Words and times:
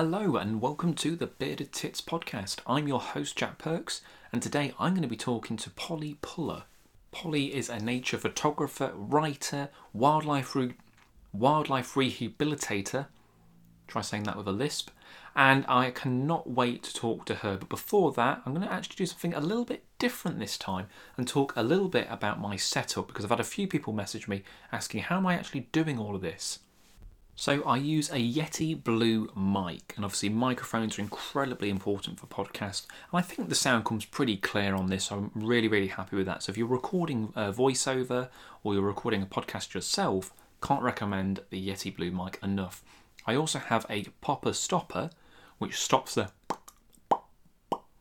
Hello, 0.00 0.36
and 0.36 0.60
welcome 0.60 0.94
to 0.94 1.16
the 1.16 1.26
Bearded 1.26 1.72
Tits 1.72 2.00
podcast. 2.00 2.60
I'm 2.68 2.86
your 2.86 3.00
host, 3.00 3.36
Jack 3.36 3.58
Perks, 3.58 4.00
and 4.32 4.40
today 4.40 4.72
I'm 4.78 4.92
going 4.92 5.02
to 5.02 5.08
be 5.08 5.16
talking 5.16 5.56
to 5.56 5.70
Polly 5.70 6.18
Pullar. 6.22 6.62
Polly 7.10 7.52
is 7.52 7.68
a 7.68 7.80
nature 7.80 8.16
photographer, 8.16 8.92
writer, 8.94 9.70
wildlife, 9.92 10.54
re- 10.54 10.76
wildlife 11.32 11.94
rehabilitator. 11.94 13.06
Try 13.88 14.02
saying 14.02 14.22
that 14.22 14.36
with 14.36 14.46
a 14.46 14.52
lisp. 14.52 14.90
And 15.34 15.64
I 15.66 15.90
cannot 15.90 16.48
wait 16.48 16.84
to 16.84 16.94
talk 16.94 17.24
to 17.24 17.34
her. 17.34 17.56
But 17.56 17.68
before 17.68 18.12
that, 18.12 18.42
I'm 18.46 18.54
going 18.54 18.68
to 18.68 18.72
actually 18.72 18.98
do 18.98 19.06
something 19.06 19.34
a 19.34 19.40
little 19.40 19.64
bit 19.64 19.82
different 19.98 20.38
this 20.38 20.56
time 20.56 20.86
and 21.16 21.26
talk 21.26 21.52
a 21.56 21.64
little 21.64 21.88
bit 21.88 22.06
about 22.08 22.40
my 22.40 22.54
setup 22.54 23.08
because 23.08 23.24
I've 23.24 23.30
had 23.30 23.40
a 23.40 23.44
few 23.44 23.66
people 23.66 23.92
message 23.92 24.28
me 24.28 24.44
asking 24.70 25.00
how 25.00 25.16
am 25.16 25.26
I 25.26 25.34
actually 25.34 25.66
doing 25.72 25.98
all 25.98 26.14
of 26.14 26.22
this. 26.22 26.60
So 27.40 27.62
I 27.62 27.76
use 27.76 28.10
a 28.10 28.14
Yeti 28.14 28.82
Blue 28.82 29.30
mic, 29.36 29.92
and 29.94 30.04
obviously 30.04 30.28
microphones 30.28 30.98
are 30.98 31.02
incredibly 31.02 31.70
important 31.70 32.18
for 32.18 32.26
podcasts. 32.26 32.84
And 33.12 33.20
I 33.20 33.22
think 33.22 33.48
the 33.48 33.54
sound 33.54 33.84
comes 33.84 34.04
pretty 34.04 34.36
clear 34.36 34.74
on 34.74 34.88
this. 34.88 35.04
So 35.04 35.14
I'm 35.14 35.30
really, 35.36 35.68
really 35.68 35.86
happy 35.86 36.16
with 36.16 36.26
that. 36.26 36.42
So 36.42 36.50
if 36.50 36.58
you're 36.58 36.66
recording 36.66 37.32
a 37.36 37.52
voiceover 37.52 38.28
or 38.64 38.74
you're 38.74 38.82
recording 38.82 39.22
a 39.22 39.26
podcast 39.26 39.72
yourself, 39.72 40.32
can't 40.60 40.82
recommend 40.82 41.38
the 41.50 41.64
Yeti 41.64 41.96
Blue 41.96 42.10
mic 42.10 42.40
enough. 42.42 42.82
I 43.24 43.36
also 43.36 43.60
have 43.60 43.86
a 43.88 44.06
popper 44.20 44.52
stopper, 44.52 45.10
which 45.58 45.76
stops 45.76 46.16
the 46.16 46.32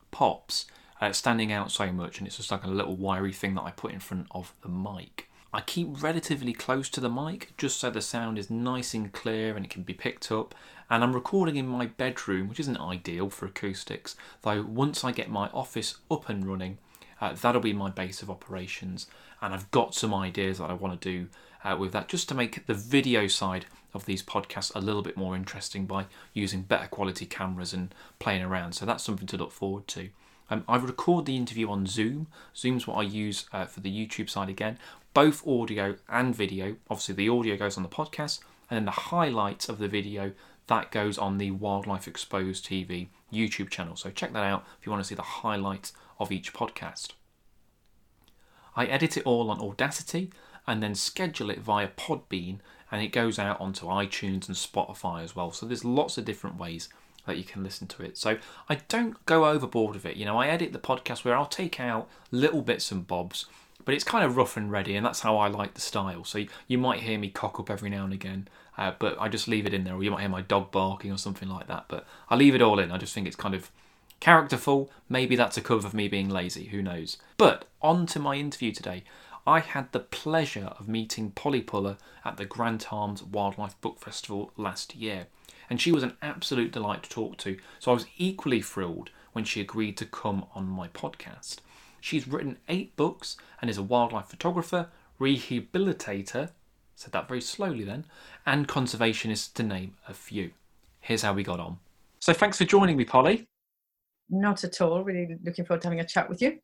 pops 0.09 0.66
uh, 0.99 1.11
standing 1.11 1.51
out 1.51 1.69
so 1.69 1.91
much, 1.91 2.17
and 2.17 2.25
it's 2.25 2.38
just 2.38 2.49
like 2.49 2.63
a 2.63 2.69
little 2.69 2.95
wiry 2.95 3.33
thing 3.33 3.53
that 3.53 3.61
I 3.61 3.69
put 3.69 3.91
in 3.91 3.99
front 3.99 4.25
of 4.31 4.55
the 4.63 4.69
mic. 4.69 5.29
I 5.53 5.62
keep 5.62 6.02
relatively 6.02 6.53
close 6.53 6.90
to 6.90 7.00
the 7.00 7.09
mic 7.09 7.53
just 7.58 7.80
so 7.80 7.90
the 7.90 8.02
sound 8.02 8.38
is 8.38 8.50
nice 8.50 8.94
and 8.94 9.12
clear 9.12 9.56
and 9.56 9.66
it 9.66 9.72
can 9.72 9.84
be 9.84 9.94
picked 9.94 10.31
up. 10.31 10.53
And 10.90 11.03
I'm 11.03 11.14
recording 11.14 11.56
in 11.56 11.67
my 11.67 11.86
bedroom, 11.86 12.50
which 12.50 12.59
isn't 12.59 12.80
ideal 12.80 13.30
for 13.30 13.45
acoustics, 13.45 14.16
though 14.42 14.64
once 14.64 15.03
I 15.03 15.12
get 15.12 15.30
my 15.30 15.48
office 15.50 15.95
up 16.12 16.30
and 16.30 16.45
running, 16.45 16.78
uh, 17.22 17.34
that'll 17.34 17.62
be 17.62 17.73
my 17.73 17.90
base 17.90 18.22
of 18.22 18.30
operations. 18.30 19.08
And 19.42 19.53
I've 19.53 19.72
got 19.72 19.95
some 19.95 20.14
ideas 20.14 20.58
that 20.58 20.70
I 20.70 20.73
want 20.73 21.00
to 21.00 21.09
do 21.09 21.28
uh, 21.64 21.75
with 21.78 21.92
that 21.94 22.09
just 22.09 22.28
to 22.30 22.36
make 22.36 22.66
the 22.66 22.73
video 22.73 23.28
side 23.28 23.66
of 23.94 24.06
these 24.06 24.23
podcasts 24.23 24.75
a 24.75 24.81
little 24.81 25.02
bit 25.02 25.18
more 25.18 25.36
interesting 25.36 25.86
by 25.86 26.06
using 26.34 26.62
better 26.62 26.88
quality 26.88 27.25
cameras 27.25 27.73
and 27.73 27.94
playing 28.20 28.44
around. 28.44 28.73
So 28.73 28.86
that's 28.86 29.03
something 29.03 29.28
to 29.28 29.38
look 29.38 29.52
forward 29.52 29.88
to. 29.90 30.09
Um, 30.50 30.64
I 30.68 30.78
record 30.78 31.25
the 31.25 31.36
interview 31.36 31.70
on 31.70 31.88
Zoom. 31.88 32.28
Zoom's 32.56 32.88
what 32.88 32.95
I 32.95 33.02
use 33.02 33.48
uh, 33.52 33.66
for 33.66 33.81
the 33.81 33.92
YouTube 33.92 34.30
side 34.30 34.50
again 34.50 34.78
both 35.17 35.47
audio 35.47 35.95
and 36.07 36.35
video. 36.35 36.75
Obviously, 36.91 37.15
the 37.15 37.27
audio 37.27 37.57
goes 37.57 37.75
on 37.75 37.81
the 37.81 37.89
podcast, 37.89 38.39
and 38.69 38.77
then 38.77 38.85
the 38.85 38.91
highlights 38.91 39.67
of 39.67 39.79
the 39.79 39.87
video 39.87 40.33
that 40.67 40.91
goes 40.91 41.17
on 41.17 41.39
the 41.39 41.49
Wildlife 41.49 42.07
Exposed 42.07 42.67
TV 42.67 43.07
YouTube 43.33 43.71
channel. 43.71 43.95
So 43.95 44.11
check 44.11 44.31
that 44.33 44.43
out 44.43 44.63
if 44.79 44.85
you 44.85 44.91
want 44.91 45.03
to 45.03 45.07
see 45.07 45.15
the 45.15 45.23
highlights 45.23 45.91
of 46.19 46.31
each 46.31 46.53
podcast. 46.53 47.13
I 48.75 48.85
edit 48.85 49.17
it 49.17 49.25
all 49.25 49.49
on 49.49 49.59
Audacity 49.59 50.29
and 50.67 50.83
then 50.83 50.93
schedule 50.93 51.49
it 51.49 51.61
via 51.61 51.88
Podbean, 51.88 52.59
and 52.91 53.01
it 53.01 53.07
goes 53.07 53.39
out 53.39 53.59
onto 53.59 53.88
iTunes 53.88 54.47
and 54.47 54.55
Spotify 54.55 55.23
as 55.23 55.35
well. 55.35 55.51
So 55.51 55.65
there's 55.65 55.83
lots 55.83 56.19
of 56.19 56.25
different 56.25 56.59
ways 56.59 56.89
that 57.25 57.39
you 57.39 57.43
can 57.43 57.63
listen 57.63 57.88
to 57.88 58.03
it. 58.03 58.19
So 58.19 58.38
I 58.69 58.75
don't 58.88 59.25
go 59.25 59.47
overboard 59.47 59.95
with 59.95 60.05
it. 60.05 60.15
You 60.15 60.25
know, 60.25 60.38
I 60.38 60.45
edit 60.45 60.73
the 60.73 60.79
podcast 60.79 61.25
where 61.25 61.35
I'll 61.35 61.47
take 61.47 61.79
out 61.79 62.07
little 62.29 62.61
bits 62.61 62.91
and 62.91 63.07
bobs 63.07 63.47
but 63.88 63.93
it's 63.93 64.03
kind 64.03 64.25
of 64.25 64.35
rough 64.35 64.57
and 64.57 64.69
ready, 64.69 64.97
and 64.97 65.06
that's 65.06 65.22
how 65.22 65.38
I 65.38 65.47
like 65.47 65.73
the 65.73 65.79
style. 65.79 66.25
So 66.25 66.39
you, 66.39 66.50
you 66.67 66.78
might 66.78 67.00
hear 67.00 67.17
me 67.17 67.29
cock 67.29 67.57
up 67.57 67.69
every 67.69 67.89
now 67.89 68.03
and 68.03 68.12
again, 68.12 68.50
uh, 68.78 68.91
but 69.00 69.16
I 69.17 69.29
just 69.29 69.47
leave 69.47 69.66
it 69.66 69.73
in 69.73 69.85
there, 69.85 69.95
or 69.95 70.03
you 70.03 70.12
might 70.12 70.19
hear 70.19 70.28
my 70.28 70.41
dog 70.41 70.72
barking 70.72 71.09
or 71.09 71.17
something 71.17 71.47
like 71.47 71.67
that. 71.67 71.85
But 71.88 72.06
I 72.29 72.35
leave 72.35 72.53
it 72.53 72.62
all 72.62 72.79
in. 72.79 72.91
I 72.91 72.97
just 72.97 73.13
think 73.13 73.28
it's 73.28 73.38
kind 73.38 73.56
of 73.56 73.72
characterful. 74.19 74.91
Maybe 75.07 75.38
that's 75.38 75.56
a 75.56 75.62
cover 75.62 75.88
of 75.88 75.94
me 75.94 76.09
being 76.09 76.28
lazy. 76.28 76.66
Who 76.66 76.81
knows? 76.81 77.16
But 77.38 77.63
on 77.81 78.07
to 78.07 78.19
my 78.19 78.35
interview 78.35 78.73
today. 78.73 79.06
I 79.45 79.62
had 79.62 79.94
the 79.94 80.01
pleasure 80.01 80.73
of 80.78 80.89
meeting 80.89 81.31
Polly 81.31 81.62
Pullar 81.62 81.95
at 82.25 82.35
the 82.35 82.44
Grant 82.44 82.91
Arms 82.91 83.23
Wildlife 83.23 83.79
Book 83.79 84.01
Festival 84.01 84.51
last 84.57 84.97
year, 84.97 85.28
and 85.69 85.79
she 85.79 85.94
was 85.94 86.03
an 86.03 86.17
absolute 86.22 86.73
delight 86.73 87.03
to 87.03 87.09
talk 87.09 87.38
to. 87.38 87.57
So 87.79 87.91
I 87.91 87.94
was 87.94 88.07
equally 88.17 88.62
thrilled 88.62 89.12
when 89.31 89.45
she 89.45 89.62
agreed 89.62 89.95
to 89.95 90.06
come 90.06 90.44
on 90.53 90.66
my 90.67 90.89
podcast. 90.89 91.59
She's 92.07 92.25
written 92.25 92.57
eight 92.69 92.95
books 92.95 93.35
and 93.59 93.69
is 93.69 93.78
a 93.78 93.84
wildlife 93.84 94.28
photographer, 94.28 94.88
rehabilitator, 95.19 96.51
said 96.95 97.12
that 97.12 97.28
very 97.28 97.41
slowly 97.41 97.84
then, 97.84 98.06
and 98.45 98.66
conservationist 98.66 99.56
to 99.56 99.63
name 99.63 99.95
a 100.07 100.13
few. 100.13 100.51
Here's 101.01 101.23
how 101.23 101.34
we 101.34 101.44
got 101.44 101.59
on. 101.59 101.79
So 102.19 102.31
thanks 102.31 102.59
for 102.59 102.63
joining 102.63 102.95
me, 102.95 103.03
Polly. 103.03 103.50
Not 104.29 104.63
at 104.63 104.79
all. 104.79 105.03
Really 105.03 105.35
looking 105.44 105.66
forward 105.66 105.81
to 105.81 105.88
having 105.88 106.00
a 106.00 106.07
chat 106.07 106.29
with 106.29 106.41
you. 106.41 106.59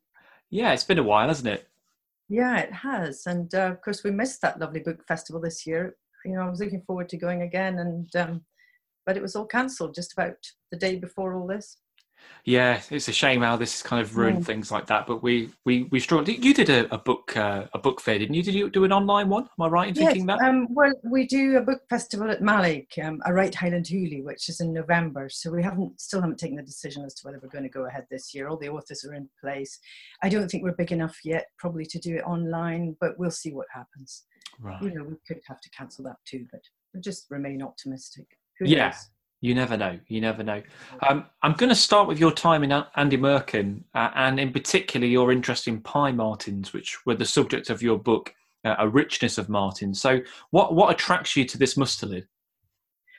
Yeah, 0.48 0.72
it's 0.72 0.82
been 0.82 0.98
a 0.98 1.02
while, 1.02 1.28
hasn't 1.28 1.48
it? 1.48 1.68
Yeah, 2.30 2.60
it 2.60 2.72
has. 2.72 3.26
And 3.26 3.54
uh, 3.54 3.72
of 3.72 3.82
course, 3.82 4.02
we 4.02 4.12
missed 4.12 4.40
that 4.40 4.58
lovely 4.58 4.80
book 4.80 5.06
festival 5.06 5.42
this 5.42 5.66
year. 5.66 5.94
You 6.24 6.36
know, 6.36 6.40
I 6.40 6.48
was 6.48 6.60
looking 6.60 6.84
forward 6.86 7.10
to 7.10 7.18
going 7.18 7.42
again, 7.42 7.80
and 7.80 8.16
um, 8.16 8.44
but 9.04 9.18
it 9.18 9.22
was 9.22 9.36
all 9.36 9.44
cancelled 9.44 9.94
just 9.94 10.14
about 10.14 10.36
the 10.70 10.78
day 10.78 10.96
before 10.96 11.34
all 11.34 11.46
this. 11.46 11.76
Yeah, 12.46 12.82
it's 12.90 13.08
a 13.08 13.12
shame 13.12 13.40
how 13.40 13.56
this 13.56 13.72
has 13.72 13.82
kind 13.82 14.02
of 14.02 14.18
ruined 14.18 14.44
things 14.44 14.70
like 14.70 14.86
that. 14.86 15.06
But 15.06 15.22
we 15.22 15.48
we 15.64 15.84
we 15.84 15.98
struggled. 15.98 16.28
You 16.28 16.52
did 16.52 16.68
a, 16.68 16.92
a 16.94 16.98
book 16.98 17.34
uh, 17.34 17.64
a 17.72 17.78
book 17.78 18.02
fair, 18.02 18.18
didn't 18.18 18.34
you? 18.34 18.42
Did 18.42 18.54
you 18.54 18.68
do 18.68 18.84
an 18.84 18.92
online 18.92 19.30
one? 19.30 19.44
Am 19.44 19.62
I 19.64 19.68
right 19.68 19.88
in 19.88 19.94
yes, 19.94 20.08
thinking 20.08 20.26
that? 20.26 20.42
Um, 20.42 20.66
well, 20.68 20.92
we 21.04 21.26
do 21.26 21.56
a 21.56 21.62
book 21.62 21.80
festival 21.88 22.30
at 22.30 22.42
Malik, 22.42 22.92
um, 23.02 23.22
a 23.24 23.32
right 23.32 23.54
Highland 23.54 23.86
Hoolie, 23.86 24.22
which 24.22 24.50
is 24.50 24.60
in 24.60 24.74
November. 24.74 25.30
So 25.30 25.50
we 25.50 25.62
haven't 25.62 25.98
still 25.98 26.20
haven't 26.20 26.38
taken 26.38 26.56
the 26.56 26.62
decision 26.62 27.02
as 27.06 27.14
to 27.14 27.22
whether 27.26 27.40
we're 27.42 27.48
going 27.48 27.64
to 27.64 27.70
go 27.70 27.86
ahead 27.86 28.06
this 28.10 28.34
year. 28.34 28.48
All 28.48 28.58
the 28.58 28.68
authors 28.68 29.06
are 29.06 29.14
in 29.14 29.26
place. 29.40 29.78
I 30.22 30.28
don't 30.28 30.50
think 30.50 30.64
we're 30.64 30.72
big 30.72 30.92
enough 30.92 31.18
yet, 31.24 31.46
probably 31.58 31.86
to 31.86 31.98
do 31.98 32.16
it 32.16 32.24
online, 32.26 32.94
but 33.00 33.18
we'll 33.18 33.30
see 33.30 33.52
what 33.54 33.66
happens. 33.72 34.24
Right. 34.60 34.82
You 34.82 34.94
know, 34.94 35.04
we 35.04 35.16
could 35.26 35.40
have 35.48 35.62
to 35.62 35.70
cancel 35.70 36.04
that 36.04 36.16
too, 36.26 36.46
but 36.52 36.60
we 36.92 37.00
just 37.00 37.24
remain 37.30 37.62
optimistic. 37.62 38.26
Who 38.58 38.66
yeah. 38.66 38.88
Knows? 38.88 39.08
You 39.44 39.54
never 39.54 39.76
know. 39.76 40.00
You 40.08 40.22
never 40.22 40.42
know. 40.42 40.62
Um, 41.06 41.26
I'm 41.42 41.52
going 41.52 41.68
to 41.68 41.74
start 41.74 42.08
with 42.08 42.18
your 42.18 42.32
time 42.32 42.64
in 42.64 42.70
Ardnamurchan, 42.70 43.82
uh, 43.94 44.08
and 44.14 44.40
in 44.40 44.54
particular 44.54 45.06
your 45.06 45.30
interest 45.30 45.68
in 45.68 45.82
pine 45.82 46.16
martens, 46.16 46.72
which 46.72 47.04
were 47.04 47.14
the 47.14 47.26
subject 47.26 47.68
of 47.68 47.82
your 47.82 47.98
book, 47.98 48.34
uh, 48.64 48.76
A 48.78 48.88
Richness 48.88 49.36
of 49.36 49.50
Martens. 49.50 50.00
So, 50.00 50.20
what 50.50 50.74
what 50.74 50.90
attracts 50.90 51.36
you 51.36 51.44
to 51.44 51.58
this 51.58 51.74
mustelid? 51.74 52.24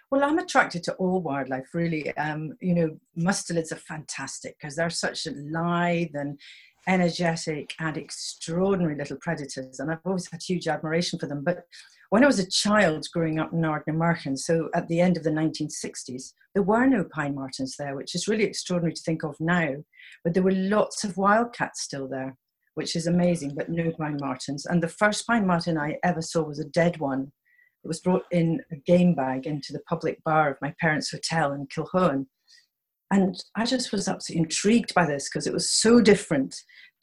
Well, 0.09 0.24
I'm 0.24 0.40
attracted 0.40 0.81
to 0.86 0.94
all 0.94 1.22
wildlife, 1.22 1.75
really. 1.75 2.16
Um, 2.18 2.53
you 2.59 2.74
know, 2.74 2.97
mustelids 3.16 3.72
are 3.72 3.75
fantastic 3.75 4.57
because 4.59 4.75
they're 4.75 4.90
such 4.90 5.28
a 5.28 5.31
lithe 5.31 6.16
and 6.16 6.40
energetic 6.88 7.73
and 7.79 7.97
extraordinary 7.97 8.96
little 8.96 9.18
predators, 9.18 9.79
and 9.79 9.91
I've 9.91 10.00
always 10.06 10.29
had 10.29 10.41
huge 10.41 10.68
admiration 10.68 11.19
for 11.19 11.28
them. 11.28 11.44
But 11.44 11.66
when 12.09 12.23
I 12.23 12.28
was 12.28 12.40
a 12.40 12.50
child 12.50 13.07
growing 13.13 13.40
up 13.40 13.51
in 13.51 13.62
Ardnamurchan, 13.62 14.38
so 14.38 14.69
at 14.73 14.88
the 14.88 15.01
end 15.01 15.18
of 15.18 15.24
the 15.24 15.31
1960s, 15.31 16.34
there 16.53 16.63
were 16.63 16.85
no 16.85 17.03
pine 17.03 17.35
martens 17.35 17.75
there, 17.78 17.95
which 17.95 18.16
is 18.16 18.28
really 18.28 18.44
extraordinary 18.44 18.94
to 18.94 19.01
think 19.01 19.24
of 19.24 19.35
now. 19.40 19.75
But 20.24 20.34
there 20.34 20.44
were 20.44 20.51
lots 20.51 21.03
of 21.03 21.18
wildcats 21.18 21.81
still 21.81 22.07
there, 22.07 22.38
which 22.75 22.95
is 22.95 23.07
amazing, 23.07 23.56
but 23.56 23.69
no 23.69 23.91
pine 23.91 24.18
martens. 24.19 24.66
And 24.66 24.81
the 24.81 24.88
first 24.88 25.28
pine 25.28 25.45
marten 25.45 25.78
I 25.78 25.97
ever 26.03 26.22
saw 26.22 26.44
was 26.44 26.59
a 26.59 26.69
dead 26.69 27.00
one. 27.00 27.31
It 27.84 27.88
was 27.88 28.00
brought 28.00 28.24
in 28.31 28.62
a 28.72 28.78
game 28.78 29.13
bag 29.13 29.45
into 29.45 29.74
the 29.74 29.81
public 29.88 30.24
bar 30.24 30.50
of 30.50 30.57
my 30.62 30.74
parents' 30.79 31.12
hotel 31.12 31.51
in 31.51 31.68
Kilchoan. 31.68 32.28
And 33.15 33.41
I 33.56 33.65
just 33.65 33.94
was 33.94 34.09
absolutely 34.09 34.44
intrigued 34.44 34.94
by 34.94 35.06
this 35.06 35.29
because 35.29 35.47
it 35.47 35.53
was 35.53 35.71
so 35.71 36.01
different 36.01 36.53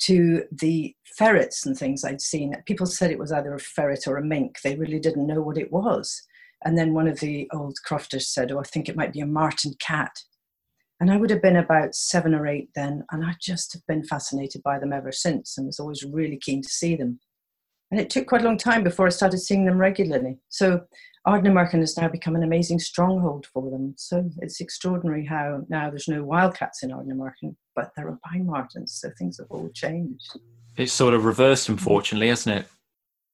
to 0.01 0.43
the 0.53 0.95
ferrets 1.17 1.65
and 1.65 1.75
things 1.75 2.05
I'd 2.05 2.21
seen. 2.21 2.55
People 2.67 2.85
said 2.85 3.11
it 3.11 3.19
was 3.19 3.33
either 3.33 3.55
a 3.55 3.59
ferret 3.59 4.07
or 4.07 4.19
a 4.19 4.23
mink. 4.23 4.59
They 4.63 4.77
really 4.77 5.01
didn't 5.01 5.27
know 5.27 5.41
what 5.41 5.57
it 5.57 5.73
was. 5.73 6.23
And 6.67 6.77
then 6.77 6.93
one 6.93 7.09
of 7.09 7.21
the 7.21 7.49
old 7.55 7.79
crofters 7.87 8.29
said, 8.29 8.53
Oh, 8.53 8.59
I 8.59 8.65
think 8.65 8.91
it 8.91 8.97
might 8.97 9.15
be 9.15 9.21
a 9.21 9.27
marten 9.27 9.73
cat. 9.81 10.13
And 11.01 11.11
I 11.11 11.17
would 11.17 11.31
have 11.31 11.41
been 11.41 11.57
about 11.57 11.95
seven 11.95 12.35
or 12.35 12.47
eight 12.47 12.69
then, 12.75 13.05
and 13.11 13.25
I 13.25 13.35
just 13.41 13.73
have 13.73 13.83
been 13.89 14.05
fascinated 14.05 14.63
by 14.63 14.79
them 14.79 14.93
ever 14.93 15.13
since 15.13 15.57
and 15.57 15.67
was 15.67 15.81
always 15.81 16.05
really 16.05 16.37
keen 16.37 16.61
to 16.61 16.69
see 16.69 16.95
them. 16.95 17.21
And 17.93 18.01
it 18.01 18.09
took 18.09 18.27
quite 18.27 18.41
a 18.41 18.45
long 18.45 18.57
time 18.57 18.83
before 18.83 19.07
I 19.07 19.11
started 19.11 19.39
seeing 19.39 19.67
them 19.67 19.77
regularly. 19.77 20.39
So 20.49 20.81
Ardnamurchan 21.27 21.81
has 21.81 21.99
now 21.99 22.09
become 22.09 22.35
an 22.35 22.43
amazing 22.43 22.79
stronghold 22.79 23.47
for 23.53 23.71
them. 23.71 23.93
So 23.99 24.31
it's 24.39 24.63
extraordinary 24.63 25.27
how 25.27 25.61
now 25.69 25.91
there's 25.91 26.09
no 26.09 26.25
wildcats 26.25 26.83
in 26.83 26.91
Ardnamurchan, 26.91 27.55
but 27.77 27.91
there 27.95 28.09
are 28.09 28.19
pine 28.25 28.47
martens. 28.47 28.99
So 28.99 29.11
things 29.19 29.39
have 29.39 29.49
all 29.51 29.69
changed. 29.75 30.39
It's 30.79 30.95
sort 30.95 31.13
of 31.13 31.27
reversed, 31.27 31.69
unfortunately, 31.69 32.29
hasn't 32.29 32.61
it? 32.61 32.67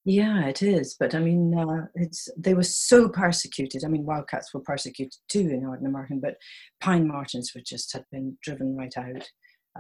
Yeah, 0.05 0.47
it 0.47 0.61
is. 0.61 0.97
But 0.99 1.15
I 1.15 1.21
mean, 1.21 1.57
uh, 1.57 1.87
it's 1.95 2.29
they 2.37 2.55
were 2.55 2.65
so 2.65 3.09
persecuted. 3.09 3.85
I 3.85 3.89
mean, 3.89 4.05
wildcats 4.05 4.53
were 4.53 4.61
persecuted 4.61 5.15
too 5.29 5.51
in 5.51 5.63
Ardnamurchan, 5.63 6.21
but 6.21 6.35
pine 6.81 7.07
martens 7.07 7.53
were 7.55 7.61
just 7.65 7.93
had 7.93 8.05
been 8.11 8.37
driven 8.43 8.77
right 8.77 8.97
out. 8.97 9.31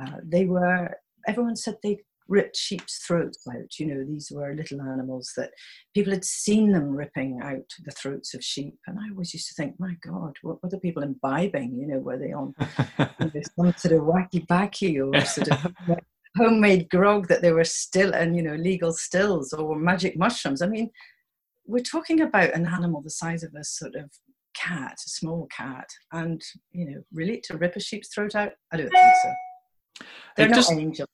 Uh, 0.00 0.18
they 0.24 0.44
were. 0.44 0.90
Everyone 1.26 1.56
said 1.56 1.78
they 1.82 1.98
ripped 2.28 2.56
sheep's 2.56 2.98
throats 2.98 3.38
out. 3.48 3.78
You 3.78 3.86
know, 3.86 4.04
these 4.04 4.30
were 4.30 4.54
little 4.54 4.82
animals 4.82 5.32
that 5.36 5.50
people 5.94 6.12
had 6.12 6.24
seen 6.24 6.72
them 6.72 6.90
ripping 6.90 7.40
out 7.42 7.64
the 7.84 7.90
throats 7.90 8.34
of 8.34 8.44
sheep. 8.44 8.78
And 8.86 8.98
I 8.98 9.10
always 9.10 9.32
used 9.34 9.48
to 9.48 9.54
think, 9.54 9.74
my 9.78 9.94
God, 10.06 10.36
what 10.42 10.62
were 10.62 10.68
the 10.68 10.78
people 10.78 11.02
imbibing? 11.02 11.78
You 11.78 11.88
know, 11.88 11.98
were 11.98 12.18
they 12.18 12.32
on 12.32 12.54
you 12.60 13.30
know, 13.34 13.42
some 13.56 13.74
sort 13.76 13.94
of 13.94 14.02
wacky 14.02 14.46
backy 14.46 15.00
or 15.00 15.18
sort 15.22 15.48
of 15.48 15.72
homemade 16.36 16.88
grog 16.90 17.28
that 17.28 17.42
they 17.42 17.52
were 17.52 17.64
still 17.64 18.14
and, 18.14 18.36
you 18.36 18.42
know, 18.42 18.54
legal 18.54 18.92
stills 18.92 19.52
or 19.52 19.76
magic 19.76 20.16
mushrooms? 20.16 20.62
I 20.62 20.66
mean, 20.66 20.90
we're 21.66 21.80
talking 21.80 22.20
about 22.20 22.54
an 22.54 22.66
animal 22.66 23.02
the 23.02 23.10
size 23.10 23.42
of 23.42 23.54
a 23.54 23.64
sort 23.64 23.94
of 23.94 24.10
cat, 24.54 24.96
a 25.06 25.10
small 25.10 25.46
cat, 25.54 25.88
and 26.12 26.42
you 26.72 26.90
know, 26.90 27.02
really 27.12 27.40
to 27.44 27.56
rip 27.56 27.76
a 27.76 27.80
sheep's 27.80 28.08
throat 28.08 28.34
out? 28.34 28.52
I 28.72 28.78
don't 28.78 28.88
think 28.88 29.14
so. 29.22 30.06
They're 30.36 30.46
it 30.46 30.50
not 30.50 30.56
just, 30.56 30.72
angels. 30.72 31.08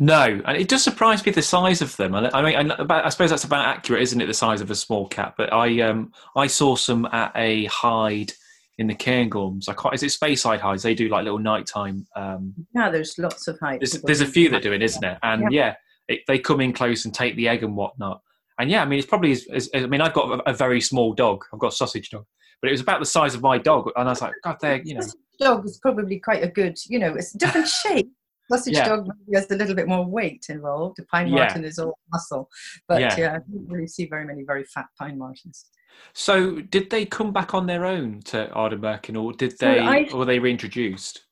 No, 0.00 0.40
and 0.46 0.56
it 0.56 0.68
does 0.68 0.82
surprise 0.82 1.24
me 1.24 1.30
the 1.30 1.42
size 1.42 1.82
of 1.82 1.94
them. 1.98 2.14
I 2.14 2.42
mean, 2.42 2.72
I 2.72 3.08
suppose 3.10 3.30
that's 3.30 3.44
about 3.44 3.66
accurate, 3.66 4.00
isn't 4.02 4.20
it? 4.20 4.26
The 4.26 4.34
size 4.34 4.62
of 4.62 4.70
a 4.70 4.74
small 4.74 5.06
cat. 5.06 5.34
But 5.36 5.52
I, 5.52 5.80
um, 5.82 6.12
I 6.34 6.46
saw 6.46 6.74
some 6.74 7.04
at 7.12 7.32
a 7.36 7.66
hide 7.66 8.32
in 8.78 8.86
the 8.86 8.94
Cairngorms. 8.94 9.68
I 9.68 9.74
can't, 9.74 9.94
is 9.94 10.02
it 10.02 10.06
Speyside 10.06 10.58
hides? 10.58 10.82
They 10.82 10.94
do 10.94 11.08
like 11.08 11.24
little 11.24 11.38
nighttime. 11.38 12.06
Um, 12.16 12.54
yeah, 12.74 12.88
there's 12.88 13.18
lots 13.18 13.46
of 13.46 13.58
hides. 13.60 13.92
There's, 13.92 14.02
there's 14.02 14.20
a 14.22 14.26
few 14.26 14.48
that 14.48 14.62
do 14.62 14.72
it, 14.72 14.80
isn't 14.80 15.04
it? 15.04 15.18
And 15.22 15.52
yeah, 15.52 15.66
yeah 15.66 15.74
it, 16.10 16.20
they 16.26 16.38
come 16.38 16.62
in 16.62 16.72
close 16.72 17.04
and 17.04 17.14
take 17.14 17.36
the 17.36 17.48
egg 17.48 17.62
and 17.62 17.76
whatnot. 17.76 18.22
And 18.58 18.70
yeah, 18.70 18.82
I 18.82 18.86
mean, 18.86 18.98
it's 18.98 19.08
probably. 19.08 19.32
As, 19.32 19.46
as, 19.52 19.70
I 19.74 19.86
mean, 19.86 20.00
I've 20.00 20.14
got 20.14 20.40
a, 20.40 20.50
a, 20.50 20.54
very 20.54 20.80
small 20.80 21.12
dog. 21.12 21.44
I've 21.52 21.60
got 21.60 21.72
a 21.72 21.76
sausage 21.76 22.10
dog, 22.10 22.24
but 22.60 22.68
it 22.68 22.72
was 22.72 22.80
about 22.80 23.00
the 23.00 23.06
size 23.06 23.34
of 23.34 23.42
my 23.42 23.56
dog, 23.58 23.90
and 23.96 24.08
I 24.08 24.12
was 24.12 24.20
like, 24.20 24.34
God, 24.44 24.56
they're 24.60 24.82
you 24.82 24.94
know. 24.94 25.06
Dog 25.38 25.64
is 25.64 25.78
probably 25.78 26.18
quite 26.18 26.42
a 26.42 26.48
good, 26.48 26.76
you 26.86 26.98
know, 26.98 27.14
it's 27.14 27.34
a 27.34 27.38
different 27.38 27.68
shape. 27.84 28.12
Sausage 28.50 28.74
yeah. 28.74 28.88
dog 28.88 29.08
has 29.34 29.50
a 29.50 29.56
little 29.56 29.74
bit 29.74 29.88
more 29.88 30.04
weight 30.04 30.46
involved. 30.48 30.96
The 30.96 31.04
pine 31.06 31.30
marten 31.30 31.62
yeah. 31.62 31.68
is 31.68 31.78
all 31.78 31.98
muscle, 32.12 32.48
but 32.88 33.00
yeah. 33.00 33.16
yeah, 33.16 33.32
I 33.32 33.38
don't 33.38 33.68
really 33.68 33.86
see 33.86 34.06
very 34.06 34.24
many 34.24 34.42
very 34.44 34.64
fat 34.64 34.86
pine 34.98 35.18
martens. 35.18 35.66
So, 36.12 36.60
did 36.60 36.90
they 36.90 37.04
come 37.04 37.32
back 37.32 37.54
on 37.54 37.66
their 37.66 37.84
own 37.84 38.20
to 38.26 38.50
Ardnamurchan, 38.54 39.22
or 39.22 39.32
did 39.32 39.52
they, 39.58 39.78
so 39.78 39.84
I, 39.84 40.08
or 40.12 40.20
were 40.20 40.24
they 40.24 40.38
reintroduced? 40.38 41.24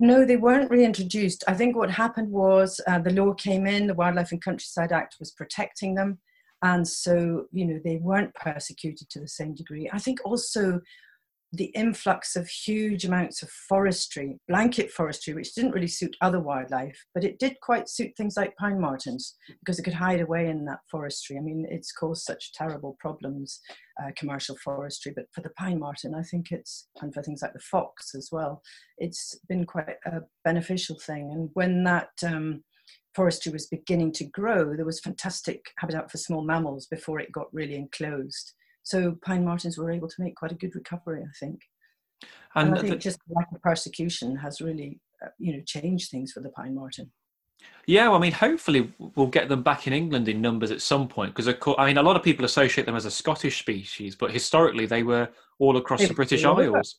No, 0.00 0.24
they 0.24 0.36
weren't 0.36 0.70
reintroduced. 0.70 1.44
I 1.48 1.54
think 1.54 1.76
what 1.76 1.90
happened 1.90 2.30
was 2.30 2.80
uh, 2.86 2.98
the 2.98 3.12
law 3.12 3.34
came 3.34 3.66
in, 3.66 3.86
the 3.86 3.94
Wildlife 3.94 4.32
and 4.32 4.42
Countryside 4.42 4.92
Act 4.92 5.16
was 5.18 5.32
protecting 5.32 5.94
them 5.94 6.18
and 6.62 6.86
so 6.86 7.46
you 7.52 7.64
know 7.64 7.80
they 7.84 7.96
weren't 7.96 8.34
persecuted 8.34 9.08
to 9.08 9.20
the 9.20 9.28
same 9.28 9.54
degree 9.54 9.88
i 9.92 9.98
think 9.98 10.18
also 10.24 10.80
the 11.52 11.66
influx 11.66 12.36
of 12.36 12.46
huge 12.46 13.06
amounts 13.06 13.42
of 13.42 13.48
forestry 13.68 14.38
blanket 14.48 14.90
forestry 14.90 15.32
which 15.32 15.54
didn't 15.54 15.72
really 15.72 15.86
suit 15.86 16.14
other 16.20 16.40
wildlife 16.40 17.06
but 17.14 17.24
it 17.24 17.38
did 17.38 17.58
quite 17.62 17.88
suit 17.88 18.10
things 18.16 18.36
like 18.36 18.54
pine 18.56 18.78
martens 18.78 19.36
because 19.60 19.78
it 19.78 19.82
could 19.82 19.94
hide 19.94 20.20
away 20.20 20.48
in 20.48 20.64
that 20.64 20.80
forestry 20.90 21.38
i 21.38 21.40
mean 21.40 21.66
it's 21.70 21.92
caused 21.92 22.24
such 22.24 22.52
terrible 22.52 22.96
problems 23.00 23.60
uh, 24.02 24.10
commercial 24.16 24.56
forestry 24.62 25.12
but 25.16 25.24
for 25.32 25.40
the 25.40 25.50
pine 25.50 25.78
marten 25.78 26.14
i 26.14 26.22
think 26.22 26.52
it's 26.52 26.88
and 27.00 27.14
for 27.14 27.22
things 27.22 27.40
like 27.40 27.54
the 27.54 27.58
fox 27.60 28.14
as 28.14 28.28
well 28.30 28.60
it's 28.98 29.38
been 29.48 29.64
quite 29.64 29.96
a 30.06 30.20
beneficial 30.44 30.98
thing 30.98 31.30
and 31.32 31.48
when 31.54 31.82
that 31.82 32.10
um, 32.26 32.62
forestry 33.14 33.50
was 33.50 33.66
beginning 33.66 34.12
to 34.12 34.24
grow, 34.24 34.76
there 34.76 34.84
was 34.84 35.00
fantastic 35.00 35.72
habitat 35.78 36.10
for 36.10 36.18
small 36.18 36.42
mammals 36.42 36.86
before 36.86 37.18
it 37.18 37.32
got 37.32 37.52
really 37.52 37.74
enclosed. 37.74 38.54
So 38.88 39.18
pine 39.22 39.44
martens 39.44 39.76
were 39.76 39.90
able 39.90 40.08
to 40.08 40.22
make 40.22 40.34
quite 40.34 40.50
a 40.50 40.54
good 40.54 40.74
recovery, 40.74 41.22
I 41.22 41.32
think. 41.38 41.60
And, 42.54 42.68
and 42.68 42.78
I 42.78 42.80
think 42.80 42.94
the, 42.94 42.96
just 42.96 43.18
lack 43.28 43.52
of 43.54 43.60
persecution 43.60 44.34
has 44.36 44.62
really, 44.62 44.98
uh, 45.22 45.28
you 45.38 45.52
know, 45.52 45.62
changed 45.66 46.10
things 46.10 46.32
for 46.32 46.40
the 46.40 46.48
pine 46.48 46.74
marten. 46.74 47.12
Yeah, 47.86 48.08
well, 48.08 48.16
I 48.16 48.20
mean, 48.20 48.32
hopefully 48.32 48.90
we'll 49.14 49.26
get 49.26 49.50
them 49.50 49.62
back 49.62 49.86
in 49.86 49.92
England 49.92 50.26
in 50.26 50.40
numbers 50.40 50.70
at 50.70 50.80
some 50.80 51.06
point 51.06 51.34
because, 51.34 51.54
I 51.76 51.86
mean, 51.86 51.98
a 51.98 52.02
lot 52.02 52.16
of 52.16 52.22
people 52.22 52.46
associate 52.46 52.86
them 52.86 52.96
as 52.96 53.04
a 53.04 53.10
Scottish 53.10 53.58
species, 53.58 54.16
but 54.16 54.30
historically 54.30 54.86
they 54.86 55.02
were 55.02 55.28
all 55.58 55.76
across 55.76 56.06
the 56.08 56.14
British 56.14 56.44
Isles. 56.44 56.98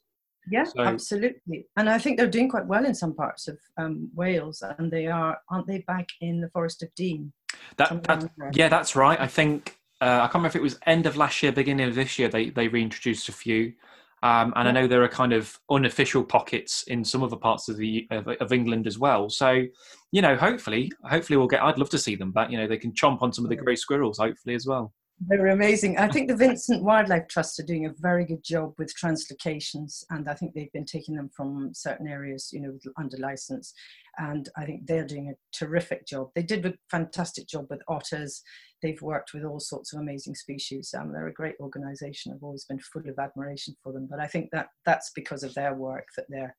Yeah, 0.52 0.66
so, 0.66 0.82
absolutely. 0.82 1.68
And 1.76 1.90
I 1.90 1.98
think 1.98 2.18
they're 2.18 2.28
doing 2.28 2.50
quite 2.50 2.68
well 2.68 2.86
in 2.86 2.94
some 2.94 3.16
parts 3.16 3.48
of 3.48 3.58
um, 3.78 4.12
Wales, 4.14 4.62
and 4.78 4.92
they 4.92 5.08
are, 5.08 5.40
aren't 5.50 5.66
they, 5.66 5.80
back 5.80 6.08
in 6.22 6.40
the 6.40 6.50
Forest 6.50 6.84
of 6.84 6.94
Dean? 6.94 7.34
That, 7.78 8.04
that 8.04 8.30
yeah, 8.54 8.70
that's 8.70 8.96
right. 8.96 9.20
I 9.20 9.28
think 9.28 9.79
uh, 10.02 10.20
I 10.22 10.28
can't 10.28 10.36
remember 10.36 10.50
if 10.50 10.56
it 10.56 10.62
was 10.62 10.80
end 10.86 11.06
of 11.06 11.18
last 11.18 11.44
year, 11.44 11.52
beginning 11.52 11.88
of 11.88 11.96
this 11.96 12.18
year. 12.18 12.30
They 12.30 12.50
they 12.50 12.68
reintroduced 12.68 13.30
a 13.30 13.34
few, 13.34 13.74
um, 14.24 14.54
and. 14.56 14.68
I 14.68 14.72
know 14.72 14.88
there 14.88 15.04
are 15.04 15.10
kind 15.10 15.34
of 15.34 15.60
unofficial 15.70 16.24
pockets 16.24 16.84
in 16.84 17.04
some 17.04 17.24
other 17.24 17.36
parts 17.36 17.68
of 17.68 17.78
the 17.78 18.08
of, 18.12 18.28
of, 18.28 18.54
England 18.54 18.88
as 18.88 18.98
well. 18.98 19.30
So, 19.30 19.64
you 20.12 20.22
know, 20.22 20.36
hopefully, 20.36 20.92
hopefully 21.04 21.38
we'll 21.38 21.48
get. 21.48 21.62
I'd 21.62 21.78
love 21.78 21.90
to 21.90 22.00
see 22.00 22.16
them 22.16 22.32
back. 22.32 22.50
You 22.50 22.58
know, 22.58 22.68
they 22.68 22.78
can 22.78 22.94
chomp 22.94 23.22
on 23.22 23.34
some 23.34 23.44
of 23.46 23.50
the 23.50 23.56
grey 23.56 23.76
squirrels, 23.76 24.18
hopefully 24.18 24.56
as 24.56 24.66
well. 24.66 24.94
They're 25.28 25.48
amazing. 25.48 25.98
I 25.98 26.08
think 26.08 26.30
the 26.30 26.36
Vincent 26.36 26.82
Wildlife 26.82 27.28
Trust 27.28 27.60
are 27.60 27.66
doing 27.66 27.86
a 27.86 27.94
very 28.00 28.24
good 28.24 28.44
job 28.44 28.74
with 28.78 28.96
translocations, 28.96 30.06
and 30.12 30.30
I 30.30 30.34
think 30.34 30.54
they've 30.54 30.72
been 30.72 30.86
taking 30.86 31.16
them 31.16 31.30
from 31.36 31.72
certain 31.74 32.08
areas, 32.08 32.52
you 32.54 32.62
know, 32.62 32.78
under 32.98 33.18
license. 33.18 33.74
And 34.18 34.48
I 34.58 34.66
think 34.66 34.86
they're 34.86 35.06
doing 35.06 35.30
a 35.30 35.56
terrific 35.56 36.08
job. 36.08 36.30
They 36.36 36.44
did 36.44 36.66
a 36.66 36.74
fantastic 36.90 37.48
job 37.48 37.68
with 37.70 37.82
otters. 37.90 38.42
They've 38.82 39.02
worked 39.02 39.34
with 39.34 39.44
all 39.44 39.60
sorts 39.60 39.94
of 39.94 40.00
amazing 40.00 40.36
species. 40.36 40.94
Um, 40.98 41.12
they're 41.12 41.28
a 41.28 41.34
great 41.34 41.56
organisation. 41.60 42.32
I've 42.32 42.44
always 42.44 42.66
been 42.66 42.80
full 42.80 43.08
of 43.08 43.20
admiration 43.20 43.76
for 43.84 43.92
them. 43.92 44.08
But 44.10 44.22
I 44.22 44.28
think 44.28 44.50
that 44.52 44.68
that's 44.86 45.12
because 45.16 45.44
of 45.44 45.54
their 45.54 45.74
work 45.74 46.08
that 46.16 46.26
they're 46.30 46.56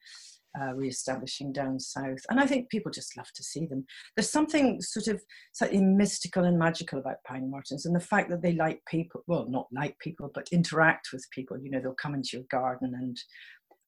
uh, 0.58 0.74
re-establishing 0.74 1.52
down 1.52 1.78
south. 1.78 2.20
And 2.28 2.40
I 2.40 2.46
think 2.46 2.70
people 2.70 2.90
just 2.90 3.16
love 3.16 3.28
to 3.34 3.42
see 3.42 3.66
them. 3.66 3.84
There's 4.16 4.30
something 4.30 4.80
sort 4.80 5.08
of 5.08 5.22
slightly 5.52 5.82
mystical 5.82 6.44
and 6.44 6.58
magical 6.58 6.98
about 6.98 7.22
pine 7.26 7.50
martens 7.50 7.86
and 7.86 7.94
the 7.94 8.00
fact 8.00 8.30
that 8.30 8.42
they 8.42 8.52
like 8.52 8.80
people, 8.88 9.22
well, 9.26 9.46
not 9.48 9.66
like 9.72 9.98
people, 9.98 10.30
but 10.34 10.48
interact 10.52 11.08
with 11.12 11.26
people. 11.32 11.58
You 11.58 11.70
know, 11.70 11.80
they'll 11.80 11.94
come 11.94 12.14
into 12.14 12.30
your 12.34 12.46
garden 12.50 12.94
and 12.94 13.16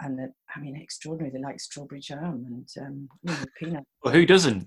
and 0.01 0.19
I 0.55 0.59
mean, 0.59 0.77
extraordinary. 0.77 1.31
They 1.33 1.41
like 1.41 1.61
strawberry 1.61 2.01
jam 2.01 2.45
and 2.47 2.69
um, 2.85 3.09
you 3.23 3.33
know, 3.33 3.45
peanut. 3.57 3.85
Well, 4.03 4.13
who 4.13 4.27
doesn't? 4.27 4.67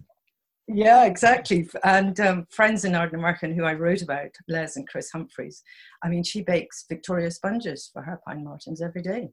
Yeah, 0.68 1.06
exactly. 1.06 1.70
And 1.84 2.20
um, 2.20 2.48
friends 2.50 2.86
in 2.86 2.94
Ardnamurchan 2.94 3.54
who 3.54 3.66
I 3.66 3.74
wrote 3.74 4.02
about, 4.02 4.32
Les 4.48 4.78
and 4.78 4.88
Chris 4.88 5.12
Humphreys, 5.12 5.62
I 6.04 6.10
mean, 6.10 6.24
she 6.24 6.42
bakes 6.42 6.86
Victoria 6.90 7.30
sponges 7.30 7.90
for 7.94 8.02
her 8.02 8.20
pine 8.26 8.44
martens 8.44 8.82
every 8.82 9.04
day. 9.04 9.30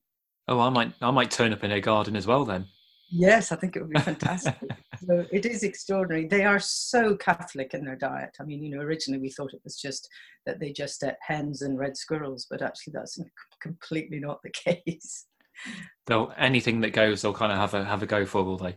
Oh, 0.49 0.61
I 0.61 0.71
might, 0.71 0.93
I 1.00 1.11
might 1.11 1.31
turn 1.31 1.53
up 1.53 1.65
in 1.65 1.71
her 1.71 1.81
garden 1.81 2.17
as 2.17 2.27
well 2.27 2.44
then. 2.44 2.67
Yes, 3.15 3.53
I 3.53 3.56
think 3.56 3.77
it 3.77 3.82
would 3.82 3.93
be 3.93 4.01
fantastic. 4.01 4.56
so 5.06 5.27
it 5.31 5.44
is 5.44 5.63
extraordinary. 5.63 6.27
They 6.27 6.44
are 6.44 6.58
so 6.58 7.15
Catholic 7.15 7.75
in 7.75 7.84
their 7.84 7.96
diet. 7.96 8.34
I 8.41 8.44
mean, 8.44 8.65
you 8.65 8.75
know, 8.75 8.82
originally 8.82 9.20
we 9.20 9.29
thought 9.29 9.53
it 9.53 9.61
was 9.65 9.77
just 9.77 10.08
that 10.46 10.58
they 10.58 10.72
just 10.72 11.05
ate 11.05 11.15
hens 11.20 11.61
and 11.61 11.79
red 11.79 11.96
squirrels, 11.96 12.46
but 12.51 12.63
actually 12.63 12.94
that's 12.94 13.19
completely 13.63 14.19
not 14.19 14.41
the 14.43 14.51
case. 14.51 15.27
They'll 16.06 16.32
anything 16.39 16.81
that 16.81 16.94
goes, 16.94 17.20
they'll 17.20 17.34
kind 17.34 17.53
of 17.53 17.58
have 17.58 17.75
a 17.75 17.84
have 17.84 18.03
a 18.03 18.06
go 18.06 18.25
for, 18.25 18.43
will 18.43 18.56
they? 18.56 18.77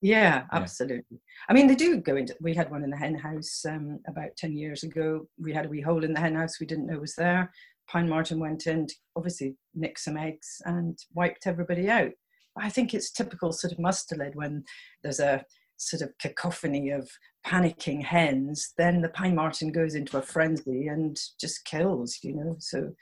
Yeah, 0.00 0.44
absolutely. 0.52 1.04
Yeah. 1.10 1.18
I 1.48 1.52
mean, 1.52 1.66
they 1.68 1.74
do 1.74 2.00
go 2.00 2.16
into. 2.16 2.36
We 2.40 2.54
had 2.54 2.70
one 2.70 2.84
in 2.84 2.90
the 2.90 2.96
hen 2.96 3.14
house 3.14 3.64
um, 3.68 4.00
about 4.08 4.36
ten 4.36 4.56
years 4.56 4.82
ago. 4.82 5.28
We 5.40 5.52
had 5.52 5.66
a 5.66 5.68
wee 5.68 5.80
hole 5.80 6.04
in 6.04 6.12
the 6.12 6.20
hen 6.20 6.34
house 6.34 6.60
we 6.60 6.66
didn't 6.66 6.86
know 6.86 6.98
was 6.98 7.14
there. 7.14 7.52
Pine 7.90 8.08
marten 8.08 8.38
went 8.38 8.66
in 8.66 8.86
to 8.86 8.94
obviously 9.16 9.56
nick 9.74 9.98
some 9.98 10.16
eggs 10.16 10.60
and 10.64 10.98
wiped 11.14 11.46
everybody 11.46 11.88
out. 11.88 12.12
I 12.56 12.70
think 12.70 12.92
it's 12.92 13.10
typical 13.10 13.52
sort 13.52 13.72
of 13.72 13.78
mustelid 13.78 14.34
when 14.34 14.64
there's 15.02 15.20
a 15.20 15.44
sort 15.78 16.02
of 16.02 16.16
cacophony 16.18 16.90
of 16.90 17.08
panicking 17.46 18.04
hens, 18.04 18.72
then 18.76 19.00
the 19.00 19.08
pine 19.08 19.34
marten 19.34 19.72
goes 19.72 19.94
into 19.94 20.18
a 20.18 20.22
frenzy 20.22 20.88
and 20.88 21.18
just 21.40 21.64
kills, 21.64 22.18
you 22.22 22.34
know. 22.34 22.56
So, 22.58 22.92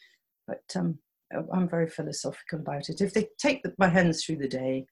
but 0.47 0.63
um, 0.77 0.99
I'm 1.53 1.69
very 1.69 1.89
philosophical 1.89 2.61
about 2.61 2.89
it. 2.89 3.01
If 3.01 3.15
they 3.15 3.29
take 3.39 3.63
the, 3.63 3.75
my 3.79 3.89
hens 3.89 4.25
through 4.25 4.37
the 4.37 4.49
day, 4.49 4.87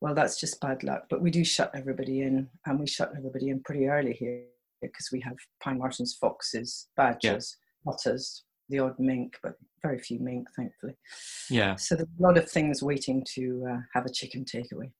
well, 0.00 0.14
that's 0.14 0.38
just 0.38 0.60
bad 0.60 0.84
luck. 0.84 1.04
But 1.08 1.22
we 1.22 1.30
do 1.30 1.44
shut 1.44 1.72
everybody 1.74 2.22
in, 2.22 2.48
and 2.66 2.78
we 2.78 2.86
shut 2.86 3.12
everybody 3.16 3.48
in 3.48 3.62
pretty 3.62 3.86
early 3.86 4.12
here 4.12 4.44
because 4.82 5.08
we 5.10 5.20
have 5.20 5.36
pine 5.62 5.78
martens, 5.78 6.16
foxes, 6.20 6.88
badgers, 6.96 7.56
yeah. 7.86 7.92
otters, 7.92 8.44
the 8.68 8.78
odd 8.78 8.94
mink, 8.98 9.38
but 9.42 9.54
very 9.82 9.98
few 9.98 10.18
mink, 10.18 10.48
thankfully. 10.56 10.96
Yeah. 11.50 11.76
So 11.76 11.94
there's 11.94 12.08
a 12.18 12.22
lot 12.22 12.38
of 12.38 12.50
things 12.50 12.82
waiting 12.82 13.24
to 13.34 13.66
uh, 13.70 13.76
have 13.92 14.06
a 14.06 14.12
chicken 14.12 14.44
takeaway. 14.44 14.90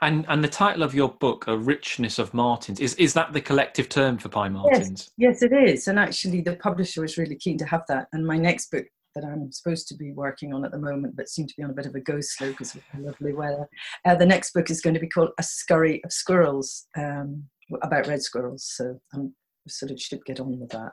And 0.00 0.24
and 0.28 0.42
the 0.42 0.48
title 0.48 0.82
of 0.82 0.94
your 0.94 1.08
book, 1.08 1.46
"A 1.46 1.56
Richness 1.56 2.18
of 2.18 2.34
Martens, 2.34 2.80
is 2.80 2.94
is 2.94 3.14
that 3.14 3.32
the 3.32 3.40
collective 3.40 3.88
term 3.88 4.18
for 4.18 4.28
pine 4.28 4.52
martens? 4.52 5.12
Yes, 5.16 5.40
yes, 5.40 5.42
it 5.42 5.52
is. 5.52 5.88
And 5.88 5.98
actually, 5.98 6.40
the 6.40 6.56
publisher 6.56 7.02
was 7.02 7.16
really 7.16 7.36
keen 7.36 7.58
to 7.58 7.66
have 7.66 7.84
that. 7.88 8.08
And 8.12 8.26
my 8.26 8.36
next 8.36 8.70
book 8.70 8.84
that 9.14 9.24
I'm 9.24 9.52
supposed 9.52 9.86
to 9.88 9.94
be 9.94 10.12
working 10.12 10.52
on 10.52 10.64
at 10.64 10.72
the 10.72 10.78
moment, 10.78 11.16
but 11.16 11.28
seem 11.28 11.46
to 11.46 11.54
be 11.56 11.62
on 11.62 11.70
a 11.70 11.74
bit 11.74 11.86
of 11.86 11.94
a 11.94 12.00
go 12.00 12.20
slow 12.20 12.50
because 12.50 12.74
of 12.74 12.82
the 12.92 13.02
lovely 13.02 13.32
weather. 13.32 13.68
Uh, 14.04 14.16
the 14.16 14.26
next 14.26 14.52
book 14.52 14.70
is 14.70 14.80
going 14.80 14.94
to 14.94 15.00
be 15.00 15.08
called 15.08 15.30
"A 15.38 15.42
Scurry 15.42 16.02
of 16.04 16.12
Squirrels," 16.12 16.86
um, 16.96 17.44
about 17.82 18.06
red 18.06 18.22
squirrels. 18.22 18.64
So 18.74 18.98
I'm 19.14 19.34
sort 19.68 19.92
of 19.92 20.00
should 20.00 20.24
get 20.24 20.40
on 20.40 20.58
with 20.58 20.70
that. 20.70 20.92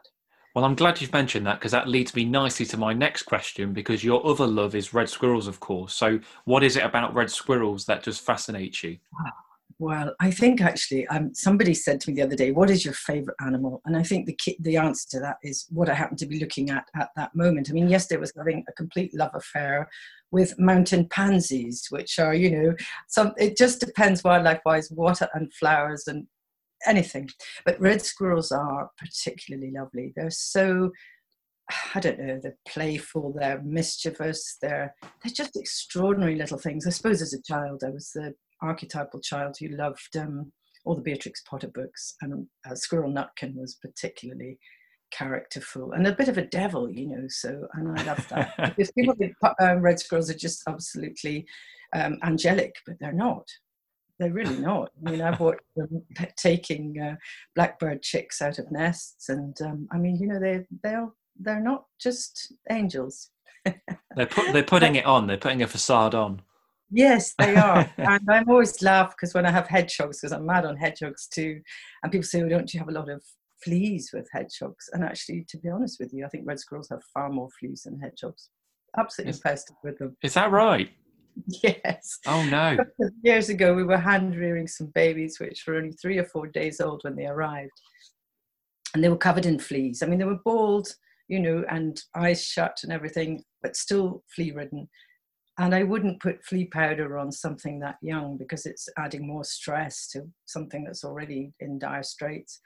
Well, 0.54 0.66
I'm 0.66 0.76
glad 0.76 1.00
you've 1.00 1.14
mentioned 1.14 1.46
that 1.48 1.60
because 1.60 1.72
that 1.72 1.88
leads 1.88 2.14
me 2.14 2.26
nicely 2.26 2.66
to 2.68 2.78
my 2.78 2.94
next 2.94 3.24
question. 3.24 3.72
Because 3.72 4.04
your 4.04 4.26
other 4.26 4.48
love 4.48 4.76
is 4.76 4.94
red 4.94 5.10
squirrels, 5.10 5.48
of 5.48 5.60
course. 5.60 5.94
So, 5.94 6.20
what 6.46 6.64
is 6.64 6.76
it 6.76 6.84
about 6.84 7.14
red 7.14 7.32
squirrels 7.32 7.86
that 7.86 8.04
just 8.04 8.26
fascinates 8.26 8.84
you? 8.84 8.98
Well, 9.80 10.14
I 10.20 10.30
think 10.30 10.62
actually, 10.62 11.08
um, 11.08 11.34
somebody 11.34 11.74
said 11.74 12.00
to 12.02 12.10
me 12.10 12.16
the 12.16 12.22
other 12.22 12.36
day, 12.36 12.52
"What 12.52 12.70
is 12.70 12.86
your 12.86 12.94
favourite 12.94 13.36
animal?" 13.44 13.82
And 13.86 13.98
I 13.98 14.04
think 14.04 14.28
the 14.28 14.38
the 14.60 14.78
answer 14.78 15.08
to 15.12 15.20
that 15.22 15.38
is 15.42 15.66
what 15.70 15.90
I 15.90 15.96
happen 15.96 16.18
to 16.18 16.28
be 16.28 16.40
looking 16.40 16.70
at 16.70 16.86
at 16.96 17.10
that 17.16 17.34
moment. 17.34 17.70
I 17.70 17.74
mean, 17.74 17.88
yesterday 17.90 18.20
was 18.20 18.34
having 18.38 18.64
a 18.68 18.74
complete 18.74 19.12
love 19.16 19.32
affair 19.34 19.90
with 20.30 20.60
mountain 20.60 21.08
pansies, 21.08 21.88
which 21.90 22.20
are, 22.20 22.36
you 22.36 22.52
know, 22.52 22.76
some. 23.08 23.34
It 23.38 23.58
just 23.58 23.80
depends 23.80 24.24
wildlife-wise, 24.24 24.92
what 24.92 25.22
and 25.34 25.52
flowers 25.54 26.08
and 26.08 26.28
anything. 26.86 27.30
But 27.66 27.80
red 27.80 28.02
squirrels 28.02 28.52
are 28.52 28.90
particularly 28.98 29.72
lovely. 29.72 30.14
They're 30.16 30.30
so 30.30 30.92
I 31.96 32.00
don't 32.00 32.20
know, 32.20 32.40
they're 32.42 32.58
playful, 32.68 33.34
they're 33.34 33.62
mischievous, 33.64 34.58
they're 34.62 34.94
they're 35.02 35.34
just 35.34 35.56
extraordinary 35.56 36.36
little 36.36 36.58
things. 36.58 36.86
I 36.86 36.90
suppose 36.90 37.22
as 37.22 37.34
a 37.34 37.42
child, 37.44 37.84
I 37.86 37.90
was 37.90 38.12
the 38.14 38.34
archetypal 38.62 39.22
child 39.22 39.56
who 39.60 39.70
loved 39.70 40.18
um, 40.18 40.52
all 40.86 40.96
the 40.96 41.02
Beatrix 41.02 41.42
Potter 41.50 41.70
books, 41.74 42.16
and 42.22 42.48
uh, 42.70 42.76
Squirrel 42.76 43.12
Nutkin 43.12 43.56
was 43.56 43.76
particularly 43.76 44.58
characterful 45.12 45.92
and 45.92 46.08
a 46.08 46.16
bit 46.16 46.30
of 46.30 46.38
a 46.38 46.46
devil, 46.46 46.90
you 46.90 47.08
know. 47.08 47.26
So, 47.28 47.68
and 47.74 48.00
I 48.00 48.04
love 48.04 48.26
that 48.30 48.54
because 48.78 48.92
people 48.92 49.16
think 49.16 49.36
um, 49.60 49.80
red 49.80 50.00
squirrels 50.00 50.30
are 50.30 50.36
just 50.38 50.64
absolutely 50.68 51.46
um, 51.94 52.18
angelic, 52.24 52.74
but 52.86 52.96
they're 53.00 53.12
not. 53.14 53.48
They're 54.22 54.32
really 54.32 54.58
not. 54.58 54.92
I 55.04 55.10
mean, 55.10 55.20
I've 55.20 55.40
watched 55.40 55.62
them 55.76 56.04
taking 56.38 57.02
uh, 57.02 57.16
blackbird 57.56 58.04
chicks 58.04 58.40
out 58.40 58.60
of 58.60 58.72
nests, 58.72 59.30
and 59.30 59.60
um, 59.64 59.88
I 59.92 59.98
mean, 59.98 60.16
you 60.18 60.28
know, 60.28 60.40
they 60.40 60.64
they're 60.84 61.10
they're 61.40 61.60
not 61.60 61.86
just 62.00 62.54
angels. 62.70 63.32
they're 64.16 64.28
put, 64.28 64.54
they're 64.54 64.62
putting 64.62 64.94
it 64.94 65.08
on. 65.08 65.26
They're 65.26 65.38
putting 65.38 65.64
a 65.64 65.68
facade 65.68 66.14
on. 66.14 66.44
Yes, 66.92 67.34
they 67.40 67.56
are. 67.56 67.92
and 67.98 68.22
I'm 68.30 68.48
always 68.48 68.80
laugh 68.84 69.16
because 69.18 69.34
when 69.34 69.48
I 69.48 69.50
have 69.50 69.68
hedgehogs, 69.68 70.22
because 70.22 70.34
I'm 70.34 70.46
mad 70.46 70.66
on 70.66 70.78
hedgehogs 70.78 71.28
too, 71.28 71.60
and 72.04 72.12
people 72.12 72.28
say, 72.28 72.42
well, 72.42 72.50
don't 72.50 72.72
you 72.72 72.80
have 72.80 72.90
a 72.90 72.94
lot 72.94 73.10
of 73.10 73.24
fleas 73.64 74.12
with 74.14 74.28
hedgehogs? 74.32 74.88
And 74.94 75.04
actually, 75.04 75.46
to 75.50 75.58
be 75.58 75.70
honest 75.70 76.00
with 76.00 76.14
you, 76.14 76.26
I 76.26 76.30
think 76.30 76.44
red 76.46 76.60
squirrels 76.60 76.90
have 76.90 77.02
far 77.12 77.32
more 77.32 77.50
fleas 77.60 77.84
than 77.86 78.00
hedgehogs. 78.00 78.50
Absolutely 79.00 79.34
infested 79.34 79.78
with 79.84 79.98
them. 79.98 80.16
Is 80.22 80.36
that 80.36 80.52
right? 80.52 80.92
Yes. 81.64 82.20
Oh 82.28 82.44
no. 82.46 82.78
Years 83.24 83.50
ago, 83.50 83.74
we 83.74 83.84
were 83.84 83.98
hand 83.98 84.36
rearing 84.36 84.68
some 84.68 84.88
babies, 84.88 85.40
which 85.40 85.64
were 85.68 85.76
only 85.76 85.92
three 85.92 86.18
or 86.18 86.26
four 86.26 86.48
days 86.48 86.80
old 86.80 87.02
when 87.04 87.16
they 87.16 87.26
arrived. 87.26 87.72
And 88.94 89.04
they 89.04 89.10
were 89.10 89.18
covered 89.18 89.46
in 89.46 89.60
fleas. 89.60 90.02
I 90.02 90.06
mean, 90.06 90.20
they 90.20 90.26
were 90.26 90.40
bald, 90.44 90.94
you 91.28 91.40
know, 91.40 91.64
and 91.70 92.02
eyes 92.16 92.44
shut 92.44 92.80
and 92.84 92.92
everything, 92.92 93.44
but 93.62 93.76
still 93.76 94.24
flea 94.34 94.52
ridden. 94.52 94.90
And 95.58 95.76
I 95.76 95.84
wouldn't 95.84 96.22
put 96.22 96.44
flea 96.44 96.66
powder 96.66 97.18
on 97.18 97.32
something 97.32 97.80
that 97.80 97.98
young 98.02 98.38
because 98.38 98.66
it's 98.66 98.88
adding 98.98 99.28
more 99.28 99.44
stress 99.44 100.08
to 100.10 100.24
something 100.46 100.84
that's 100.84 101.04
already 101.04 101.54
in 101.60 101.80
dire 101.80 102.04
straits. 102.04 102.62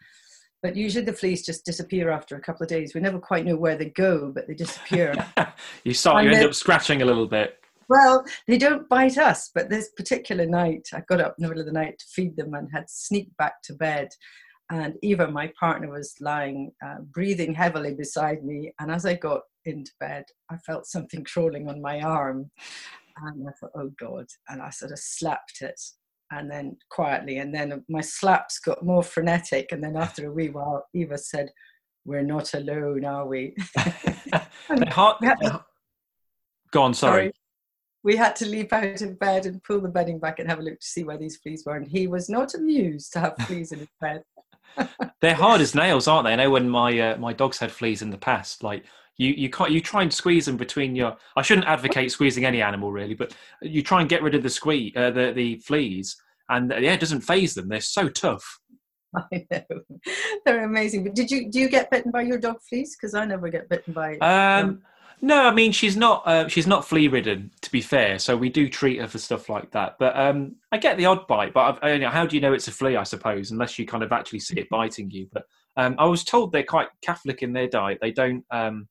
But 0.64 0.76
usually 0.76 1.06
the 1.06 1.14
fleas 1.14 1.46
just 1.46 1.66
disappear 1.66 2.10
after 2.10 2.36
a 2.36 2.42
couple 2.42 2.64
of 2.64 2.70
days. 2.70 2.96
We 2.96 3.02
never 3.02 3.20
quite 3.20 3.46
know 3.46 3.56
where 3.56 3.76
they 3.76 3.90
go, 3.90 4.32
but 4.34 4.48
they 4.48 4.56
disappear. 4.56 5.14
you 5.84 5.94
start, 5.94 6.24
you 6.24 6.32
end 6.32 6.46
up 6.46 6.56
scratching 6.56 7.02
a 7.02 7.06
little 7.06 7.28
bit. 7.28 7.60
Well, 7.90 8.26
they 8.48 8.58
don't 8.58 8.90
bite 8.90 9.18
us, 9.18 9.52
but 9.54 9.70
this 9.70 9.90
particular 9.96 10.46
night, 10.46 10.88
I 10.94 11.02
got 11.08 11.22
up 11.22 11.36
in 11.38 11.44
the 11.44 11.50
middle 11.50 11.62
of 11.62 11.68
the 11.68 11.80
night 11.80 12.00
to 12.00 12.06
feed 12.10 12.36
them 12.36 12.54
and 12.54 12.68
had 12.72 12.90
sneaked 12.90 13.36
back 13.38 13.62
to 13.64 13.74
bed. 13.74 14.10
And 14.72 14.96
Eva, 15.04 15.28
my 15.28 15.52
partner, 15.60 15.92
was 15.92 16.16
lying, 16.20 16.72
uh, 16.84 17.02
breathing 17.12 17.54
heavily 17.54 17.94
beside 17.94 18.44
me. 18.44 18.74
And 18.80 18.92
as 18.92 19.06
I 19.06 19.14
got 19.14 19.42
into 19.66 19.92
bed, 20.00 20.26
I 20.50 20.58
felt 20.58 20.88
something 20.88 21.24
crawling 21.24 21.70
on 21.70 21.82
my 21.82 22.02
arm. 22.02 22.50
And 23.18 23.48
I 23.48 23.52
thought, 23.60 23.72
oh 23.76 23.92
God. 24.00 24.26
And 24.50 24.62
I 24.62 24.72
sort 24.72 24.92
of 24.92 25.00
slapped 25.00 25.62
it 25.62 25.80
and 26.32 26.50
then 26.50 26.78
quietly. 26.90 27.38
And 27.38 27.54
then 27.54 27.84
my 27.88 28.02
slaps 28.02 28.60
got 28.60 28.84
more 28.84 29.04
frenetic. 29.04 29.72
And 29.72 29.84
then 29.84 29.96
after 29.96 30.28
a 30.28 30.32
wee 30.32 30.50
while, 30.50 30.88
Eva 30.96 31.18
said, 31.18 31.50
We're 32.04 32.24
not 32.24 32.56
alone, 32.56 33.06
are 33.06 33.28
we? 33.28 33.56
hard, 34.88 35.18
Go 36.72 36.82
on, 36.82 36.94
sorry. 36.94 37.26
sorry. 37.26 37.32
We 38.06 38.16
had 38.16 38.36
to 38.38 38.46
leap 38.46 38.72
out 38.72 39.02
of 39.02 39.20
bed 39.20 39.46
and 39.46 39.62
pull 39.64 39.82
the 39.82 39.90
bedding 39.90 40.20
back 40.20 40.40
and 40.40 40.48
have 40.48 40.60
a 40.60 40.62
look 40.62 40.80
to 40.80 40.86
see 40.86 41.04
where 41.04 41.18
these 41.18 41.38
fleas 41.38 41.64
were. 41.66 41.76
And 41.76 41.88
he 41.88 42.08
was 42.08 42.30
not 42.30 42.54
amused 42.54 43.12
to 43.14 43.20
have 43.20 43.36
fleas 43.48 43.74
in 43.74 43.80
his 43.80 43.90
bed. 44.00 44.24
They're 45.22 45.34
hard 45.34 45.60
as 45.60 45.76
nails, 45.76 46.08
aren't 46.08 46.28
they? 46.28 46.34
I 46.34 46.38
know 46.38 46.52
when 46.52 46.70
my 46.70 46.98
uh, 47.00 47.18
my 47.18 47.34
dogs 47.34 47.58
had 47.58 47.72
fleas 47.72 48.02
in 48.02 48.12
the 48.12 48.18
past, 48.18 48.64
like 48.64 48.86
you 49.18 49.32
you 49.32 49.50
can't 49.50 49.72
you 49.72 49.82
try 49.82 50.04
and 50.04 50.14
squeeze 50.14 50.46
them 50.46 50.58
between 50.58 50.94
your 50.94 51.16
i 51.38 51.42
shouldn't 51.42 51.68
advocate 51.68 52.12
squeezing 52.12 52.44
any 52.44 52.62
animal 52.62 52.92
really 52.92 53.14
but 53.14 53.34
you 53.62 53.82
try 53.82 54.02
and 54.02 54.10
get 54.10 54.22
rid 54.22 54.36
of 54.36 54.44
the 54.44 54.50
squeeze 54.50 54.92
uh, 54.98 55.10
the 55.10 55.32
the 55.32 55.56
fleas 55.60 56.18
and 56.50 56.74
uh, 56.74 56.76
yeah 56.76 56.92
it 56.92 57.00
doesn't 57.00 57.22
phase 57.22 57.54
them 57.54 57.70
they're 57.70 57.80
so 57.80 58.10
tough 58.10 58.60
I 59.32 59.46
know 59.50 59.82
they're 60.46 60.66
amazing. 60.66 61.04
But 61.04 61.16
did 61.16 61.32
you 61.32 61.50
do 61.50 61.60
you 61.60 61.70
get 61.70 61.90
bitten 61.90 62.12
by 62.12 62.24
your 62.24 62.38
dog 62.38 62.58
fleas? 62.68 62.96
Because 62.96 63.14
I 63.14 63.26
never 63.26 63.50
get 63.50 63.70
bitten 63.70 63.94
by. 63.94 64.18
Um, 64.18 64.82
no, 65.22 65.48
I 65.48 65.52
mean 65.52 65.72
she's 65.72 65.98
not 65.98 66.24
uh, 66.26 66.48
she's 66.48 66.68
not 66.68 66.86
flea 66.86 67.08
ridden. 67.08 67.52
To 67.62 67.72
be 67.72 67.82
fair, 67.82 68.20
so 68.20 68.36
we 68.36 68.50
do 68.50 68.70
treat 68.70 69.00
her 69.00 69.08
for 69.08 69.18
stuff 69.18 69.50
like 69.50 69.72
that. 69.72 69.96
But 70.00 70.18
um, 70.18 70.56
I 70.72 70.78
get 70.78 70.98
the 70.98 71.06
odd 71.06 71.28
bite. 71.28 71.54
But 71.54 71.84
I, 71.84 72.00
how 72.06 72.26
do 72.26 72.36
you 72.36 72.42
know 72.42 72.54
it's 72.54 72.68
a 72.68 72.72
flea? 72.72 72.98
I 72.98 73.04
suppose 73.04 73.52
unless 73.52 73.80
you 73.80 73.86
kind 73.86 74.04
of 74.04 74.12
actually 74.12 74.40
see 74.40 74.60
it 74.60 74.70
biting 74.70 75.10
you. 75.12 75.28
But 75.32 75.44
um, 75.78 75.96
I 75.98 76.06
was 76.06 76.24
told 76.24 76.52
they're 76.52 76.64
quite 76.64 76.88
Catholic 77.02 77.42
in 77.44 77.54
their 77.54 77.68
diet. 77.68 78.00
They 78.02 78.12
don't 78.12 78.44
um, 78.52 78.88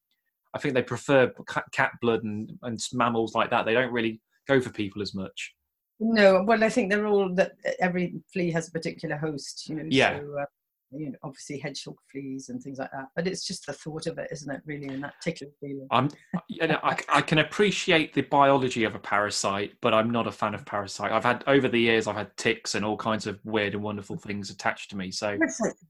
I 0.54 0.58
think 0.58 0.74
they 0.74 0.82
prefer 0.82 1.32
cat 1.72 1.92
blood 2.00 2.22
and, 2.22 2.50
and 2.62 2.78
mammals 2.92 3.34
like 3.34 3.50
that. 3.50 3.66
They 3.66 3.74
don't 3.74 3.92
really 3.92 4.20
go 4.46 4.60
for 4.60 4.70
people 4.70 5.02
as 5.02 5.14
much. 5.14 5.54
No, 6.00 6.42
well, 6.42 6.62
I 6.62 6.68
think 6.68 6.90
they're 6.90 7.06
all 7.06 7.32
that 7.34 7.52
every 7.80 8.14
flea 8.32 8.50
has 8.52 8.68
a 8.68 8.72
particular 8.72 9.16
host, 9.16 9.68
you 9.68 9.76
know. 9.76 9.84
Yeah. 9.88 10.20
So, 10.20 10.38
uh, 10.40 10.44
you 10.90 11.10
know, 11.10 11.18
obviously 11.22 11.58
hedgehog 11.58 11.96
fleas 12.10 12.48
and 12.48 12.62
things 12.62 12.78
like 12.78 12.90
that. 12.92 13.06
But 13.16 13.26
it's 13.26 13.46
just 13.46 13.66
the 13.66 13.72
thought 13.72 14.06
of 14.06 14.18
it, 14.18 14.28
isn't 14.30 14.50
it? 14.50 14.62
Really, 14.66 14.88
and 14.88 15.02
that 15.04 15.14
particular 15.16 15.52
feeling. 15.60 15.86
I'm, 15.90 16.08
you 16.48 16.66
know, 16.66 16.78
I, 16.82 16.96
I 17.08 17.20
can 17.20 17.38
appreciate 17.38 18.14
the 18.14 18.22
biology 18.22 18.84
of 18.84 18.94
a 18.94 18.98
parasite, 18.98 19.72
but 19.80 19.94
I'm 19.94 20.10
not 20.10 20.26
a 20.26 20.32
fan 20.32 20.54
of 20.54 20.64
parasite. 20.64 21.12
I've 21.12 21.24
had 21.24 21.44
over 21.46 21.68
the 21.68 21.80
years, 21.80 22.06
I've 22.06 22.16
had 22.16 22.36
ticks 22.36 22.74
and 22.74 22.84
all 22.84 22.96
kinds 22.96 23.26
of 23.26 23.38
weird 23.44 23.74
and 23.74 23.82
wonderful 23.82 24.16
things 24.16 24.50
attached 24.50 24.90
to 24.90 24.96
me. 24.96 25.10
So 25.10 25.38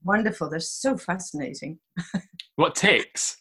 wonderful. 0.05 0.49
They're 0.49 0.61
so 0.61 0.97
fascinating. 0.97 1.79
what 2.57 2.75
ticks? 2.75 3.39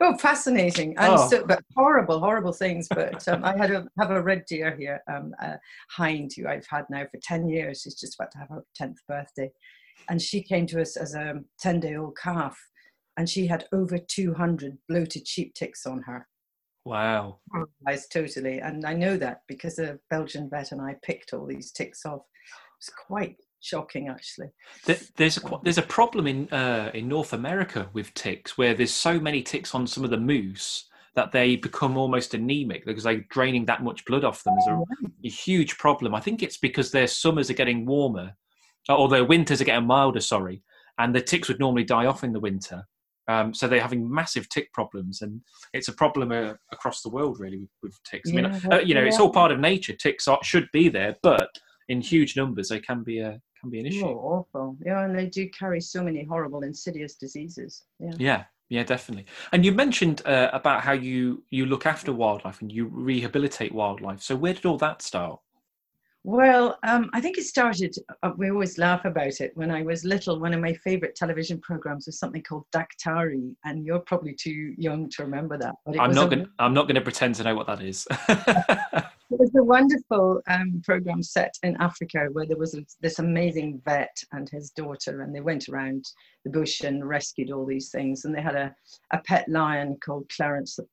Oh, 0.00 0.16
fascinating 0.16 0.96
and 0.98 1.14
oh. 1.14 1.28
so, 1.28 1.46
but 1.46 1.62
horrible, 1.76 2.18
horrible 2.18 2.52
things. 2.52 2.88
But 2.88 3.26
um, 3.28 3.44
I 3.44 3.56
had 3.56 3.70
a 3.70 3.86
have 3.98 4.10
a 4.10 4.20
red 4.20 4.44
deer 4.46 4.76
here, 4.76 5.02
um, 5.08 5.34
a 5.40 5.58
hind 5.90 6.32
who 6.36 6.48
I've 6.48 6.66
had 6.66 6.84
now 6.90 7.04
for 7.10 7.18
ten 7.22 7.48
years. 7.48 7.82
She's 7.82 7.94
just 7.94 8.16
about 8.16 8.32
to 8.32 8.38
have 8.38 8.48
her 8.48 8.64
tenth 8.74 8.98
birthday, 9.06 9.50
and 10.08 10.20
she 10.20 10.42
came 10.42 10.66
to 10.68 10.80
us 10.80 10.96
as 10.96 11.14
a 11.14 11.40
ten 11.58 11.80
day 11.80 11.96
old 11.96 12.16
calf, 12.16 12.58
and 13.16 13.28
she 13.28 13.46
had 13.46 13.66
over 13.72 13.98
two 13.98 14.34
hundred 14.34 14.78
bloated 14.88 15.26
sheep 15.26 15.54
ticks 15.54 15.86
on 15.86 16.02
her. 16.02 16.26
Wow, 16.84 17.38
paralyzed 17.52 18.12
totally, 18.12 18.60
and 18.60 18.84
I 18.84 18.94
know 18.94 19.16
that 19.16 19.40
because 19.48 19.78
a 19.78 19.98
Belgian 20.10 20.50
vet 20.50 20.72
and 20.72 20.80
I 20.80 20.96
picked 21.02 21.32
all 21.32 21.46
these 21.46 21.72
ticks 21.72 22.04
off. 22.04 22.20
It 22.20 22.86
was 22.86 22.92
quite 23.06 23.36
shocking 23.60 24.08
actually. 24.08 24.48
There's 25.16 25.38
a 25.38 25.60
there's 25.62 25.78
a 25.78 25.82
problem 25.82 26.26
in 26.26 26.48
uh, 26.52 26.90
in 26.92 27.08
north 27.08 27.32
america 27.32 27.88
with 27.94 28.12
ticks 28.14 28.58
where 28.58 28.74
there's 28.74 28.92
so 28.92 29.18
many 29.18 29.42
ticks 29.42 29.74
on 29.74 29.86
some 29.86 30.04
of 30.04 30.10
the 30.10 30.18
moose 30.18 30.88
that 31.14 31.32
they 31.32 31.56
become 31.56 31.96
almost 31.96 32.34
anemic 32.34 32.84
because 32.84 33.04
they're 33.04 33.24
draining 33.30 33.64
that 33.66 33.82
much 33.82 34.04
blood 34.04 34.24
off 34.24 34.42
them. 34.42 34.56
Is 34.58 34.66
a, 34.66 34.82
a 35.24 35.30
huge 35.30 35.78
problem. 35.78 36.14
I 36.14 36.20
think 36.20 36.42
it's 36.42 36.56
because 36.56 36.90
their 36.90 37.06
summers 37.06 37.50
are 37.50 37.54
getting 37.54 37.86
warmer 37.86 38.36
or 38.88 39.08
their 39.08 39.24
winters 39.24 39.60
are 39.60 39.64
getting 39.64 39.86
milder 39.86 40.20
sorry 40.20 40.62
and 40.98 41.14
the 41.14 41.20
ticks 41.20 41.48
would 41.48 41.60
normally 41.60 41.84
die 41.84 42.06
off 42.06 42.24
in 42.24 42.32
the 42.32 42.40
winter 42.40 42.84
um, 43.26 43.54
so 43.54 43.66
they're 43.66 43.80
having 43.80 44.08
massive 44.12 44.48
tick 44.48 44.72
problems, 44.72 45.22
and 45.22 45.40
it's 45.72 45.88
a 45.88 45.92
problem 45.92 46.30
uh, 46.30 46.54
across 46.72 47.02
the 47.02 47.08
world, 47.08 47.40
really, 47.40 47.58
with, 47.58 47.70
with 47.82 48.02
ticks. 48.04 48.30
I 48.30 48.34
mean, 48.34 48.44
uh, 48.70 48.80
you 48.80 48.94
know, 48.94 49.02
it's 49.02 49.18
all 49.18 49.30
part 49.30 49.50
of 49.50 49.58
nature. 49.58 49.94
Ticks 49.94 50.28
are, 50.28 50.38
should 50.42 50.68
be 50.72 50.88
there, 50.88 51.16
but 51.22 51.48
in 51.88 52.00
huge 52.00 52.36
numbers, 52.36 52.68
they 52.68 52.80
can 52.80 53.02
be 53.02 53.20
a 53.20 53.40
can 53.60 53.70
be 53.70 53.80
an 53.80 53.86
issue. 53.86 54.04
Oh, 54.04 54.44
awful. 54.52 54.76
Yeah, 54.84 55.04
and 55.04 55.16
they 55.16 55.26
do 55.26 55.48
carry 55.50 55.80
so 55.80 56.02
many 56.02 56.24
horrible, 56.24 56.62
insidious 56.62 57.14
diseases. 57.14 57.84
Yeah. 57.98 58.12
Yeah. 58.18 58.44
Yeah, 58.70 58.82
definitely. 58.82 59.26
And 59.52 59.62
you 59.64 59.72
mentioned 59.72 60.22
uh, 60.26 60.48
about 60.52 60.80
how 60.80 60.92
you 60.92 61.44
you 61.50 61.66
look 61.66 61.84
after 61.86 62.12
wildlife 62.12 62.62
and 62.62 62.72
you 62.72 62.86
rehabilitate 62.86 63.72
wildlife. 63.72 64.22
So 64.22 64.34
where 64.34 64.54
did 64.54 64.64
all 64.64 64.78
that 64.78 65.02
start? 65.02 65.38
Well, 66.26 66.78
um, 66.84 67.10
I 67.12 67.20
think 67.20 67.36
it 67.36 67.44
started, 67.44 67.94
uh, 68.22 68.32
we 68.38 68.50
always 68.50 68.78
laugh 68.78 69.04
about 69.04 69.42
it. 69.42 69.52
When 69.56 69.70
I 69.70 69.82
was 69.82 70.06
little, 70.06 70.40
one 70.40 70.54
of 70.54 70.60
my 70.60 70.72
favorite 70.72 71.14
television 71.14 71.60
programs 71.60 72.06
was 72.06 72.18
something 72.18 72.42
called 72.42 72.64
Daktari, 72.74 73.54
and 73.66 73.84
you're 73.84 73.98
probably 73.98 74.32
too 74.32 74.74
young 74.78 75.10
to 75.10 75.22
remember 75.22 75.58
that. 75.58 75.74
But 75.84 76.00
I'm 76.00 76.12
not, 76.12 76.30
gonna, 76.30 76.48
I'm 76.58 76.72
not 76.72 76.84
going 76.84 76.94
to 76.94 77.02
pretend 77.02 77.34
to 77.36 77.42
know 77.42 77.54
what 77.54 77.66
that 77.66 77.82
is. 77.82 78.06
it 78.28 79.04
was 79.28 79.50
a 79.54 79.62
wonderful 79.62 80.40
um, 80.48 80.80
program 80.82 81.22
set 81.22 81.52
in 81.62 81.76
Africa 81.78 82.28
where 82.32 82.46
there 82.46 82.56
was 82.56 82.74
a, 82.74 82.82
this 83.02 83.18
amazing 83.18 83.82
vet 83.84 84.16
and 84.32 84.48
his 84.48 84.70
daughter, 84.70 85.20
and 85.20 85.34
they 85.34 85.40
went 85.40 85.68
around 85.68 86.06
the 86.46 86.50
bush 86.50 86.80
and 86.80 87.06
rescued 87.06 87.50
all 87.50 87.66
these 87.66 87.90
things. 87.90 88.24
And 88.24 88.34
they 88.34 88.40
had 88.40 88.56
a, 88.56 88.74
a 89.10 89.18
pet 89.18 89.46
lion 89.50 89.98
called 90.02 90.30
Clarence 90.34 90.76
the 90.76 90.86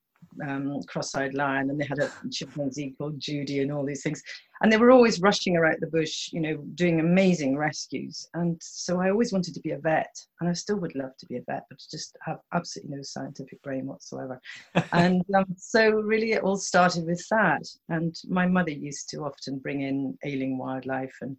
um, 0.47 0.81
cross-eyed 0.87 1.33
lion, 1.33 1.69
and 1.69 1.79
they 1.79 1.85
had 1.85 1.99
a 1.99 2.11
chimpanzee 2.29 2.95
called 2.97 3.19
Judy, 3.19 3.59
and 3.59 3.71
all 3.71 3.85
these 3.85 4.03
things. 4.03 4.21
And 4.61 4.71
they 4.71 4.77
were 4.77 4.91
always 4.91 5.21
rushing 5.21 5.57
around 5.57 5.77
the 5.79 5.87
bush, 5.87 6.29
you 6.31 6.39
know, 6.39 6.57
doing 6.75 6.99
amazing 6.99 7.57
rescues. 7.57 8.27
And 8.35 8.57
so 8.61 9.01
I 9.01 9.09
always 9.09 9.33
wanted 9.33 9.55
to 9.55 9.59
be 9.61 9.71
a 9.71 9.79
vet, 9.79 10.13
and 10.39 10.49
I 10.49 10.53
still 10.53 10.77
would 10.77 10.95
love 10.95 11.17
to 11.17 11.25
be 11.25 11.37
a 11.37 11.41
vet, 11.47 11.63
but 11.69 11.79
just 11.89 12.15
have 12.21 12.39
absolutely 12.53 12.95
no 12.95 13.01
scientific 13.01 13.61
brain 13.63 13.85
whatsoever. 13.85 14.39
and 14.93 15.23
um, 15.35 15.45
so 15.57 15.89
really, 15.89 16.33
it 16.33 16.43
all 16.43 16.57
started 16.57 17.05
with 17.05 17.25
that. 17.31 17.63
And 17.89 18.15
my 18.27 18.47
mother 18.47 18.71
used 18.71 19.09
to 19.09 19.23
often 19.23 19.57
bring 19.59 19.81
in 19.81 20.17
ailing 20.23 20.57
wildlife 20.57 21.15
and 21.21 21.37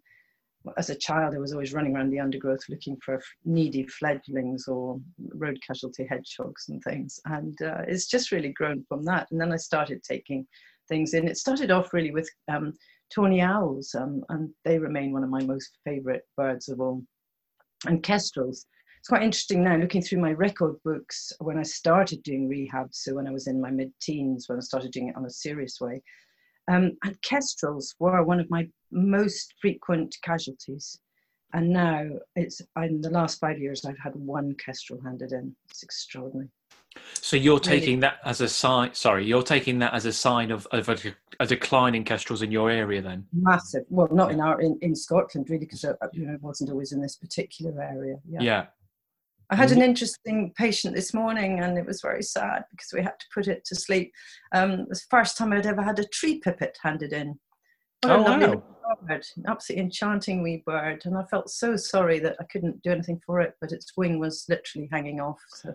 as 0.77 0.89
a 0.89 0.95
child, 0.95 1.35
I 1.35 1.39
was 1.39 1.51
always 1.51 1.73
running 1.73 1.95
around 1.95 2.09
the 2.09 2.19
undergrowth 2.19 2.63
looking 2.69 2.97
for 3.03 3.21
needy 3.45 3.85
fledglings 3.87 4.67
or 4.67 4.99
road 5.33 5.59
casualty 5.65 6.05
hedgehogs 6.09 6.69
and 6.69 6.81
things. 6.83 7.19
And 7.25 7.59
uh, 7.61 7.81
it's 7.87 8.07
just 8.07 8.31
really 8.31 8.53
grown 8.53 8.85
from 8.87 9.03
that. 9.05 9.27
And 9.31 9.39
then 9.39 9.51
I 9.51 9.57
started 9.57 10.03
taking 10.03 10.47
things 10.87 11.13
in. 11.13 11.27
It 11.27 11.37
started 11.37 11.71
off 11.71 11.93
really 11.93 12.11
with 12.11 12.29
um, 12.49 12.73
tawny 13.13 13.41
owls, 13.41 13.95
um, 13.95 14.23
and 14.29 14.49
they 14.63 14.79
remain 14.79 15.11
one 15.11 15.23
of 15.23 15.29
my 15.29 15.43
most 15.43 15.77
favorite 15.83 16.23
birds 16.37 16.69
of 16.69 16.79
all. 16.79 17.03
And 17.85 18.01
kestrels. 18.01 18.65
It's 18.99 19.09
quite 19.09 19.23
interesting 19.23 19.65
now 19.65 19.75
looking 19.75 20.01
through 20.01 20.21
my 20.21 20.31
record 20.31 20.75
books 20.85 21.33
when 21.39 21.57
I 21.57 21.63
started 21.63 22.23
doing 22.23 22.47
rehab. 22.47 22.87
So 22.93 23.15
when 23.15 23.27
I 23.27 23.31
was 23.31 23.47
in 23.47 23.59
my 23.59 23.69
mid 23.69 23.91
teens, 24.01 24.47
when 24.47 24.57
I 24.57 24.61
started 24.61 24.91
doing 24.91 25.09
it 25.09 25.17
on 25.17 25.25
a 25.25 25.29
serious 25.29 25.81
way. 25.81 26.01
Um, 26.69 26.97
and 27.03 27.21
kestrels 27.21 27.95
were 27.99 28.23
one 28.23 28.39
of 28.39 28.49
my 28.49 28.67
most 28.91 29.53
frequent 29.59 30.15
casualties. 30.21 30.99
And 31.53 31.69
now 31.69 32.09
it's 32.35 32.61
in 32.77 33.01
the 33.01 33.11
last 33.11 33.39
five 33.39 33.59
years 33.59 33.85
I've 33.85 33.99
had 33.99 34.15
one 34.15 34.55
kestrel 34.55 34.99
handed 35.01 35.33
in. 35.33 35.55
It's 35.69 35.83
extraordinary. 35.83 36.49
So 37.13 37.37
you're 37.37 37.59
taking 37.59 37.99
that 38.01 38.17
as 38.25 38.41
a 38.41 38.47
sign. 38.47 38.93
Sorry, 38.93 39.25
you're 39.25 39.43
taking 39.43 39.79
that 39.79 39.93
as 39.93 40.05
a 40.05 40.13
sign 40.13 40.51
of, 40.51 40.67
of 40.71 40.89
a, 40.89 40.97
a, 41.39 41.47
decline 41.47 41.95
in 41.95 42.03
kestrels 42.03 42.41
in 42.41 42.51
your 42.51 42.69
area, 42.69 43.01
then. 43.01 43.25
Massive. 43.33 43.83
Well, 43.89 44.09
not 44.11 44.31
in 44.31 44.39
our 44.39 44.61
in, 44.61 44.77
in 44.81 44.95
Scotland 44.95 45.49
really, 45.49 45.65
because 45.65 45.83
uh, 45.85 45.93
you 46.11 46.27
know 46.27 46.33
it 46.33 46.41
wasn't 46.41 46.69
always 46.69 46.91
in 46.91 47.01
this 47.01 47.15
particular 47.15 47.81
area. 47.81 48.17
Yeah. 48.29 48.41
yeah. 48.41 48.65
I 49.49 49.55
had 49.55 49.71
an 49.71 49.77
mm-hmm. 49.77 49.89
interesting 49.89 50.53
patient 50.57 50.95
this 50.95 51.13
morning, 51.13 51.59
and 51.59 51.77
it 51.77 51.85
was 51.85 52.01
very 52.01 52.23
sad 52.23 52.63
because 52.71 52.91
we 52.93 53.01
had 53.01 53.19
to 53.19 53.25
put 53.33 53.47
it 53.47 53.65
to 53.65 53.75
sleep. 53.75 54.11
Um, 54.53 54.71
it 54.71 54.89
was 54.89 55.01
the 55.01 55.17
first 55.17 55.37
time 55.37 55.53
I'd 55.53 55.65
ever 55.65 55.81
had 55.81 55.99
a 55.99 56.05
tree 56.05 56.39
pipit 56.39 56.77
handed 56.81 57.13
in. 57.13 57.39
What 58.01 58.11
oh, 58.11 58.21
wow. 58.23 58.63
bird, 59.07 59.25
absolutely 59.47 59.83
enchanting 59.83 60.41
wee 60.41 60.63
bird, 60.65 61.03
and 61.05 61.17
I 61.17 61.23
felt 61.23 61.49
so 61.49 61.75
sorry 61.75 62.19
that 62.19 62.37
I 62.39 62.45
couldn't 62.45 62.81
do 62.83 62.91
anything 62.91 63.21
for 63.25 63.41
it, 63.41 63.53
but 63.61 63.71
its 63.71 63.93
wing 63.95 64.19
was 64.19 64.45
literally 64.49 64.89
hanging 64.91 65.19
off. 65.19 65.39
So, 65.49 65.73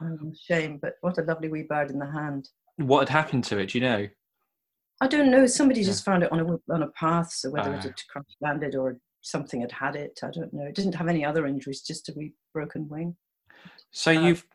um, 0.00 0.32
shame, 0.48 0.78
but 0.80 0.94
what 1.00 1.18
a 1.18 1.22
lovely 1.22 1.48
wee 1.48 1.64
bird 1.68 1.90
in 1.90 1.98
the 1.98 2.10
hand. 2.10 2.48
What 2.76 3.08
had 3.08 3.16
happened 3.16 3.44
to 3.44 3.58
it? 3.58 3.70
Do 3.70 3.78
you 3.78 3.84
know? 3.84 4.08
I 5.00 5.06
don't 5.06 5.30
know. 5.30 5.46
Somebody 5.46 5.80
yeah. 5.80 5.86
just 5.86 6.04
found 6.04 6.22
it 6.22 6.32
on 6.32 6.40
a 6.40 6.72
on 6.72 6.82
a 6.82 6.88
path, 6.88 7.32
so 7.32 7.50
whether 7.50 7.72
it 7.72 7.78
ah. 7.78 7.82
had 7.82 7.94
crash 8.10 8.24
landed 8.40 8.74
or 8.74 8.98
something 9.28 9.60
had 9.60 9.72
had 9.72 9.96
it. 9.96 10.20
I 10.22 10.30
don't 10.30 10.52
know. 10.52 10.64
It 10.64 10.74
didn't 10.74 10.94
have 10.94 11.08
any 11.08 11.24
other 11.24 11.46
injuries, 11.46 11.82
just 11.82 12.08
a 12.08 12.32
broken 12.52 12.88
wing. 12.88 13.16
So 13.90 14.10
uh, 14.10 14.20
you've 14.20 14.46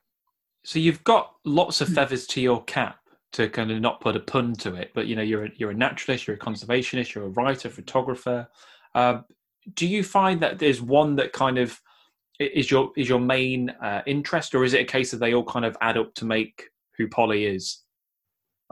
so 0.64 0.80
you've 0.80 1.04
got 1.04 1.34
lots 1.46 1.82
of 1.82 1.90
hmm. 1.90 1.96
feathers 1.96 2.26
to 2.28 2.42
your 2.42 2.64
cap 2.64 2.98
to 3.34 3.50
kind 3.50 3.72
of 3.72 3.82
not 3.82 4.00
put 4.00 4.16
a 4.16 4.20
pun 4.20 4.54
to 4.54 4.76
it, 4.76 4.92
but 4.94 5.08
you 5.08 5.16
know 5.16 5.22
you're 5.22 5.46
a, 5.46 5.50
you're 5.58 5.72
a 5.72 5.76
naturalist, 5.76 6.28
you're 6.28 6.36
a 6.36 6.40
conservationist, 6.40 7.14
you're 7.14 7.26
a 7.26 7.30
writer, 7.30 7.70
photographer. 7.70 8.48
Uh, 8.96 9.22
do 9.76 9.88
you 9.88 10.04
find 10.04 10.42
that 10.42 10.60
there's 10.60 10.82
one 10.82 11.16
that 11.16 11.34
kind 11.34 11.58
of 11.58 11.80
is 12.40 12.70
your 12.70 12.92
is 12.98 13.10
your 13.10 13.20
main 13.20 13.70
uh, 13.82 14.02
interest, 14.06 14.56
or 14.56 14.64
is 14.64 14.74
it 14.74 14.82
a 14.82 14.86
case 14.86 15.12
that 15.12 15.18
they 15.18 15.34
all 15.34 15.44
kind 15.44 15.66
of 15.66 15.78
add 15.82 15.98
up 15.98 16.14
to 16.16 16.26
make 16.26 16.70
who 16.98 17.08
Polly 17.08 17.46
is? 17.46 17.83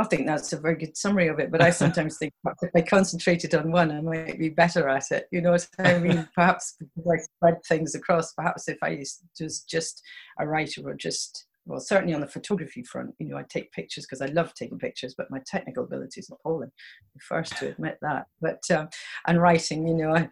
I 0.01 0.05
think 0.05 0.25
that's 0.25 0.51
a 0.53 0.60
very 0.60 0.75
good 0.75 0.98
summary 0.98 1.27
of 1.27 1.39
it. 1.39 1.51
But 1.51 1.62
I 1.62 1.70
sometimes 1.84 2.17
think 2.17 2.34
if 2.62 2.72
I 2.75 2.81
concentrated 2.81 3.55
on 3.55 3.72
one, 3.72 3.91
I 3.91 4.01
might 4.01 4.39
be 4.39 4.50
better 4.50 4.89
at 4.89 5.12
it. 5.12 5.27
You 5.31 5.41
know 5.41 5.51
what 5.51 5.67
I 5.79 5.98
mean? 6.00 6.27
perhaps 6.36 6.75
because 6.79 7.12
I 7.12 7.17
spread 7.17 7.64
things 7.68 7.96
across. 7.96 8.33
Perhaps 8.33 8.68
if 8.68 8.77
I 8.81 9.03
was 9.40 9.61
just 9.61 10.01
a 10.40 10.48
writer 10.48 10.81
or 10.85 10.96
just 10.96 11.46
well, 11.65 11.79
certainly 11.79 12.13
on 12.13 12.21
the 12.21 12.27
photography 12.27 12.83
front, 12.83 13.13
you 13.19 13.27
know, 13.27 13.37
I 13.37 13.43
take 13.47 13.71
pictures 13.71 14.05
because 14.05 14.21
I 14.21 14.33
love 14.33 14.53
taking 14.53 14.79
pictures, 14.79 15.13
but 15.15 15.29
my 15.29 15.39
technical 15.45 15.83
ability 15.83 16.19
is 16.19 16.29
appalling. 16.31 16.71
I'm 17.13 17.19
first 17.21 17.55
to 17.57 17.69
admit 17.69 17.97
that. 18.01 18.25
But 18.41 18.59
um, 18.71 18.89
and 19.27 19.39
writing, 19.39 19.87
you 19.87 19.93
know, 19.93 20.15
I, 20.15 20.29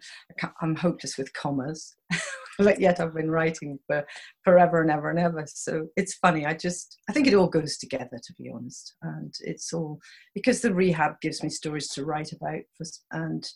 I'm 0.60 0.74
hopeless 0.74 1.16
with 1.16 1.32
commas, 1.34 1.96
but 2.58 2.80
yet 2.80 2.98
I've 2.98 3.14
been 3.14 3.30
writing 3.30 3.78
for 3.86 4.04
forever 4.44 4.82
and 4.82 4.90
ever 4.90 5.10
and 5.10 5.20
ever. 5.20 5.44
So 5.46 5.86
it's 5.96 6.14
funny. 6.14 6.46
I 6.46 6.54
just 6.54 6.98
I 7.08 7.12
think 7.12 7.28
it 7.28 7.34
all 7.34 7.48
goes 7.48 7.78
together, 7.78 8.18
to 8.22 8.34
be 8.36 8.50
honest, 8.52 8.94
and 9.02 9.32
it's 9.40 9.72
all 9.72 10.00
because 10.34 10.60
the 10.60 10.74
rehab 10.74 11.20
gives 11.20 11.42
me 11.44 11.48
stories 11.48 11.88
to 11.90 12.04
write 12.04 12.32
about, 12.32 12.62
and 13.12 13.48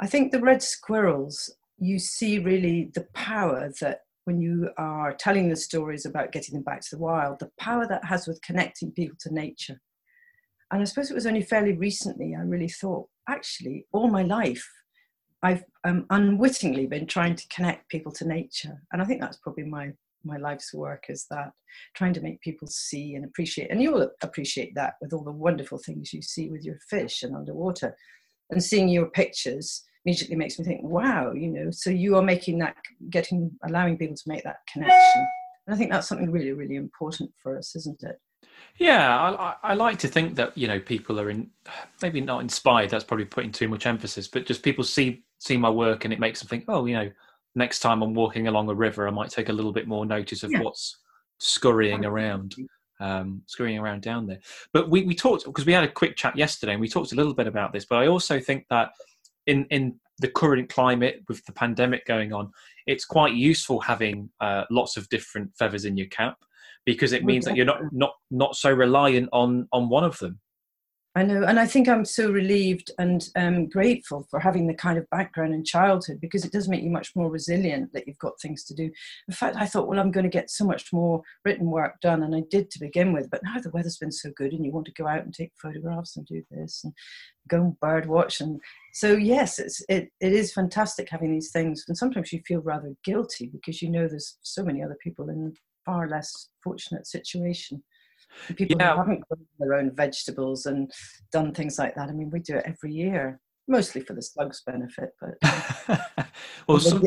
I 0.00 0.06
think 0.06 0.30
the 0.30 0.40
red 0.40 0.62
squirrels. 0.62 1.52
You 1.78 1.98
see 1.98 2.38
really 2.38 2.92
the 2.94 3.08
power 3.12 3.72
that 3.80 4.02
when 4.24 4.40
you 4.40 4.70
are 4.76 5.14
telling 5.14 5.48
the 5.48 5.56
stories 5.56 6.06
about 6.06 6.32
getting 6.32 6.54
them 6.54 6.62
back 6.62 6.80
to 6.82 6.96
the 6.96 7.02
wild, 7.02 7.38
the 7.38 7.50
power 7.58 7.86
that 7.88 8.04
has 8.04 8.26
with 8.26 8.40
connecting 8.42 8.92
people 8.92 9.16
to 9.20 9.34
nature. 9.34 9.80
And 10.70 10.80
I 10.80 10.84
suppose 10.84 11.10
it 11.10 11.14
was 11.14 11.26
only 11.26 11.42
fairly 11.42 11.72
recently 11.72 12.34
I 12.34 12.42
really 12.42 12.68
thought, 12.68 13.08
actually, 13.28 13.86
all 13.92 14.08
my 14.08 14.22
life, 14.22 14.66
I've 15.42 15.64
um, 15.84 16.06
unwittingly 16.10 16.86
been 16.86 17.06
trying 17.06 17.34
to 17.34 17.48
connect 17.48 17.88
people 17.88 18.12
to 18.12 18.26
nature. 18.26 18.80
And 18.92 19.02
I 19.02 19.04
think 19.04 19.20
that's 19.20 19.38
probably 19.38 19.64
my 19.64 19.92
my 20.24 20.36
life's 20.36 20.72
work 20.72 21.06
is 21.08 21.26
that 21.30 21.50
trying 21.94 22.12
to 22.14 22.20
make 22.20 22.40
people 22.42 22.68
see 22.68 23.16
and 23.16 23.24
appreciate 23.24 23.70
and 23.72 23.82
you'll 23.82 24.08
appreciate 24.22 24.72
that 24.74 24.94
with 25.00 25.12
all 25.12 25.24
the 25.24 25.32
wonderful 25.32 25.78
things 25.78 26.12
you 26.12 26.22
see 26.22 26.48
with 26.48 26.64
your 26.64 26.78
fish 26.88 27.24
and 27.24 27.34
underwater 27.34 27.96
and 28.50 28.62
seeing 28.62 28.88
your 28.88 29.06
pictures 29.06 29.82
immediately 30.04 30.36
makes 30.36 30.58
me 30.58 30.64
think, 30.64 30.82
wow, 30.82 31.32
you 31.32 31.48
know, 31.48 31.70
so 31.70 31.90
you 31.90 32.16
are 32.16 32.22
making 32.22 32.58
that, 32.58 32.76
getting, 33.10 33.50
allowing 33.66 33.96
people 33.96 34.16
to 34.16 34.28
make 34.28 34.42
that 34.44 34.56
connection. 34.72 35.26
And 35.66 35.74
I 35.74 35.78
think 35.78 35.90
that's 35.90 36.08
something 36.08 36.30
really, 36.30 36.52
really 36.52 36.76
important 36.76 37.30
for 37.42 37.56
us, 37.56 37.76
isn't 37.76 38.02
it? 38.02 38.20
Yeah, 38.78 39.16
I, 39.16 39.54
I 39.62 39.74
like 39.74 39.98
to 40.00 40.08
think 40.08 40.34
that 40.36 40.56
you 40.56 40.66
know 40.66 40.80
people 40.80 41.20
are 41.20 41.30
in, 41.30 41.50
maybe 42.00 42.20
not 42.20 42.40
inspired. 42.40 42.90
That's 42.90 43.04
probably 43.04 43.26
putting 43.26 43.52
too 43.52 43.68
much 43.68 43.86
emphasis, 43.86 44.28
but 44.28 44.46
just 44.46 44.62
people 44.62 44.82
see 44.82 45.24
see 45.38 45.56
my 45.56 45.70
work 45.70 46.04
and 46.04 46.12
it 46.12 46.20
makes 46.20 46.40
them 46.40 46.48
think, 46.48 46.64
oh, 46.68 46.86
you 46.86 46.94
know, 46.94 47.10
next 47.54 47.80
time 47.80 48.02
I'm 48.02 48.14
walking 48.14 48.48
along 48.48 48.68
a 48.68 48.74
river, 48.74 49.06
I 49.06 49.10
might 49.10 49.30
take 49.30 49.48
a 49.48 49.52
little 49.52 49.72
bit 49.72 49.86
more 49.86 50.06
notice 50.06 50.42
of 50.42 50.50
yeah. 50.50 50.60
what's 50.60 50.98
scurrying 51.38 52.04
around, 52.04 52.54
um, 53.00 53.42
scurrying 53.46 53.78
around 53.78 54.02
down 54.02 54.26
there. 54.26 54.38
But 54.72 54.88
we 54.88 55.02
we 55.02 55.14
talked 55.14 55.44
because 55.44 55.66
we 55.66 55.72
had 55.72 55.84
a 55.84 55.92
quick 55.92 56.16
chat 56.16 56.36
yesterday 56.36 56.72
and 56.72 56.80
we 56.80 56.88
talked 56.88 57.12
a 57.12 57.16
little 57.16 57.34
bit 57.34 57.46
about 57.46 57.72
this. 57.72 57.84
But 57.84 57.98
I 57.98 58.06
also 58.06 58.40
think 58.40 58.64
that 58.70 58.92
in 59.46 59.66
in 59.70 59.98
the 60.18 60.28
current 60.28 60.68
climate 60.68 61.22
with 61.28 61.44
the 61.46 61.52
pandemic 61.52 62.06
going 62.06 62.32
on, 62.32 62.50
it's 62.86 63.04
quite 63.04 63.34
useful 63.34 63.80
having 63.80 64.30
uh, 64.40 64.64
lots 64.70 64.96
of 64.96 65.08
different 65.08 65.50
feathers 65.58 65.84
in 65.84 65.96
your 65.96 66.06
cap 66.08 66.36
because 66.84 67.12
it 67.12 67.24
means 67.24 67.44
that 67.44 67.56
you're 67.56 67.66
not 67.66 67.80
not 67.92 68.12
not 68.30 68.56
so 68.56 68.70
reliant 68.70 69.28
on 69.32 69.68
on 69.72 69.88
one 69.88 70.04
of 70.04 70.18
them. 70.18 70.40
I 71.14 71.24
know, 71.24 71.44
and 71.44 71.60
I 71.60 71.66
think 71.66 71.88
I'm 71.88 72.06
so 72.06 72.30
relieved 72.30 72.90
and 72.98 73.28
um, 73.36 73.68
grateful 73.68 74.26
for 74.30 74.40
having 74.40 74.66
the 74.66 74.72
kind 74.72 74.96
of 74.96 75.08
background 75.10 75.52
in 75.52 75.62
childhood 75.62 76.20
because 76.22 76.42
it 76.46 76.52
does 76.52 76.68
make 76.68 76.82
you 76.82 76.88
much 76.88 77.14
more 77.14 77.30
resilient 77.30 77.92
that 77.92 78.06
you've 78.06 78.18
got 78.18 78.40
things 78.40 78.64
to 78.64 78.74
do. 78.74 78.84
In 79.28 79.34
fact, 79.34 79.56
I 79.56 79.66
thought, 79.66 79.88
well, 79.88 80.00
I'm 80.00 80.10
going 80.10 80.24
to 80.24 80.30
get 80.30 80.50
so 80.50 80.64
much 80.64 80.90
more 80.90 81.22
written 81.44 81.66
work 81.66 82.00
done, 82.00 82.22
and 82.22 82.34
I 82.34 82.42
did 82.50 82.70
to 82.70 82.80
begin 82.80 83.12
with. 83.12 83.28
But 83.28 83.42
now 83.44 83.60
the 83.60 83.68
weather's 83.70 83.98
been 83.98 84.10
so 84.10 84.30
good, 84.34 84.54
and 84.54 84.64
you 84.64 84.72
want 84.72 84.86
to 84.86 84.92
go 84.92 85.06
out 85.06 85.22
and 85.24 85.34
take 85.34 85.52
photographs 85.60 86.16
and 86.16 86.24
do 86.24 86.42
this 86.50 86.80
and 86.82 86.94
go 87.46 87.58
and 87.58 87.80
bird 87.80 88.06
watch, 88.06 88.40
and 88.40 88.58
so 88.94 89.12
yes, 89.12 89.58
it's 89.58 89.84
it 89.90 90.10
it 90.20 90.32
is 90.32 90.50
fantastic 90.54 91.10
having 91.10 91.30
these 91.30 91.50
things. 91.50 91.84
And 91.88 91.96
sometimes 91.96 92.32
you 92.32 92.40
feel 92.46 92.62
rather 92.62 92.94
guilty 93.04 93.50
because 93.52 93.82
you 93.82 93.90
know 93.90 94.08
there's 94.08 94.38
so 94.40 94.64
many 94.64 94.82
other 94.82 94.96
people 95.02 95.28
in 95.28 95.52
far 95.84 96.08
less 96.08 96.48
fortunate 96.62 97.06
situation 97.06 97.82
people 98.56 98.76
yeah. 98.78 98.92
who 98.92 98.98
haven't 98.98 99.24
grown 99.28 99.46
their 99.58 99.74
own 99.74 99.90
vegetables 99.94 100.66
and 100.66 100.90
done 101.30 101.52
things 101.52 101.78
like 101.78 101.94
that. 101.94 102.08
I 102.08 102.12
mean, 102.12 102.30
we 102.30 102.40
do 102.40 102.56
it 102.56 102.64
every 102.66 102.92
year, 102.92 103.40
mostly 103.68 104.00
for 104.02 104.14
the 104.14 104.22
slugs' 104.22 104.62
benefit, 104.66 105.10
but 105.20 106.28
well, 106.68 106.80
some, 106.80 107.02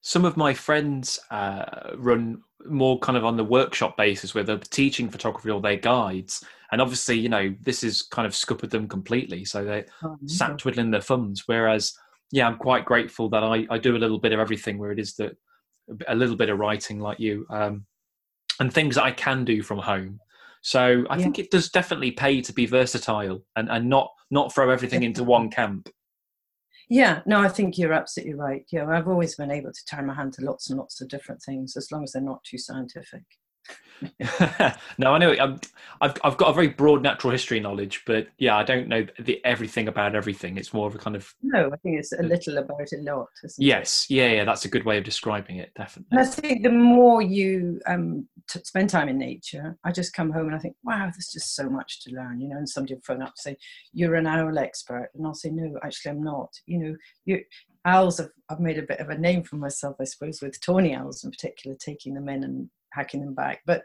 some 0.00 0.24
of 0.24 0.36
my 0.36 0.54
friends 0.54 1.18
uh, 1.30 1.92
run 1.96 2.42
more 2.66 2.98
kind 3.00 3.18
of 3.18 3.24
on 3.24 3.36
the 3.36 3.44
workshop 3.44 3.96
basis 3.96 4.34
where 4.34 4.44
they're 4.44 4.58
teaching 4.58 5.08
photography 5.08 5.50
or 5.50 5.60
their 5.60 5.76
guides. 5.76 6.44
And 6.72 6.80
obviously 6.80 7.16
you 7.18 7.28
know 7.28 7.54
this 7.60 7.84
is 7.84 8.02
kind 8.02 8.26
of 8.26 8.34
scuppered 8.34 8.70
them 8.70 8.88
completely. 8.88 9.44
So 9.44 9.64
they 9.64 9.84
oh, 10.02 10.16
sat 10.26 10.58
twiddling 10.58 10.90
their 10.90 11.00
thumbs. 11.00 11.44
Whereas 11.46 11.94
yeah 12.32 12.48
i'm 12.48 12.56
quite 12.56 12.86
grateful 12.86 13.28
that 13.28 13.44
I, 13.44 13.66
I 13.70 13.76
do 13.76 13.96
a 13.96 13.98
little 13.98 14.18
bit 14.18 14.32
of 14.32 14.40
everything 14.40 14.78
where 14.78 14.90
it 14.90 14.98
is 14.98 15.14
that 15.16 15.36
a 16.08 16.14
little 16.14 16.36
bit 16.36 16.48
of 16.48 16.58
writing 16.58 17.00
like 17.00 17.20
you. 17.20 17.46
Um, 17.50 17.84
and 18.60 18.72
things 18.72 18.94
that 18.96 19.04
I 19.04 19.10
can 19.10 19.44
do 19.44 19.62
from 19.62 19.78
home. 19.78 20.20
So 20.62 21.04
I 21.10 21.16
yeah. 21.16 21.22
think 21.22 21.38
it 21.38 21.50
does 21.50 21.68
definitely 21.68 22.12
pay 22.12 22.40
to 22.40 22.52
be 22.52 22.66
versatile 22.66 23.42
and, 23.56 23.68
and 23.70 23.88
not 23.88 24.10
not 24.30 24.54
throw 24.54 24.70
everything 24.70 25.02
into 25.02 25.22
one 25.22 25.50
camp. 25.50 25.90
Yeah, 26.88 27.20
no, 27.26 27.40
I 27.40 27.48
think 27.48 27.78
you're 27.78 27.92
absolutely 27.92 28.34
right. 28.34 28.64
Yeah, 28.70 28.86
I've 28.86 29.08
always 29.08 29.36
been 29.36 29.50
able 29.50 29.72
to 29.72 29.84
turn 29.84 30.06
my 30.06 30.14
hand 30.14 30.34
to 30.34 30.44
lots 30.44 30.70
and 30.70 30.78
lots 30.78 31.00
of 31.00 31.08
different 31.08 31.42
things 31.42 31.76
as 31.76 31.90
long 31.90 32.04
as 32.04 32.12
they're 32.12 32.22
not 32.22 32.44
too 32.44 32.58
scientific. 32.58 33.22
no, 34.98 35.12
I 35.12 35.18
know. 35.18 35.34
I'm, 35.40 35.60
I've 36.00 36.14
I've 36.24 36.36
got 36.36 36.50
a 36.50 36.52
very 36.52 36.68
broad 36.68 37.02
natural 37.02 37.30
history 37.30 37.60
knowledge, 37.60 38.02
but 38.06 38.28
yeah, 38.38 38.56
I 38.56 38.62
don't 38.62 38.88
know 38.88 39.06
the, 39.18 39.44
everything 39.44 39.88
about 39.88 40.14
everything. 40.14 40.56
It's 40.56 40.74
more 40.74 40.86
of 40.86 40.94
a 40.94 40.98
kind 40.98 41.16
of 41.16 41.32
no. 41.42 41.70
I 41.72 41.76
think 41.76 41.98
it's 41.98 42.12
a 42.12 42.22
little 42.22 42.58
about 42.58 42.92
a 42.92 42.98
lot. 42.98 43.28
yes, 43.58 44.06
it? 44.08 44.14
yeah, 44.14 44.32
yeah. 44.32 44.44
That's 44.44 44.64
a 44.64 44.68
good 44.68 44.84
way 44.84 44.98
of 44.98 45.04
describing 45.04 45.58
it. 45.58 45.72
Definitely. 45.74 46.08
And 46.10 46.20
I 46.20 46.24
think 46.24 46.62
the 46.62 46.70
more 46.70 47.22
you 47.22 47.80
um, 47.86 48.28
t- 48.48 48.60
spend 48.64 48.90
time 48.90 49.08
in 49.08 49.18
nature, 49.18 49.78
I 49.84 49.92
just 49.92 50.12
come 50.12 50.30
home 50.30 50.46
and 50.46 50.56
I 50.56 50.58
think, 50.58 50.76
wow, 50.84 51.10
there's 51.12 51.32
just 51.32 51.54
so 51.54 51.68
much 51.68 52.02
to 52.04 52.14
learn. 52.14 52.40
You 52.40 52.48
know, 52.48 52.56
and 52.56 52.68
somebody 52.68 52.94
will 52.94 53.02
phone 53.02 53.22
up 53.22 53.28
and 53.28 53.38
say, 53.38 53.56
"You're 53.92 54.16
an 54.16 54.26
owl 54.26 54.58
expert," 54.58 55.10
and 55.14 55.26
I'll 55.26 55.34
say, 55.34 55.50
"No, 55.50 55.78
actually, 55.82 56.12
I'm 56.12 56.22
not." 56.22 56.50
You 56.66 56.78
know, 56.78 56.96
you 57.24 57.42
owls 57.84 58.18
have 58.18 58.30
I've 58.48 58.60
made 58.60 58.78
a 58.78 58.82
bit 58.82 59.00
of 59.00 59.10
a 59.10 59.18
name 59.18 59.42
for 59.42 59.56
myself, 59.56 59.96
I 60.00 60.04
suppose, 60.04 60.42
with 60.42 60.60
tawny 60.60 60.94
owls 60.94 61.24
in 61.24 61.30
particular, 61.30 61.76
taking 61.76 62.14
them 62.14 62.28
in 62.28 62.44
and 62.44 62.70
hacking 62.94 63.20
them 63.20 63.34
back. 63.34 63.60
But 63.66 63.82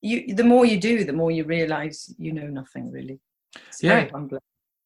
you, 0.00 0.34
the 0.34 0.44
more 0.44 0.64
you 0.64 0.78
do, 0.78 1.04
the 1.04 1.12
more 1.12 1.30
you 1.30 1.44
realise 1.44 2.12
you 2.18 2.32
know 2.32 2.46
nothing 2.46 2.90
really. 2.90 3.20
It's 3.68 3.82
yeah. 3.82 4.08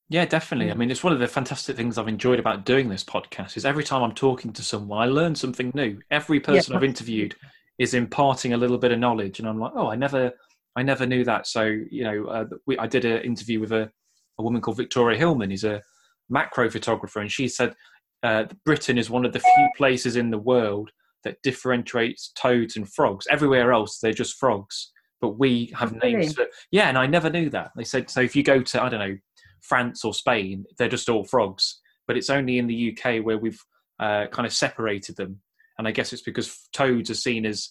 Yeah, 0.09 0.27
definitely. 0.27 0.71
I 0.71 0.75
mean, 0.75 0.91
it's 0.91 1.03
one 1.03 1.15
of 1.15 1.21
the 1.21 1.27
fantastic 1.27 1.75
things 1.75 1.97
I've 1.97 2.07
enjoyed 2.07 2.39
about 2.39 2.67
doing 2.67 2.91
this 2.91 3.03
podcast 3.03 3.57
is 3.57 3.65
every 3.65 3.83
time 3.83 4.03
I'm 4.03 4.13
talking 4.13 4.53
to 4.53 4.63
someone, 4.63 5.01
I 5.01 5.07
learn 5.07 5.35
something 5.35 5.73
new. 5.75 6.01
Every 6.11 6.39
person 6.39 6.73
yeah. 6.73 6.77
I've 6.77 6.85
interviewed 6.85 7.35
is 7.79 7.95
imparting 7.95 8.53
a 8.53 8.59
little 8.59 8.77
bit 8.77 8.93
of 8.93 8.99
knowledge, 8.99 9.39
and 9.39 9.49
I'm 9.49 9.59
like, 9.59 9.73
oh, 9.75 9.89
I 9.89 9.97
never, 9.97 10.31
I 10.77 10.83
never 10.83 11.07
knew 11.07 11.25
that. 11.25 11.47
So, 11.47 11.63
you 11.63 12.05
know, 12.05 12.27
uh, 12.27 12.45
we, 12.67 12.77
I 12.77 12.87
did 12.87 13.07
an 13.07 13.23
interview 13.23 13.59
with 13.59 13.73
a, 13.73 13.91
a 14.39 14.43
woman 14.43 14.61
called 14.61 14.77
Victoria 14.77 15.17
Hillman, 15.17 15.51
who's 15.51 15.65
a 15.65 15.81
macro 16.29 16.69
photographer, 16.69 17.21
and 17.21 17.33
she 17.33 17.49
said 17.49 17.75
uh, 18.23 18.45
Britain 18.67 18.99
is 18.99 19.09
one 19.09 19.25
of 19.25 19.33
the 19.33 19.41
few 19.41 19.69
places 19.79 20.17
in 20.17 20.31
the 20.31 20.39
world 20.39 20.91
that 21.25 21.43
differentiates 21.43 22.33
toads 22.37 22.77
and 22.77 22.91
frogs. 22.93 23.27
Everywhere 23.31 23.73
else, 23.73 23.99
they're 23.99 24.13
just 24.13 24.39
frogs, 24.39 24.93
but 25.21 25.39
we 25.39 25.73
have 25.77 25.93
really? 25.93 26.15
names 26.15 26.35
for. 26.35 26.47
Yeah, 26.71 26.89
and 26.89 26.99
I 26.99 27.07
never 27.07 27.31
knew 27.31 27.51
that. 27.51 27.71
They 27.77 27.85
said 27.85 28.11
so. 28.11 28.21
If 28.21 28.37
you 28.37 28.43
go 28.43 28.63
to 28.63 28.83
I 28.83 28.89
don't 28.89 29.01
know 29.01 29.17
France 29.61 30.05
or 30.05 30.15
Spain, 30.15 30.65
they're 30.79 30.89
just 30.89 31.09
all 31.09 31.25
frogs, 31.25 31.81
but 32.07 32.17
it's 32.17 32.31
only 32.31 32.59
in 32.59 32.67
the 32.67 32.97
UK 32.97 33.25
where 33.25 33.39
we've 33.39 33.61
uh, 34.01 34.27
kind 34.33 34.47
of 34.47 34.53
separated 34.53 35.17
them. 35.17 35.41
And 35.79 35.89
I 35.89 35.91
guess 35.91 36.13
it's 36.13 36.23
because 36.23 36.69
toads 36.73 37.11
are 37.11 37.15
seen 37.15 37.47
as 37.47 37.71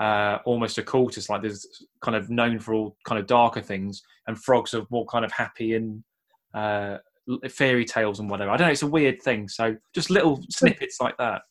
uh, 0.00 0.38
almost 0.44 0.78
a 0.78 0.82
cultist, 0.82 1.28
like 1.28 1.42
there's 1.42 1.66
kind 2.02 2.16
of 2.16 2.30
known 2.30 2.58
for 2.58 2.74
all 2.74 2.96
kind 3.04 3.20
of 3.20 3.26
darker 3.26 3.60
things, 3.60 4.02
and 4.26 4.38
frogs 4.42 4.74
are 4.74 4.86
more 4.90 5.06
kind 5.06 5.24
of 5.24 5.32
happy 5.32 5.74
and 5.74 6.04
uh, 6.54 6.98
fairy 7.50 7.84
tales 7.84 8.20
and 8.20 8.30
whatever. 8.30 8.50
I 8.50 8.56
don't 8.56 8.68
know. 8.68 8.72
It's 8.72 8.82
a 8.82 8.86
weird 8.86 9.20
thing. 9.22 9.48
So 9.48 9.76
just 9.94 10.10
little 10.10 10.40
snippets 10.50 10.98
like 11.00 11.16
that. 11.18 11.42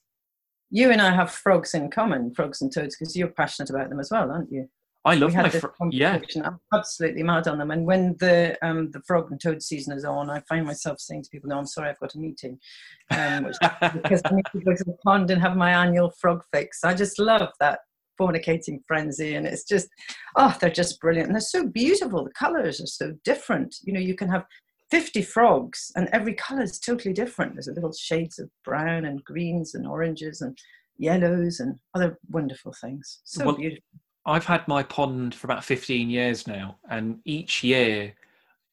You 0.70 0.92
and 0.92 1.02
I 1.02 1.12
have 1.12 1.32
frogs 1.32 1.74
in 1.74 1.90
common, 1.90 2.34
frogs 2.34 2.62
and 2.62 2.72
toads, 2.72 2.98
because 2.98 3.16
you're 3.16 3.30
passionate 3.30 3.70
about 3.70 3.90
them 3.90 4.00
as 4.00 4.12
well, 4.12 4.30
aren't 4.30 4.52
you? 4.52 4.70
I 5.08 5.16
love 5.16 5.34
my 5.34 5.50
frogs. 5.50 5.76
Yeah, 5.92 6.20
I'm 6.44 6.60
absolutely 6.74 7.24
mad 7.24 7.48
on 7.48 7.60
them. 7.60 7.72
And 7.72 7.86
when 7.86 8.18
the 8.20 8.58
um, 8.62 8.92
the 8.92 9.02
frog 9.08 9.32
and 9.32 9.40
toad 9.40 9.64
season 9.64 9.96
is 9.96 10.04
on, 10.04 10.30
I 10.30 10.42
find 10.42 10.66
myself 10.66 11.00
saying 11.00 11.24
to 11.24 11.30
people, 11.30 11.50
"No, 11.50 11.58
I'm 11.58 11.66
sorry, 11.66 11.90
I've 11.90 12.00
got 12.00 12.16
a 12.16 12.20
meeting," 12.20 12.60
um, 13.12 13.44
which, 13.46 13.56
because 13.94 14.22
I 14.26 14.36
need 14.36 14.46
to 14.52 14.60
go 14.60 14.76
to 14.76 14.84
the 14.84 14.98
pond 15.06 15.32
and 15.32 15.42
have 15.42 15.56
my 15.56 15.72
annual 15.72 16.12
frog 16.20 16.44
fix. 16.52 16.84
I 16.84 16.94
just 16.94 17.20
love 17.20 17.50
that 17.62 17.80
fornicating 18.20 18.82
frenzy, 18.86 19.36
and 19.36 19.48
it's 19.48 19.64
just, 19.64 19.88
oh, 20.36 20.56
they're 20.60 20.70
just 20.70 21.00
brilliant, 21.00 21.28
and 21.28 21.36
they're 21.36 21.42
so 21.42 21.66
beautiful. 21.66 22.26
The 22.26 22.32
colours 22.32 22.82
are 22.82 22.88
so 22.88 23.14
different. 23.24 23.78
You 23.84 23.94
know, 23.94 24.02
you 24.02 24.16
can 24.16 24.28
have 24.28 24.44
50 24.91 25.21
frogs 25.21 25.91
and 25.95 26.08
every 26.13 26.34
color 26.34 26.63
is 26.63 26.80
totally 26.80 27.13
different. 27.13 27.54
There's 27.54 27.67
a 27.67 27.73
little 27.73 27.93
shades 27.93 28.39
of 28.39 28.50
brown 28.63 29.06
and 29.06 29.23
greens 29.23 29.76
and 29.76 29.86
oranges 29.86 30.41
and 30.41 30.58
yellows 30.97 31.60
and 31.60 31.76
other 31.93 32.17
wonderful 32.30 32.73
things. 32.80 33.19
So 33.23 33.45
well, 33.45 33.56
beautiful. 33.56 33.84
I've 34.26 34.45
had 34.45 34.67
my 34.67 34.84
pond 34.84 35.36
for 35.36 35.47
about 35.47 35.63
15 35.63 36.10
years 36.10 36.47
now 36.47 36.78
and 36.89 37.19
each 37.26 37.63
year 37.63 38.13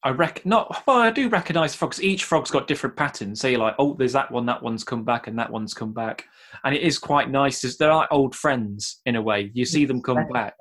i 0.03 0.09
reckon 0.09 0.49
not 0.49 0.83
well 0.85 0.97
i 0.97 1.09
do 1.09 1.29
recognize 1.29 1.73
frogs. 1.73 2.03
Each 2.03 2.25
frog's 2.25 2.51
got 2.51 2.67
different 2.67 2.95
patterns. 2.95 3.39
So 3.41 3.47
you're 3.47 3.59
like 3.59 3.75
oh 3.79 3.93
there's 3.93 4.13
that 4.13 4.31
one 4.31 4.45
that 4.47 4.61
one's 4.61 4.83
come 4.83 5.03
back 5.03 5.27
and 5.27 5.39
that 5.39 5.51
one's 5.51 5.73
come 5.73 5.93
back. 5.93 6.25
And 6.63 6.75
it 6.75 6.81
is 6.81 6.99
quite 6.99 7.29
nice 7.29 7.63
As 7.63 7.77
they're 7.77 7.93
like 7.93 8.09
old 8.11 8.35
friends 8.35 9.01
in 9.05 9.15
a 9.15 9.21
way. 9.21 9.51
You 9.53 9.65
see 9.65 9.85
them 9.85 10.01
come 10.01 10.27
back. 10.31 10.55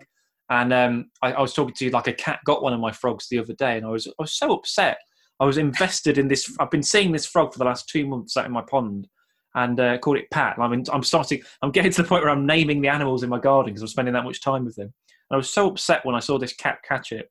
And 0.51 0.75
um, 0.75 1.11
I, 1.23 1.33
I 1.33 1.41
was 1.41 1.55
talking 1.55 1.75
to 1.75 1.91
like 1.91 2.07
a 2.07 2.13
cat 2.13 2.39
got 2.45 2.63
one 2.63 2.75
of 2.75 2.81
my 2.81 2.93
frogs 2.93 3.29
the 3.29 3.39
other 3.39 3.55
day 3.55 3.77
and 3.77 3.87
i 3.87 3.89
was 3.89 4.07
i 4.07 4.13
was 4.19 4.37
so 4.37 4.53
upset 4.53 4.99
I 5.41 5.45
was 5.45 5.59
invested 5.59 6.19
in 6.19 6.29
this. 6.29 6.55
I've 6.61 6.71
been 6.71 6.83
seeing 6.83 7.13
this 7.13 7.27
frog 7.27 7.53
for 7.53 7.59
the 7.59 7.65
last 7.65 7.89
two 7.89 8.07
months 8.07 8.37
out 8.37 8.47
in 8.47 8.53
my 8.53 8.63
pond, 8.63 9.09
and 9.55 9.79
uh, 9.79 9.99
called 9.99 10.19
it 10.19 10.31
Pat. 10.31 10.59
I 10.59 10.69
mean, 10.69 10.85
I'm 10.93 11.03
starting. 11.03 11.43
I'm 11.63 11.73
getting 11.73 11.93
to 11.93 12.03
the 12.03 12.09
point 12.09 12.23
where 12.23 12.33
I'm 12.33 12.47
naming 12.47 12.81
the 12.81 12.89
animals 12.89 13.23
in 13.23 13.31
my 13.31 13.39
garden 13.39 13.73
because 13.73 13.83
I'm 13.83 13.89
spending 13.89 14.15
that 14.15 14.25
much 14.25 14.43
time 14.43 14.65
with 14.65 14.77
them. 14.77 14.93
And 15.31 15.35
I 15.35 15.37
was 15.37 15.53
so 15.53 15.69
upset 15.69 16.05
when 16.05 16.15
I 16.15 16.21
saw 16.21 16.39
this 16.39 16.55
cat 16.55 16.79
catch 16.87 17.13
it, 17.13 17.31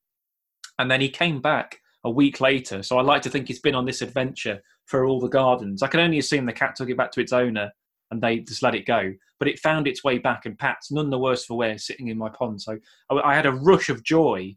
and 0.80 0.90
then 0.90 1.02
he 1.02 1.10
came 1.10 1.42
back 1.42 1.80
a 2.04 2.10
week 2.10 2.42
later. 2.42 2.84
So 2.84 2.98
I 2.98 3.02
like 3.02 3.22
to 3.22 3.30
think 3.30 3.48
he's 3.48 3.62
been 3.62 3.76
on 3.76 3.86
this 3.86 4.02
adventure 4.02 4.62
for 4.86 5.06
all 5.06 5.22
the 5.22 5.30
gardens. 5.30 5.82
I 5.82 5.88
can 5.88 6.02
only 6.02 6.20
assume 6.20 6.46
the 6.46 6.54
cat 6.54 6.76
took 6.76 6.90
it 6.90 6.98
back 6.98 7.12
to 7.14 7.22
its 7.22 7.32
owner 7.32 7.72
and 8.12 8.22
they 8.22 8.40
just 8.40 8.62
let 8.62 8.76
it 8.76 8.86
go. 8.86 9.14
But 9.40 9.48
it 9.48 9.60
found 9.60 9.88
its 9.88 10.04
way 10.04 10.20
back, 10.20 10.46
and 10.46 10.58
Pat's 10.58 10.92
none 10.92 11.10
the 11.10 11.20
worse 11.20 11.46
for 11.46 11.58
wear 11.58 11.78
sitting 11.78 12.08
in 12.08 12.18
my 12.18 12.30
pond. 12.30 12.62
So 12.62 12.78
I, 13.10 13.16
I 13.16 13.36
had 13.36 13.46
a 13.46 13.52
rush 13.52 13.90
of 13.90 14.04
joy, 14.04 14.56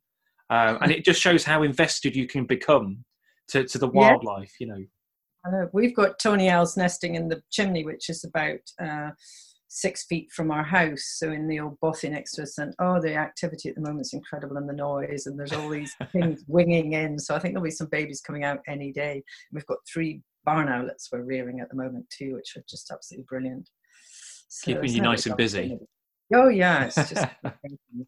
uh, 0.50 0.78
and 0.80 0.92
it 0.92 1.04
just 1.04 1.20
shows 1.20 1.44
how 1.44 1.62
invested 1.62 2.14
you 2.14 2.26
can 2.26 2.44
become 2.44 3.04
to, 3.48 3.64
to 3.64 3.78
the 3.78 3.88
wildlife, 3.88 4.52
yeah. 4.58 4.66
you 4.66 4.72
know. 4.72 4.84
Uh, 5.46 5.66
we've 5.72 5.94
got 5.94 6.18
tawny 6.18 6.50
owls 6.50 6.76
nesting 6.76 7.14
in 7.14 7.28
the 7.28 7.40
chimney, 7.50 7.84
which 7.84 8.10
is 8.10 8.24
about 8.24 8.58
uh, 8.82 9.10
six 9.68 10.04
feet 10.06 10.30
from 10.32 10.50
our 10.50 10.64
house. 10.64 11.16
So 11.18 11.30
in 11.32 11.46
the 11.46 11.60
old 11.60 11.78
bothy 11.80 12.08
next 12.08 12.32
to 12.32 12.42
us, 12.42 12.58
and 12.58 12.74
oh, 12.80 13.00
the 13.00 13.14
activity 13.14 13.68
at 13.68 13.74
the 13.76 13.80
moment 13.80 14.06
is 14.06 14.12
incredible, 14.12 14.56
and 14.56 14.68
the 14.68 14.72
noise, 14.72 15.26
and 15.26 15.38
there's 15.38 15.52
all 15.52 15.68
these 15.68 15.94
things 16.12 16.42
winging 16.48 16.94
in. 16.94 17.18
So 17.18 17.34
I 17.34 17.38
think 17.38 17.54
there'll 17.54 17.64
be 17.64 17.70
some 17.70 17.88
babies 17.88 18.20
coming 18.20 18.44
out 18.44 18.58
any 18.66 18.92
day. 18.92 19.22
We've 19.52 19.66
got 19.66 19.78
three 19.92 20.22
barn 20.44 20.68
owlets 20.68 21.08
we're 21.12 21.22
rearing 21.22 21.60
at 21.60 21.68
the 21.68 21.76
moment 21.76 22.06
too, 22.10 22.34
which 22.34 22.56
are 22.56 22.64
just 22.68 22.90
absolutely 22.90 23.26
brilliant. 23.28 23.68
So 24.48 24.72
Keeping 24.72 24.92
you 24.92 25.02
nice 25.02 25.26
and 25.26 25.36
busy. 25.36 25.78
Oh 26.34 26.48
yeah, 26.48 26.84
it's 26.84 26.94
just 27.10 27.26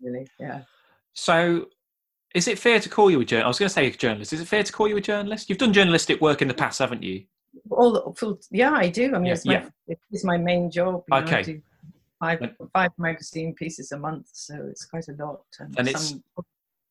really 0.02 0.26
yeah. 0.40 0.62
So 1.12 1.66
is 2.34 2.48
it 2.48 2.58
fair 2.58 2.80
to 2.80 2.88
call 2.88 3.10
you 3.10 3.20
a 3.20 3.24
journalist? 3.24 3.44
I 3.44 3.48
was 3.48 3.58
going 3.58 3.68
to 3.68 3.74
say 3.74 3.86
a 3.86 3.90
journalist. 3.90 4.32
Is 4.32 4.40
it 4.40 4.48
fair 4.48 4.62
to 4.62 4.72
call 4.72 4.88
you 4.88 4.96
a 4.96 5.00
journalist? 5.00 5.48
You've 5.48 5.58
done 5.58 5.72
journalistic 5.72 6.20
work 6.20 6.42
in 6.42 6.48
the 6.48 6.54
past, 6.54 6.78
haven't 6.78 7.02
you? 7.02 7.24
All 7.70 8.14
full, 8.18 8.38
yeah, 8.50 8.72
I 8.72 8.88
do. 8.88 9.14
I 9.14 9.18
mean, 9.18 9.26
yeah, 9.26 9.32
it's, 9.32 9.46
my, 9.46 9.52
yeah. 9.86 9.94
it's 10.10 10.24
my 10.24 10.36
main 10.36 10.70
job. 10.70 11.02
okay. 11.12 11.62
five, 12.20 12.40
five 12.72 12.90
magazine 12.98 13.54
pieces 13.54 13.92
a 13.92 13.98
month, 13.98 14.28
so 14.32 14.54
it's 14.70 14.84
quite 14.84 15.08
a 15.08 15.22
lot. 15.22 15.40
And, 15.58 15.78
and 15.78 15.88
it's 15.88 16.16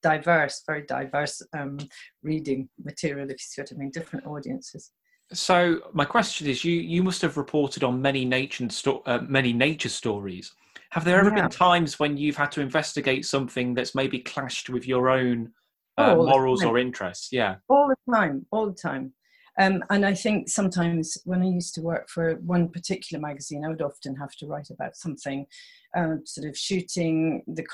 diverse, 0.02 0.64
very 0.66 0.84
diverse 0.84 1.42
um, 1.54 1.78
reading 2.24 2.70
material, 2.84 3.30
if 3.30 3.34
you 3.34 3.38
see 3.40 3.62
what 3.62 3.72
I 3.72 3.76
mean, 3.76 3.92
different 3.92 4.26
audiences. 4.26 4.92
So 5.34 5.82
my 5.94 6.06
question 6.06 6.48
is, 6.48 6.64
you 6.64 6.74
you 6.74 7.04
must 7.04 7.22
have 7.22 7.36
reported 7.36 7.84
on 7.84 8.02
many 8.02 8.24
nature 8.24 8.70
sto- 8.70 9.04
uh, 9.06 9.20
many 9.28 9.52
nature 9.52 9.90
stories. 9.90 10.54
Have 10.92 11.04
there 11.04 11.20
ever 11.20 11.30
yeah. 11.30 11.42
been 11.44 11.50
times 11.50 12.00
when 12.00 12.18
you've 12.18 12.38
had 12.38 12.52
to 12.54 12.62
investigate 12.62 13.26
something 13.26 13.74
that's 13.74 13.96
maybe 13.96 14.20
clashed 14.20 14.70
with 14.70 14.88
your 14.88 15.10
own 15.10 15.52
uh, 15.98 16.16
oh, 16.18 16.26
morals 16.26 16.64
or 16.64 16.78
interests? 16.78 17.30
Yeah. 17.32 17.56
All 17.68 17.90
the 17.90 18.12
time, 18.12 18.46
all 18.52 18.68
the 18.68 18.76
time. 18.76 19.14
Um, 19.60 19.84
and 19.90 20.06
I 20.06 20.14
think 20.14 20.50
sometimes 20.50 21.18
when 21.26 21.42
I 21.42 21.46
used 21.46 21.74
to 21.76 21.82
work 21.82 22.10
for 22.10 22.36
one 22.36 22.70
particular 22.70 23.20
magazine, 23.20 23.66
I 23.66 23.70
would 23.70 23.82
often 23.82 24.16
have 24.16 24.36
to 24.36 24.46
write 24.46 24.70
about 24.70 24.96
something, 24.96 25.48
uh, 25.96 26.18
sort 26.26 26.48
of 26.48 26.56
shooting 26.56 27.44
the 27.48 27.66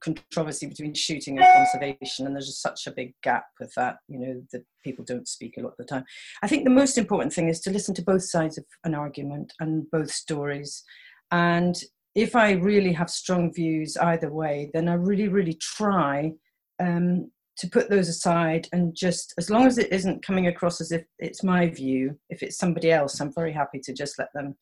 controversy 0.00 0.66
between 0.66 0.94
shooting 0.94 1.38
and 1.38 1.46
conservation, 1.52 2.26
and 2.26 2.34
there's 2.34 2.46
just 2.46 2.62
such 2.62 2.86
a 2.86 2.92
big 2.92 3.12
gap 3.24 3.46
with 3.58 3.74
that. 3.74 3.96
You 4.06 4.20
know 4.20 4.42
that 4.52 4.64
people 4.84 5.04
don't 5.04 5.26
speak 5.26 5.56
a 5.56 5.62
lot 5.62 5.72
of 5.72 5.78
the 5.78 5.84
time. 5.84 6.04
I 6.42 6.48
think 6.48 6.62
the 6.62 6.70
most 6.70 6.96
important 6.96 7.32
thing 7.32 7.48
is 7.48 7.60
to 7.62 7.70
listen 7.70 7.94
to 7.96 8.02
both 8.02 8.22
sides 8.22 8.56
of 8.56 8.64
an 8.84 8.94
argument 8.94 9.52
and 9.58 9.90
both 9.90 10.12
stories, 10.12 10.84
and 11.32 11.76
if 12.18 12.34
I 12.34 12.52
really 12.52 12.92
have 12.92 13.10
strong 13.10 13.52
views 13.52 13.96
either 13.96 14.32
way, 14.32 14.70
then 14.74 14.88
I 14.88 14.94
really, 14.94 15.28
really 15.28 15.54
try 15.54 16.32
um, 16.80 17.30
to 17.58 17.68
put 17.68 17.88
those 17.88 18.08
aside 18.08 18.66
and 18.72 18.92
just, 18.92 19.34
as 19.38 19.50
long 19.50 19.68
as 19.68 19.78
it 19.78 19.92
isn't 19.92 20.26
coming 20.26 20.48
across 20.48 20.80
as 20.80 20.90
if 20.90 21.04
it's 21.20 21.44
my 21.44 21.68
view, 21.68 22.18
if 22.28 22.42
it's 22.42 22.58
somebody 22.58 22.90
else, 22.90 23.20
I'm 23.20 23.32
very 23.32 23.52
happy 23.52 23.78
to 23.84 23.92
just 23.92 24.18
let 24.18 24.32
them. 24.34 24.56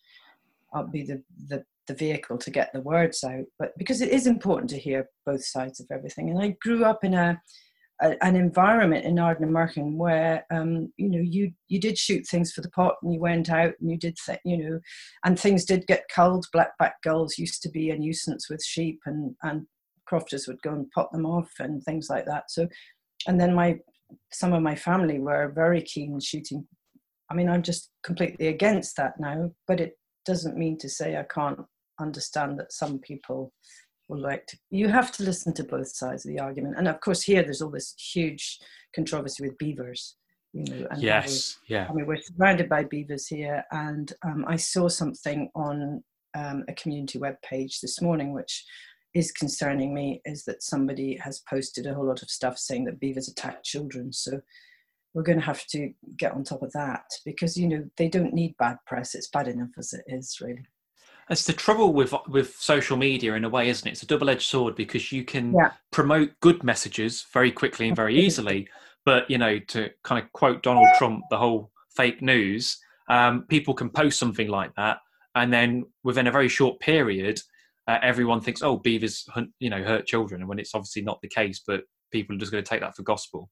I'll 0.75 0.83
uh, 0.83 0.87
be 0.89 1.03
the, 1.03 1.23
the, 1.49 1.65
the 1.87 1.95
vehicle 1.95 2.37
to 2.37 2.51
get 2.51 2.75
the 2.75 2.83
words 2.83 3.25
out. 3.25 3.47
But 3.59 3.73
because 3.79 4.03
it 4.03 4.11
is 4.11 4.27
important 4.27 4.69
to 4.71 4.79
hear 4.79 5.09
both 5.25 5.45
sides 5.45 5.81
of 5.81 5.87
everything. 5.91 6.29
And 6.29 6.43
I 6.43 6.57
grew 6.61 6.85
up 6.85 7.05
in 7.05 7.15
a 7.15 7.41
a, 8.01 8.23
an 8.25 8.37
environment 8.37 9.05
in 9.05 9.17
Ardnamurchan 9.17 9.97
where 9.97 10.45
um, 10.51 10.93
you 10.97 11.09
know 11.09 11.21
you 11.21 11.53
you 11.69 11.81
did 11.81 11.99
shoot 11.99 12.27
things 12.27 12.53
for 12.53 12.61
the 12.61 12.71
pot 12.71 12.95
and 13.03 13.13
you 13.13 13.21
went 13.21 13.51
out 13.51 13.75
and 13.81 13.91
you 13.91 13.97
did 13.97 14.17
th- 14.25 14.41
you 14.45 14.59
know 14.59 14.81
and 15.25 15.39
things 15.39 15.65
did 15.65 15.87
get 15.87 16.05
culled. 16.15 16.47
Blackback 16.55 16.93
gulls 17.03 17.39
used 17.39 17.63
to 17.63 17.71
be 17.71 17.91
a 17.91 17.97
nuisance 17.97 18.49
with 18.51 18.65
sheep 18.65 19.01
and 19.07 19.35
and 19.43 19.67
crofters 20.07 20.47
would 20.47 20.61
go 20.63 20.71
and 20.71 20.91
pot 20.91 21.11
them 21.13 21.27
off 21.27 21.51
and 21.59 21.83
things 21.83 22.09
like 22.11 22.27
that. 22.27 22.51
So 22.51 22.69
and 23.27 23.41
then 23.41 23.55
my 23.55 23.79
some 24.33 24.53
of 24.53 24.63
my 24.63 24.77
family 24.77 25.19
were 25.19 25.53
very 25.55 25.83
keen 25.83 26.21
shooting. 26.21 26.67
I 27.31 27.35
mean 27.35 27.49
i'm 27.49 27.63
just 27.63 27.91
completely 28.05 28.47
against 28.47 28.97
that 28.97 29.19
now 29.19 29.51
but 29.67 29.81
it 29.81 29.99
doesn't 30.25 30.57
mean 30.57 30.79
to 30.79 30.89
say 30.89 31.17
i 31.17 31.25
can't 31.25 31.59
understand 32.01 32.59
that 32.59 32.73
some 32.73 32.99
people 33.01 33.53
will 34.09 34.21
like 34.21 34.47
to, 34.47 34.59
you 34.71 34.89
have 34.89 35.13
to 35.13 35.23
listen 35.23 35.53
to 35.55 35.65
both 35.65 35.89
sides 35.89 36.25
of 36.25 36.33
the 36.33 36.41
argument. 36.41 36.77
And 36.79 36.89
of 36.89 37.01
course, 37.01 37.23
here 37.23 37.43
there's 37.43 37.63
all 37.63 37.71
this 37.71 37.95
huge 37.99 38.59
controversy 38.95 39.43
with 39.43 39.59
beavers. 39.59 40.17
You 40.53 40.65
know, 40.65 40.87
and 40.91 41.03
yes, 41.03 41.59
yeah. 41.69 41.87
I 41.89 41.93
mean, 41.93 42.07
we're 42.07 42.21
surrounded 42.21 42.69
by 42.69 42.85
beavers 42.85 43.27
here, 43.27 43.63
and 43.73 44.11
um, 44.25 44.45
I 44.49 44.57
saw 44.57 44.89
something 44.89 45.51
on 45.55 46.03
um, 46.35 46.65
a 46.69 46.73
community 46.75 47.19
web 47.19 47.37
page 47.43 47.81
this 47.81 48.01
morning, 48.01 48.33
which 48.33 48.65
is 49.15 49.33
concerning 49.33 49.93
me, 49.93 50.23
is 50.25 50.45
that 50.45 50.63
somebody 50.63 51.17
has 51.17 51.43
posted 51.49 51.87
a 51.87 51.93
whole 51.93 52.07
lot 52.07 52.23
of 52.23 52.31
stuff 52.31 52.59
saying 52.59 52.85
that 52.85 53.01
beavers 53.01 53.29
attack 53.29 53.65
children. 53.65 54.13
So 54.13 54.41
we're 55.13 55.23
going 55.23 55.41
to 55.41 55.45
have 55.45 55.67
to 55.69 55.93
get 56.17 56.33
on 56.33 56.45
top 56.45 56.63
of 56.63 56.73
that 56.73 57.05
because 57.25 57.57
you 57.57 57.69
know 57.69 57.85
they 57.97 58.09
don't 58.09 58.35
need 58.35 58.57
bad 58.59 58.77
press. 58.87 59.15
It's 59.15 59.29
bad 59.29 59.49
enough 59.49 59.71
as 59.79 59.93
it 59.93 60.05
is, 60.07 60.39
really. 60.41 60.65
It's 61.29 61.45
the 61.45 61.53
trouble 61.53 61.93
with 61.93 62.15
with 62.29 62.55
social 62.57 62.97
media 62.97 63.35
in 63.35 63.45
a 63.45 63.49
way, 63.49 63.69
isn't 63.69 63.87
it? 63.87 63.93
It's 63.93 64.03
a 64.03 64.07
double 64.07 64.31
edged 64.31 64.47
sword 64.47 64.77
because 64.77 65.11
you 65.11 65.25
can 65.25 65.53
yeah. 65.53 65.73
promote 65.91 66.31
good 66.41 66.63
messages 66.63 67.27
very 67.33 67.51
quickly 67.51 67.89
and 67.89 67.97
very 67.97 68.17
easily, 68.17 68.69
but 69.05 69.29
you 69.29 69.39
know, 69.39 69.59
to 69.59 69.91
kind 70.05 70.23
of 70.23 70.33
quote 70.33 70.63
Donald 70.63 70.89
Trump, 70.99 71.25
the 71.31 71.39
whole 71.39 71.73
fake 71.97 72.23
news, 72.23 72.79
um, 73.09 73.45
people 73.49 73.75
can 73.75 73.91
post 73.91 74.19
something 74.19 74.49
like 74.49 74.73
that, 74.77 74.99
and 75.35 75.53
then 75.53 75.85
within 76.05 76.29
a 76.29 76.33
very 76.33 76.49
short 76.49 76.79
period, 76.79 77.41
uh, 77.89 77.99
everyone 78.03 78.41
thinks, 78.41 78.63
"Oh, 78.63 78.77
beavers, 78.77 79.27
you 79.59 79.71
know, 79.71 79.83
hurt 79.83 80.07
children," 80.07 80.43
and 80.43 80.49
when 80.49 80.61
it's 80.61 80.75
obviously 80.75 81.03
not 81.03 81.21
the 81.23 81.29
case, 81.29 81.61
but 81.67 81.83
people 82.13 82.37
are 82.37 82.39
just 82.39 82.53
going 82.53 82.63
to 82.63 82.69
take 82.69 82.81
that 82.81 82.95
for 82.95 83.03
gospel. 83.03 83.51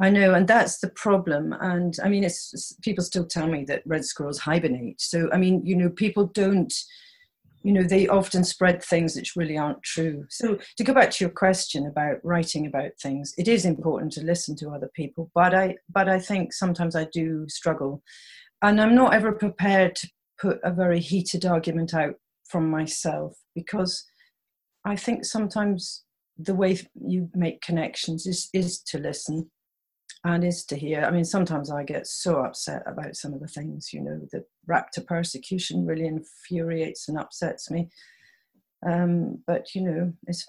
I 0.00 0.10
know, 0.10 0.34
and 0.34 0.46
that's 0.46 0.78
the 0.78 0.90
problem. 0.90 1.52
And 1.60 1.96
I 2.02 2.08
mean, 2.08 2.22
it's, 2.22 2.74
people 2.82 3.02
still 3.02 3.26
tell 3.26 3.48
me 3.48 3.64
that 3.64 3.82
red 3.84 4.04
squirrels 4.04 4.38
hibernate. 4.38 5.00
So 5.00 5.28
I 5.32 5.38
mean, 5.38 5.64
you 5.64 5.74
know, 5.74 5.90
people 5.90 6.26
don't, 6.26 6.72
you 7.64 7.72
know, 7.72 7.82
they 7.82 8.06
often 8.06 8.44
spread 8.44 8.82
things 8.82 9.16
which 9.16 9.34
really 9.34 9.58
aren't 9.58 9.82
true. 9.82 10.24
So 10.30 10.58
to 10.76 10.84
go 10.84 10.94
back 10.94 11.10
to 11.10 11.24
your 11.24 11.32
question 11.32 11.86
about 11.86 12.18
writing 12.22 12.66
about 12.66 12.92
things, 13.02 13.34
it 13.36 13.48
is 13.48 13.64
important 13.64 14.12
to 14.12 14.22
listen 14.22 14.54
to 14.56 14.70
other 14.70 14.90
people. 14.94 15.32
But 15.34 15.52
I, 15.52 15.76
but 15.92 16.08
I 16.08 16.20
think 16.20 16.52
sometimes 16.52 16.94
I 16.94 17.06
do 17.12 17.46
struggle, 17.48 18.02
and 18.62 18.80
I'm 18.80 18.94
not 18.94 19.14
ever 19.14 19.32
prepared 19.32 19.96
to 19.96 20.08
put 20.40 20.60
a 20.62 20.70
very 20.70 21.00
heated 21.00 21.44
argument 21.44 21.92
out 21.92 22.14
from 22.48 22.70
myself 22.70 23.36
because 23.54 24.04
I 24.84 24.94
think 24.94 25.24
sometimes 25.24 26.04
the 26.38 26.54
way 26.54 26.78
you 26.94 27.28
make 27.34 27.60
connections 27.62 28.26
is 28.26 28.48
is 28.54 28.80
to 28.82 28.98
listen 28.98 29.50
and 30.24 30.44
is 30.44 30.64
to 30.66 30.76
hear. 30.76 31.02
I 31.04 31.10
mean, 31.10 31.24
sometimes 31.24 31.70
I 31.70 31.84
get 31.84 32.06
so 32.06 32.40
upset 32.40 32.82
about 32.86 33.16
some 33.16 33.32
of 33.32 33.40
the 33.40 33.46
things, 33.48 33.92
you 33.92 34.00
know, 34.00 34.20
the 34.32 34.44
raptor 34.68 35.06
persecution 35.06 35.86
really 35.86 36.06
infuriates 36.06 37.08
and 37.08 37.18
upsets 37.18 37.70
me. 37.70 37.88
Um, 38.86 39.42
but, 39.46 39.74
you 39.74 39.82
know, 39.82 40.12
it's 40.26 40.46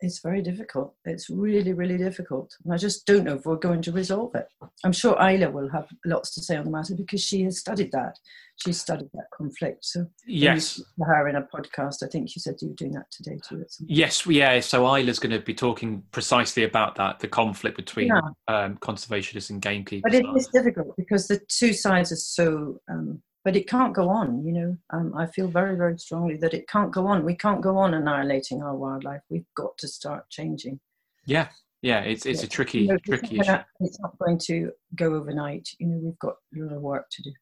it's 0.00 0.20
very 0.20 0.40
difficult. 0.40 0.94
It's 1.04 1.28
really, 1.28 1.72
really 1.72 1.98
difficult. 1.98 2.56
And 2.64 2.72
I 2.72 2.76
just 2.76 3.06
don't 3.06 3.24
know 3.24 3.34
if 3.34 3.44
we're 3.44 3.56
going 3.56 3.82
to 3.82 3.92
resolve 3.92 4.34
it. 4.34 4.46
I'm 4.84 4.92
sure 4.92 5.16
Isla 5.20 5.50
will 5.50 5.68
have 5.70 5.88
lots 6.06 6.34
to 6.34 6.42
say 6.42 6.56
on 6.56 6.64
the 6.64 6.70
matter 6.70 6.94
because 6.94 7.22
she 7.22 7.42
has 7.44 7.58
studied 7.58 7.92
that. 7.92 8.18
She 8.56 8.72
studied 8.72 9.10
that 9.14 9.26
conflict. 9.34 9.84
So 9.84 10.06
yes, 10.26 10.80
For 10.96 11.06
her 11.06 11.28
in 11.28 11.36
a 11.36 11.42
podcast. 11.42 12.02
I 12.02 12.06
think 12.06 12.34
you 12.34 12.40
said 12.40 12.56
you 12.60 12.68
were 12.68 12.74
doing 12.74 12.92
that 12.92 13.10
today 13.10 13.38
too. 13.46 13.64
Yes, 13.80 14.26
yeah. 14.26 14.60
So 14.60 14.86
Isla's 14.96 15.18
going 15.18 15.32
to 15.32 15.40
be 15.40 15.54
talking 15.54 16.02
precisely 16.12 16.64
about 16.64 16.96
that, 16.96 17.20
the 17.20 17.28
conflict 17.28 17.76
between 17.76 18.08
yeah. 18.08 18.20
um, 18.48 18.76
conservationists 18.78 19.50
and 19.50 19.60
gamekeepers. 19.60 20.02
But 20.02 20.14
it 20.14 20.26
is 20.36 20.48
difficult 20.48 20.96
because 20.96 21.26
the 21.26 21.40
two 21.48 21.72
sides 21.72 22.12
are 22.12 22.16
so 22.16 22.80
um, 22.90 23.22
but 23.44 23.56
it 23.56 23.68
can't 23.68 23.94
go 23.94 24.08
on 24.08 24.44
you 24.44 24.52
know? 24.52 24.76
Um, 24.90 25.14
i 25.16 25.26
feel 25.26 25.48
very 25.48 25.76
very 25.76 25.98
strongly 25.98 26.36
that 26.38 26.54
it 26.54 26.68
can't 26.68 26.92
go 26.92 27.06
on. 27.06 27.24
We 27.24 27.34
can't 27.34 27.60
go 27.60 27.76
on 27.78 27.94
annihilating 27.94 28.62
our 28.62 28.76
wildlife. 28.76 29.22
We've 29.28 29.46
got 29.56 29.76
to 29.78 29.88
start 29.88 30.28
changing. 30.30 30.80
Yeah 31.26 31.48
yeah 31.82 32.00
it's 32.00 32.26
it's 32.26 32.42
a 32.42 32.48
tricky 32.48 32.80
you 32.80 32.88
know, 32.88 32.98
tricky 32.98 33.38
it's 33.38 33.48
not, 33.48 33.64
it's 33.80 33.98
not 34.00 34.18
going 34.18 34.38
to 34.38 34.70
go 34.94 35.14
overnight. 35.14 35.68
You 35.78 35.88
know 35.88 35.98
we've 36.02 36.18
got 36.18 36.34
a 36.56 36.60
lot 36.60 36.76
of 36.76 36.82
work 36.82 37.06
to 37.10 37.22
do. 37.22 37.32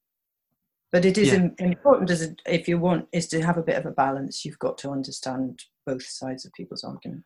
But 0.90 1.04
it 1.04 1.18
is 1.18 1.28
yeah. 1.28 1.48
important 1.58 2.10
as 2.10 2.22
a, 2.22 2.34
if 2.46 2.66
you 2.66 2.78
want 2.78 3.08
is 3.12 3.28
to 3.28 3.42
have 3.42 3.58
a 3.58 3.62
bit 3.62 3.76
of 3.76 3.84
a 3.84 3.90
balance. 3.90 4.46
You've 4.46 4.58
got 4.58 4.78
to 4.78 4.90
understand 4.90 5.62
both 5.84 6.02
sides 6.02 6.46
of 6.46 6.52
people's 6.54 6.82
argument. 6.84 7.24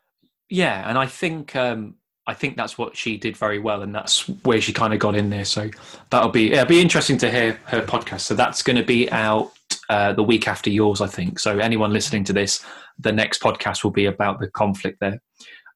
Yeah 0.50 0.88
and 0.88 0.98
i 0.98 1.06
think 1.06 1.56
um 1.56 1.94
I 2.26 2.34
think 2.34 2.56
that's 2.56 2.78
what 2.78 2.96
she 2.96 3.16
did 3.16 3.36
very 3.36 3.58
well, 3.58 3.82
and 3.82 3.94
that's 3.94 4.28
where 4.44 4.60
she 4.60 4.72
kind 4.72 4.94
of 4.94 5.00
got 5.00 5.16
in 5.16 5.28
there. 5.28 5.44
So 5.44 5.70
that'll 6.10 6.30
be 6.30 6.52
it'll 6.52 6.66
be 6.66 6.80
interesting 6.80 7.18
to 7.18 7.30
hear 7.30 7.58
her 7.66 7.82
podcast. 7.82 8.20
So 8.20 8.34
that's 8.34 8.62
going 8.62 8.76
to 8.76 8.84
be 8.84 9.10
out 9.10 9.52
uh, 9.88 10.12
the 10.12 10.22
week 10.22 10.46
after 10.46 10.70
yours, 10.70 11.00
I 11.00 11.08
think. 11.08 11.38
So 11.38 11.58
anyone 11.58 11.92
listening 11.92 12.24
to 12.24 12.32
this, 12.32 12.64
the 12.98 13.12
next 13.12 13.42
podcast 13.42 13.82
will 13.82 13.90
be 13.90 14.06
about 14.06 14.38
the 14.38 14.48
conflict 14.48 14.98
there. 15.00 15.20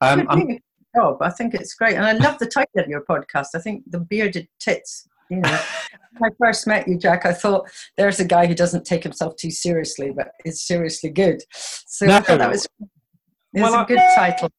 Um, 0.00 0.60
job. 0.96 1.20
I 1.20 1.30
think 1.30 1.54
it's 1.54 1.74
great, 1.74 1.96
and 1.96 2.04
I 2.04 2.12
love 2.12 2.38
the 2.38 2.46
title 2.46 2.80
of 2.80 2.88
your 2.88 3.04
podcast. 3.04 3.48
I 3.54 3.58
think 3.58 3.82
the 3.90 4.00
bearded 4.00 4.48
tits. 4.58 5.08
You 5.30 5.38
know, 5.38 5.60
when 6.18 6.30
I 6.30 6.34
first 6.38 6.66
met 6.66 6.86
you, 6.86 6.96
Jack, 6.96 7.26
I 7.26 7.32
thought 7.32 7.68
there's 7.96 8.20
a 8.20 8.24
guy 8.24 8.46
who 8.46 8.54
doesn't 8.54 8.86
take 8.86 9.02
himself 9.02 9.36
too 9.36 9.50
seriously, 9.50 10.12
but 10.16 10.32
is 10.44 10.62
seriously 10.62 11.10
good. 11.10 11.42
So 11.52 12.06
no. 12.06 12.16
I 12.16 12.20
thought 12.20 12.38
that 12.38 12.50
was, 12.50 12.66
it 12.80 13.60
was 13.60 13.72
well, 13.72 13.82
a 13.82 13.86
good 13.86 14.00
title. 14.14 14.50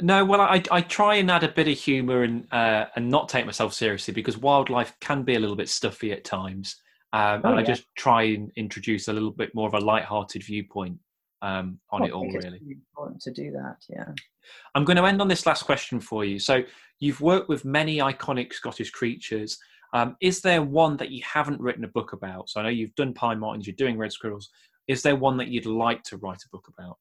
No, 0.00 0.24
well, 0.24 0.40
I, 0.40 0.62
I 0.70 0.80
try 0.80 1.16
and 1.16 1.30
add 1.30 1.44
a 1.44 1.48
bit 1.48 1.68
of 1.68 1.78
humour 1.78 2.22
and 2.22 2.46
uh, 2.52 2.86
and 2.96 3.08
not 3.08 3.28
take 3.28 3.46
myself 3.46 3.72
seriously 3.72 4.14
because 4.14 4.36
wildlife 4.36 4.94
can 5.00 5.22
be 5.22 5.34
a 5.34 5.40
little 5.40 5.56
bit 5.56 5.68
stuffy 5.68 6.12
at 6.12 6.24
times, 6.24 6.76
um, 7.12 7.42
oh, 7.44 7.50
and 7.50 7.56
yeah. 7.56 7.62
I 7.62 7.62
just 7.62 7.84
try 7.96 8.22
and 8.22 8.50
introduce 8.56 9.08
a 9.08 9.12
little 9.12 9.30
bit 9.30 9.54
more 9.54 9.68
of 9.68 9.74
a 9.74 9.80
light-hearted 9.80 10.42
viewpoint 10.42 10.98
um, 11.42 11.78
on 11.90 12.04
it 12.04 12.12
all. 12.12 12.30
really 12.30 12.60
important 12.62 13.20
to 13.22 13.32
do 13.32 13.50
that. 13.52 13.76
Yeah. 13.88 14.12
I'm 14.74 14.84
going 14.84 14.96
to 14.96 15.04
end 15.04 15.20
on 15.20 15.28
this 15.28 15.46
last 15.46 15.64
question 15.64 16.00
for 16.00 16.24
you. 16.24 16.38
So 16.38 16.62
you've 16.98 17.20
worked 17.20 17.48
with 17.48 17.64
many 17.64 17.98
iconic 17.98 18.52
Scottish 18.52 18.90
creatures. 18.90 19.58
Um, 19.92 20.16
is 20.20 20.40
there 20.40 20.62
one 20.62 20.96
that 20.98 21.10
you 21.10 21.22
haven't 21.24 21.60
written 21.60 21.84
a 21.84 21.88
book 21.88 22.12
about? 22.12 22.48
So 22.48 22.60
I 22.60 22.64
know 22.64 22.68
you've 22.68 22.94
done 22.94 23.14
pine 23.14 23.40
martens, 23.40 23.66
you're 23.66 23.76
doing 23.76 23.98
red 23.98 24.12
squirrels. 24.12 24.50
Is 24.86 25.02
there 25.02 25.16
one 25.16 25.36
that 25.38 25.48
you'd 25.48 25.66
like 25.66 26.02
to 26.04 26.16
write 26.18 26.42
a 26.44 26.48
book 26.50 26.68
about? 26.68 26.96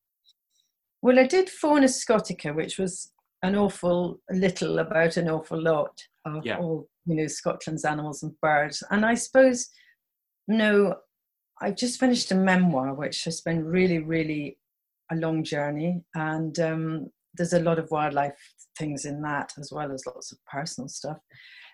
Well, 1.01 1.19
I 1.19 1.27
did 1.27 1.49
Fauna 1.49 1.87
Scotica, 1.87 2.53
which 2.53 2.77
was 2.77 3.11
an 3.41 3.55
awful 3.55 4.19
little 4.31 4.79
about 4.79 5.17
an 5.17 5.29
awful 5.29 5.61
lot 5.61 5.97
of 6.25 6.45
yeah. 6.45 6.57
all 6.57 6.87
you 7.05 7.15
know 7.15 7.27
Scotland's 7.27 7.85
animals 7.85 8.23
and 8.23 8.33
birds. 8.41 8.83
And 8.91 9.05
I 9.05 9.13
suppose, 9.13 9.69
no, 10.47 10.95
I've 11.61 11.77
just 11.77 11.99
finished 11.99 12.31
a 12.31 12.35
memoir, 12.35 12.93
which 12.93 13.23
has 13.23 13.41
been 13.41 13.63
really, 13.65 13.99
really 13.99 14.57
a 15.11 15.15
long 15.15 15.43
journey, 15.43 16.03
and 16.15 16.59
um, 16.59 17.07
there's 17.35 17.53
a 17.53 17.61
lot 17.61 17.79
of 17.79 17.89
wildlife 17.91 18.37
things 18.77 19.05
in 19.05 19.21
that 19.21 19.53
as 19.57 19.71
well 19.71 19.91
as 19.91 20.05
lots 20.05 20.31
of 20.31 20.37
personal 20.45 20.87
stuff. 20.87 21.17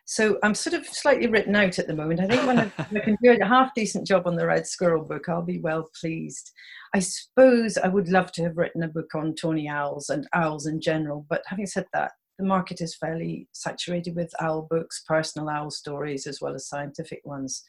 So 0.06 0.38
I'm 0.44 0.54
sort 0.54 0.76
of 0.76 0.86
slightly 0.86 1.28
written 1.28 1.56
out 1.56 1.80
at 1.80 1.88
the 1.88 1.96
moment. 1.96 2.20
I 2.20 2.28
think 2.28 2.46
when 2.46 2.60
I, 2.60 2.72
I 2.78 3.00
can 3.00 3.18
do 3.24 3.32
a 3.32 3.46
half 3.46 3.74
decent 3.74 4.06
job 4.06 4.28
on 4.28 4.36
the 4.36 4.46
Red 4.46 4.68
Squirrel 4.68 5.04
book, 5.04 5.28
I'll 5.28 5.42
be 5.42 5.60
well 5.60 5.90
pleased. 6.00 6.52
I 6.94 7.00
suppose 7.00 7.78
I 7.78 7.88
would 7.88 8.08
love 8.10 8.32
to 8.34 8.44
have 8.44 8.58
written 8.58 8.84
a 8.84 8.88
book 8.88 9.16
on 9.16 9.34
tawny 9.34 9.68
owls 9.68 10.10
and 10.10 10.28
owls 10.34 10.68
in 10.68 10.80
general, 10.80 11.26
but 11.28 11.42
having 11.48 11.66
said 11.66 11.88
that, 11.94 12.12
the 12.38 12.46
market 12.46 12.82
is 12.82 12.96
fairly 12.96 13.48
saturated 13.52 14.16
with 14.16 14.32
owl 14.40 14.68
books, 14.70 15.04
personal 15.08 15.50
owl 15.50 15.72
stories, 15.72 16.28
as 16.28 16.40
well 16.40 16.54
as 16.54 16.68
scientific 16.70 17.22
ones. 17.24 17.64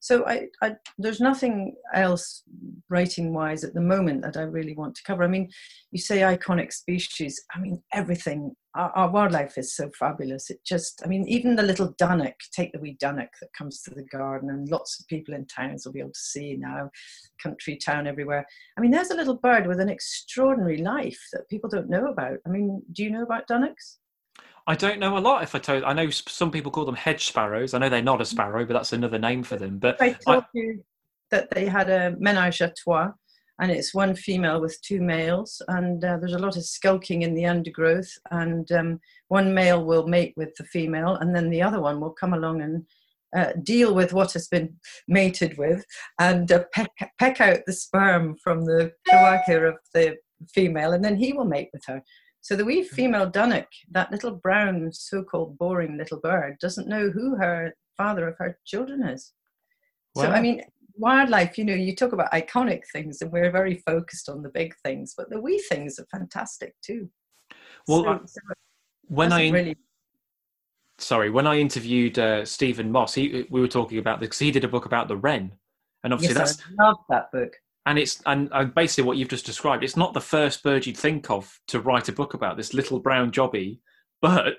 So 0.00 0.26
I, 0.26 0.48
I, 0.62 0.76
there's 0.98 1.20
nothing 1.20 1.74
else 1.94 2.42
writing 2.88 3.32
wise 3.32 3.64
at 3.64 3.74
the 3.74 3.80
moment 3.80 4.22
that 4.22 4.36
I 4.36 4.42
really 4.42 4.74
want 4.74 4.94
to 4.96 5.02
cover. 5.04 5.24
I 5.24 5.28
mean, 5.28 5.50
you 5.90 5.98
say 5.98 6.18
iconic 6.18 6.72
species. 6.72 7.42
I 7.54 7.60
mean, 7.60 7.82
everything. 7.92 8.54
Our, 8.76 8.90
our 8.90 9.10
wildlife 9.10 9.56
is 9.56 9.74
so 9.74 9.90
fabulous. 9.98 10.50
It 10.50 10.60
just, 10.64 11.00
I 11.04 11.08
mean, 11.08 11.26
even 11.26 11.56
the 11.56 11.62
little 11.62 11.94
dunnock. 11.94 12.34
Take 12.52 12.72
the 12.72 12.78
wee 12.78 12.96
dunnock 13.02 13.30
that 13.40 13.52
comes 13.56 13.82
to 13.82 13.90
the 13.90 14.02
garden, 14.02 14.50
and 14.50 14.68
lots 14.68 15.00
of 15.00 15.06
people 15.06 15.34
in 15.34 15.46
towns 15.46 15.84
will 15.84 15.92
be 15.92 16.00
able 16.00 16.10
to 16.12 16.18
see 16.18 16.56
now, 16.56 16.90
country 17.42 17.76
town 17.76 18.06
everywhere. 18.06 18.46
I 18.76 18.80
mean, 18.80 18.90
there's 18.90 19.10
a 19.10 19.16
little 19.16 19.36
bird 19.36 19.66
with 19.66 19.80
an 19.80 19.88
extraordinary 19.88 20.78
life 20.78 21.20
that 21.32 21.48
people 21.48 21.70
don't 21.70 21.88
know 21.88 22.06
about. 22.06 22.38
I 22.46 22.50
mean, 22.50 22.82
do 22.92 23.02
you 23.02 23.10
know 23.10 23.22
about 23.22 23.48
dunnocks? 23.48 23.96
I 24.66 24.74
don't 24.74 24.98
know 24.98 25.16
a 25.16 25.20
lot. 25.20 25.42
If 25.42 25.54
I 25.54 25.58
told, 25.58 25.84
I 25.84 25.92
know 25.92 26.10
some 26.10 26.50
people 26.50 26.72
call 26.72 26.84
them 26.84 26.96
hedge 26.96 27.26
sparrows. 27.26 27.72
I 27.72 27.78
know 27.78 27.88
they're 27.88 28.02
not 28.02 28.20
a 28.20 28.24
sparrow, 28.24 28.66
but 28.66 28.74
that's 28.74 28.92
another 28.92 29.18
name 29.18 29.42
for 29.42 29.56
them. 29.56 29.78
But 29.78 30.00
I 30.02 30.12
told 30.12 30.44
I, 30.44 30.46
you 30.54 30.84
that 31.30 31.50
they 31.50 31.66
had 31.66 31.88
a 31.88 32.16
menage 32.18 32.60
a 32.60 32.72
trois, 32.76 33.12
and 33.58 33.70
it's 33.70 33.94
one 33.94 34.14
female 34.14 34.60
with 34.60 34.80
two 34.82 35.00
males, 35.00 35.62
and 35.68 36.04
uh, 36.04 36.18
there's 36.18 36.34
a 36.34 36.38
lot 36.38 36.56
of 36.56 36.64
skulking 36.64 37.22
in 37.22 37.34
the 37.34 37.46
undergrowth, 37.46 38.10
and 38.30 38.70
um, 38.72 39.00
one 39.28 39.54
male 39.54 39.84
will 39.84 40.06
mate 40.06 40.34
with 40.36 40.54
the 40.56 40.64
female, 40.64 41.16
and 41.16 41.34
then 41.34 41.50
the 41.50 41.62
other 41.62 41.80
one 41.80 42.00
will 42.00 42.10
come 42.10 42.34
along 42.34 42.62
and 42.62 42.84
uh, 43.36 43.52
deal 43.62 43.94
with 43.94 44.12
what 44.12 44.32
has 44.32 44.48
been 44.48 44.74
mated 45.08 45.56
with, 45.58 45.84
and 46.20 46.52
uh, 46.52 46.64
peck, 46.72 46.90
peck 47.18 47.40
out 47.40 47.60
the 47.66 47.72
sperm 47.72 48.36
from 48.42 48.64
the 48.64 48.92
cloaca 49.08 49.66
of 49.66 49.76
the 49.94 50.16
female, 50.48 50.92
and 50.92 51.04
then 51.04 51.16
he 51.16 51.32
will 51.32 51.44
mate 51.44 51.70
with 51.72 51.84
her. 51.86 52.02
So 52.42 52.54
the 52.54 52.64
wee 52.64 52.84
female 52.84 53.28
dunnock, 53.28 53.66
that 53.90 54.12
little 54.12 54.30
brown, 54.30 54.92
so-called 54.92 55.58
boring 55.58 55.96
little 55.96 56.20
bird, 56.20 56.58
doesn't 56.60 56.88
know 56.88 57.10
who 57.10 57.34
her 57.36 57.74
father 57.96 58.28
of 58.28 58.36
her 58.38 58.58
children 58.64 59.02
is. 59.02 59.32
Wow. 60.14 60.22
So 60.22 60.30
I 60.30 60.40
mean, 60.40 60.62
wildlife, 60.98 61.58
you 61.58 61.64
know, 61.64 61.74
you 61.74 61.94
talk 61.94 62.12
about 62.12 62.32
iconic 62.32 62.82
things, 62.92 63.20
and 63.22 63.30
we're 63.32 63.50
very 63.50 63.82
focused 63.86 64.28
on 64.28 64.42
the 64.42 64.48
big 64.48 64.74
things, 64.84 65.14
but 65.16 65.30
the 65.30 65.40
wee 65.40 65.58
things 65.68 65.98
are 65.98 66.06
fantastic 66.10 66.74
too. 66.82 67.10
Well, 67.88 68.04
so, 68.04 68.20
so 68.26 68.40
when 69.08 69.32
I 69.32 69.50
really 69.50 69.76
sorry, 70.98 71.30
when 71.30 71.46
I 71.46 71.58
interviewed 71.58 72.18
uh, 72.18 72.44
Stephen 72.44 72.90
Moss, 72.90 73.14
he 73.14 73.46
we 73.50 73.60
were 73.60 73.68
talking 73.68 73.98
about 73.98 74.20
this 74.20 74.28
because 74.28 74.38
he 74.40 74.50
did 74.50 74.64
a 74.64 74.68
book 74.68 74.86
about 74.86 75.08
the 75.08 75.16
wren, 75.16 75.52
and 76.04 76.12
obviously 76.12 76.38
yes, 76.38 76.56
that's 76.56 76.68
I 76.78 76.84
love 76.84 76.96
that 77.08 77.30
book. 77.32 77.52
And 77.86 77.98
it's 77.98 78.20
and, 78.26 78.48
and 78.52 78.74
basically 78.74 79.04
what 79.04 79.16
you've 79.16 79.28
just 79.28 79.46
described. 79.46 79.84
It's 79.84 79.96
not 79.96 80.12
the 80.12 80.20
first 80.20 80.62
bird 80.64 80.86
you'd 80.86 80.96
think 80.96 81.30
of 81.30 81.60
to 81.68 81.80
write 81.80 82.08
a 82.08 82.12
book 82.12 82.34
about 82.34 82.56
this 82.56 82.74
little 82.74 82.98
brown 82.98 83.30
jobby, 83.30 83.78
but 84.20 84.54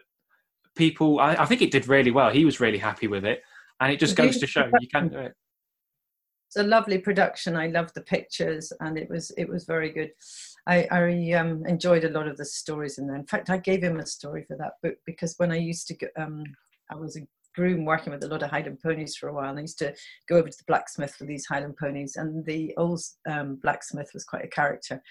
people, 0.76 1.20
I, 1.20 1.36
I 1.36 1.46
think 1.46 1.62
it 1.62 1.72
did 1.72 1.90
really 1.90 2.12
well. 2.12 2.30
He 2.30 2.46
was 2.46 2.62
really 2.62 2.78
happy 2.78 3.08
with 3.08 3.26
it, 3.26 3.42
and 3.82 3.92
it 3.92 4.00
just 4.00 4.16
goes 4.16 4.38
to 4.38 4.48
show 4.48 4.70
you 4.80 4.88
can 4.88 5.10
do 5.10 5.18
it. 5.18 5.34
It's 6.48 6.56
a 6.56 6.64
lovely 6.64 6.98
production. 6.98 7.56
I 7.58 7.68
love 7.68 7.94
the 7.94 8.02
pictures, 8.02 8.72
and 8.80 8.98
it 8.98 9.10
was 9.10 9.32
it 9.32 9.50
was 9.50 9.66
very 9.66 9.92
good. 9.92 10.12
I, 10.66 10.88
I 10.92 11.32
um, 11.34 11.66
enjoyed 11.66 12.04
a 12.04 12.10
lot 12.10 12.28
of 12.28 12.38
the 12.38 12.46
stories 12.46 12.98
in 12.98 13.08
there. 13.08 13.16
In 13.16 13.26
fact, 13.26 13.50
I 13.50 13.58
gave 13.58 13.84
him 13.84 14.00
a 14.00 14.06
story 14.06 14.44
for 14.44 14.58
that 14.58 14.74
book 14.82 14.96
because 15.06 15.36
when 15.38 15.52
I 15.52 15.58
used 15.58 15.88
to, 15.88 15.94
go, 15.94 16.08
um, 16.18 16.44
I 16.92 16.96
was 16.96 17.16
a 17.18 17.22
groom 17.56 17.86
working 17.86 18.14
with 18.14 18.24
a 18.24 18.28
lot 18.28 18.44
of 18.44 18.50
Highland 18.50 18.80
ponies 18.82 19.16
for 19.16 19.30
a 19.30 19.34
while. 19.34 19.50
And 19.50 19.58
I 19.58 19.64
used 19.64 19.80
to 19.80 19.94
go 20.30 20.38
over 20.38 20.48
to 20.48 20.58
the 20.58 20.64
blacksmith 20.68 21.16
for 21.16 21.26
these 21.26 21.46
Highland 21.46 21.76
ponies, 21.78 22.16
and 22.16 22.46
the 22.46 22.74
old 22.78 23.02
um, 23.30 23.56
blacksmith 23.56 24.12
was 24.14 24.24
quite 24.24 24.46
a 24.46 24.50
character. 24.50 25.02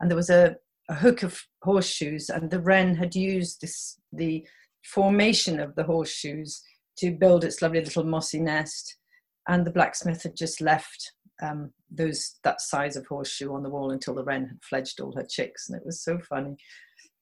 And 0.00 0.10
there 0.10 0.16
was 0.16 0.30
a, 0.30 0.56
a 0.88 0.94
hook 0.94 1.22
of 1.22 1.42
horseshoes, 1.62 2.30
and 2.30 2.50
the 2.50 2.60
wren 2.60 2.94
had 2.94 3.14
used 3.14 3.60
this 3.60 3.98
the 4.12 4.46
formation 4.82 5.60
of 5.60 5.74
the 5.74 5.84
horseshoes 5.84 6.62
to 6.98 7.10
build 7.10 7.44
its 7.44 7.60
lovely 7.60 7.80
little 7.82 8.04
mossy 8.04 8.40
nest. 8.40 8.96
And 9.48 9.64
the 9.64 9.70
blacksmith 9.70 10.22
had 10.22 10.36
just 10.36 10.60
left 10.60 11.12
um, 11.42 11.70
those 11.90 12.36
that 12.42 12.60
size 12.60 12.96
of 12.96 13.06
horseshoe 13.06 13.52
on 13.52 13.62
the 13.62 13.70
wall 13.70 13.90
until 13.90 14.14
the 14.14 14.24
wren 14.24 14.46
had 14.46 14.58
fledged 14.62 15.00
all 15.00 15.14
her 15.16 15.26
chicks, 15.28 15.68
and 15.68 15.78
it 15.78 15.86
was 15.86 16.02
so 16.02 16.18
funny. 16.18 16.56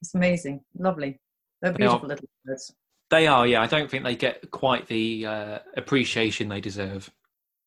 It's 0.00 0.14
amazing, 0.14 0.60
lovely. 0.78 1.20
They're 1.60 1.72
beautiful 1.72 2.08
they 2.08 2.14
little 2.14 2.28
birds. 2.44 2.74
They 3.10 3.26
are, 3.26 3.46
yeah. 3.46 3.62
I 3.62 3.66
don't 3.66 3.90
think 3.90 4.04
they 4.04 4.16
get 4.16 4.50
quite 4.50 4.86
the 4.88 5.26
uh, 5.26 5.58
appreciation 5.76 6.48
they 6.48 6.60
deserve. 6.60 7.10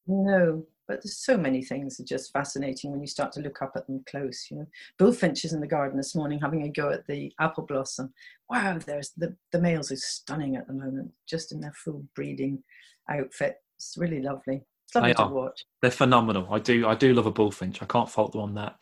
No, 0.07 0.65
but 0.87 1.01
there's 1.03 1.17
so 1.17 1.37
many 1.37 1.63
things 1.63 1.97
that 1.97 2.03
are 2.03 2.15
just 2.17 2.31
fascinating 2.31 2.91
when 2.91 3.01
you 3.01 3.07
start 3.07 3.31
to 3.33 3.41
look 3.41 3.61
up 3.61 3.73
at 3.75 3.87
them 3.87 4.03
close. 4.09 4.47
You 4.49 4.57
know, 4.57 4.65
bullfinches 4.97 5.53
in 5.53 5.59
the 5.59 5.67
garden 5.67 5.97
this 5.97 6.15
morning 6.15 6.39
having 6.39 6.63
a 6.63 6.69
go 6.69 6.89
at 6.89 7.05
the 7.07 7.31
apple 7.39 7.65
blossom. 7.65 8.13
Wow, 8.49 8.79
there's 8.85 9.11
the 9.17 9.35
the 9.51 9.61
males 9.61 9.91
are 9.91 9.97
stunning 9.97 10.55
at 10.55 10.67
the 10.67 10.73
moment, 10.73 11.11
just 11.27 11.51
in 11.51 11.59
their 11.59 11.73
full 11.73 12.05
breeding 12.15 12.63
outfit. 13.09 13.57
It's 13.77 13.95
really 13.97 14.21
lovely. 14.21 14.63
It's 14.85 14.95
lovely 14.95 15.13
to 15.13 15.27
watch. 15.27 15.65
They're 15.81 15.91
phenomenal. 15.91 16.47
I 16.51 16.59
do 16.59 16.87
I 16.87 16.95
do 16.95 17.13
love 17.13 17.25
a 17.25 17.31
bullfinch. 17.31 17.81
I 17.81 17.85
can't 17.85 18.09
fault 18.09 18.31
them 18.31 18.41
on 18.41 18.53
that. 18.55 18.75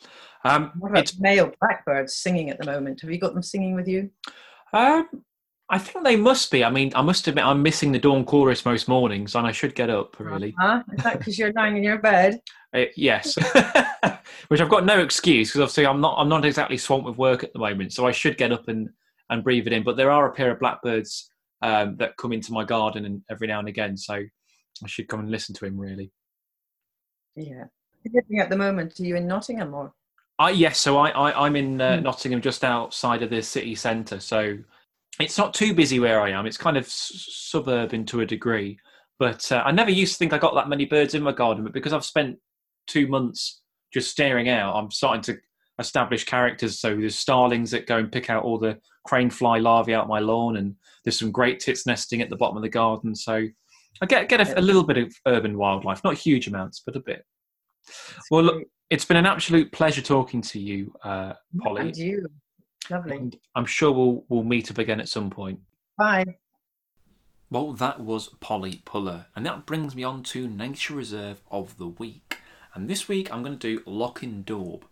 Um, 0.44 0.72
what 0.78 0.92
about 0.92 1.12
male 1.20 1.52
blackbirds 1.60 2.16
singing 2.16 2.50
at 2.50 2.60
the 2.60 2.66
moment? 2.66 3.02
Have 3.02 3.12
you 3.12 3.20
got 3.20 3.34
them 3.34 3.44
singing 3.44 3.76
with 3.76 3.88
you? 3.88 4.12
Um, 4.74 5.10
I 5.70 5.80
think 5.80 6.06
they 6.06 6.16
must 6.16 6.52
be. 6.52 6.64
I 6.64 6.70
mean, 6.70 6.92
I 6.96 7.02
must 7.02 7.28
admit, 7.28 7.44
I'm 7.44 7.64
missing 7.64 7.92
the 7.92 7.98
dawn 7.98 8.24
chorus 8.24 8.66
most 8.66 8.88
mornings, 8.88 9.34
and 9.34 9.48
I 9.48 9.52
should 9.52 9.74
get 9.74 9.90
up 9.90 10.20
really. 10.20 10.54
Uh-huh. 10.62 10.84
Is 10.96 11.04
that 11.04 11.18
because 11.18 11.40
you're 11.40 11.54
lying 11.54 11.78
in 11.78 11.84
your 11.84 11.98
bed? 11.98 12.40
Uh, 12.74 12.86
yes, 12.96 13.36
which 14.48 14.62
I've 14.62 14.70
got 14.70 14.86
no 14.86 15.00
excuse 15.00 15.50
because 15.50 15.62
obviously 15.62 15.88
I'm 15.88 16.02
not. 16.02 16.16
I'm 16.20 16.30
not 16.30 16.46
exactly 16.46 16.78
swamped 16.78 17.08
with 17.08 17.18
work 17.18 17.44
at 17.44 17.52
the 17.54 17.60
moment, 17.60 17.94
so 17.94 18.06
I 18.06 18.12
should 18.12 18.38
get 18.38 18.52
up 18.52 18.68
and 18.68 18.90
and 19.32 19.44
breathe 19.44 19.66
it 19.66 19.74
in. 19.74 19.84
But 19.84 19.98
there 19.98 20.12
are 20.12 20.28
a 20.28 20.34
pair 20.34 20.52
of 20.52 20.60
blackbirds 20.60 21.32
um, 21.64 21.96
that 21.98 22.18
come 22.18 22.32
into 22.32 22.54
my 22.54 22.64
garden 22.64 23.06
and 23.06 23.24
every 23.32 23.48
now 23.48 23.58
and 23.58 23.68
again, 23.68 23.98
so 23.98 24.24
I 24.84 24.88
should 24.88 25.08
come 25.08 25.22
and 25.22 25.32
listen 25.32 25.56
to 25.56 25.66
him. 25.66 25.78
Really. 25.78 26.12
Yeah. 27.36 27.66
At 28.40 28.50
the 28.50 28.58
moment, 28.58 29.00
are 29.00 29.04
you 29.04 29.16
in 29.16 29.28
Nottingham 29.28 29.74
or? 29.74 29.94
Uh, 30.38 30.52
yes, 30.54 30.80
so 30.80 30.98
I, 30.98 31.10
I 31.10 31.46
I'm 31.46 31.56
in 31.56 31.80
uh, 31.80 31.98
hmm. 31.98 32.04
Nottingham, 32.04 32.42
just 32.42 32.64
outside 32.64 33.24
of 33.24 33.30
the 33.30 33.42
city 33.42 33.74
centre. 33.74 34.20
So 34.20 34.58
it's 35.20 35.38
not 35.38 35.54
too 35.54 35.74
busy 35.74 36.00
where 36.00 36.22
I 36.22 36.32
am. 36.32 36.46
It's 36.46 36.58
kind 36.58 36.78
of 36.78 36.88
suburban 36.88 38.06
to 38.08 38.22
a 38.22 38.26
degree. 38.26 38.78
But 39.18 39.50
uh, 39.52 39.64
I 39.66 39.72
never 39.72 39.92
used 39.92 40.14
to 40.14 40.20
think 40.20 40.34
I 40.34 40.38
got 40.38 40.56
that 40.56 40.68
many 40.68 40.86
birds 40.86 41.14
in 41.14 41.24
my 41.24 41.32
garden. 41.32 41.64
But 41.64 41.74
because 41.74 41.94
I've 41.94 42.06
spent 42.06 42.38
two 42.88 43.08
months 43.08 43.62
just 43.94 44.12
staring 44.12 44.50
out, 44.50 44.76
I'm 44.76 44.92
starting 44.92 45.22
to 45.24 45.40
establish 45.80 46.26
characters. 46.26 46.80
So 46.80 46.96
there's 46.96 47.18
starlings 47.18 47.72
that 47.72 47.88
go 47.88 47.98
and 47.98 48.12
pick 48.12 48.30
out 48.30 48.44
all 48.44 48.58
the 48.58 48.78
crane 49.06 49.30
fly 49.30 49.60
larvae 49.60 49.94
out 49.94 50.10
my 50.10 50.20
lawn, 50.20 50.58
and 50.58 50.76
there's 51.04 51.18
some 51.18 51.32
great 51.32 51.60
tits 51.60 51.86
nesting 51.86 52.22
at 52.22 52.30
the 52.30 52.36
bottom 52.36 52.58
of 52.58 52.64
the 52.64 52.70
garden. 52.70 53.16
So 53.16 53.46
I 54.02 54.06
get 54.06 54.30
get 54.30 54.42
a, 54.42 54.60
a 54.60 54.62
little 54.62 54.84
bit 54.84 54.98
of 54.98 55.16
urban 55.26 55.58
wildlife, 55.58 56.04
not 56.04 56.16
huge 56.16 56.48
amounts, 56.48 56.82
but 56.86 56.96
a 56.96 57.00
bit. 57.00 57.26
That's 57.86 58.32
well, 58.32 58.44
look, 58.44 58.64
it's 58.90 59.06
been 59.06 59.18
an 59.18 59.26
absolute 59.26 59.72
pleasure 59.72 60.02
talking 60.02 60.42
to 60.42 60.60
you, 60.60 60.94
uh, 61.04 61.34
Polly. 61.62 61.82
And 61.82 61.96
you. 61.96 62.28
Lovely. 62.90 63.16
And 63.18 63.38
I'm 63.56 63.66
sure 63.66 63.92
we'll 63.92 64.26
we'll 64.30 64.44
meet 64.44 64.70
up 64.70 64.78
again 64.78 65.00
at 65.00 65.10
some 65.10 65.30
point. 65.30 65.60
Bye. 65.98 66.26
Well, 67.50 67.74
that 67.74 68.00
was 68.02 68.30
Polly 68.40 68.82
Pullar, 68.86 69.28
and 69.36 69.46
that 69.46 69.66
brings 69.66 69.96
me 69.96 70.04
on 70.04 70.24
to 70.24 70.48
Nature 70.48 70.96
Reserve 70.96 71.42
of 71.50 71.78
the 71.78 71.88
Week. 71.88 72.40
And 72.74 72.90
this 72.90 73.08
week 73.08 73.32
I'm 73.32 73.44
going 73.44 73.58
to 73.58 73.78
do 73.78 73.84
Loch 73.86 74.22
Daub. 74.44 74.84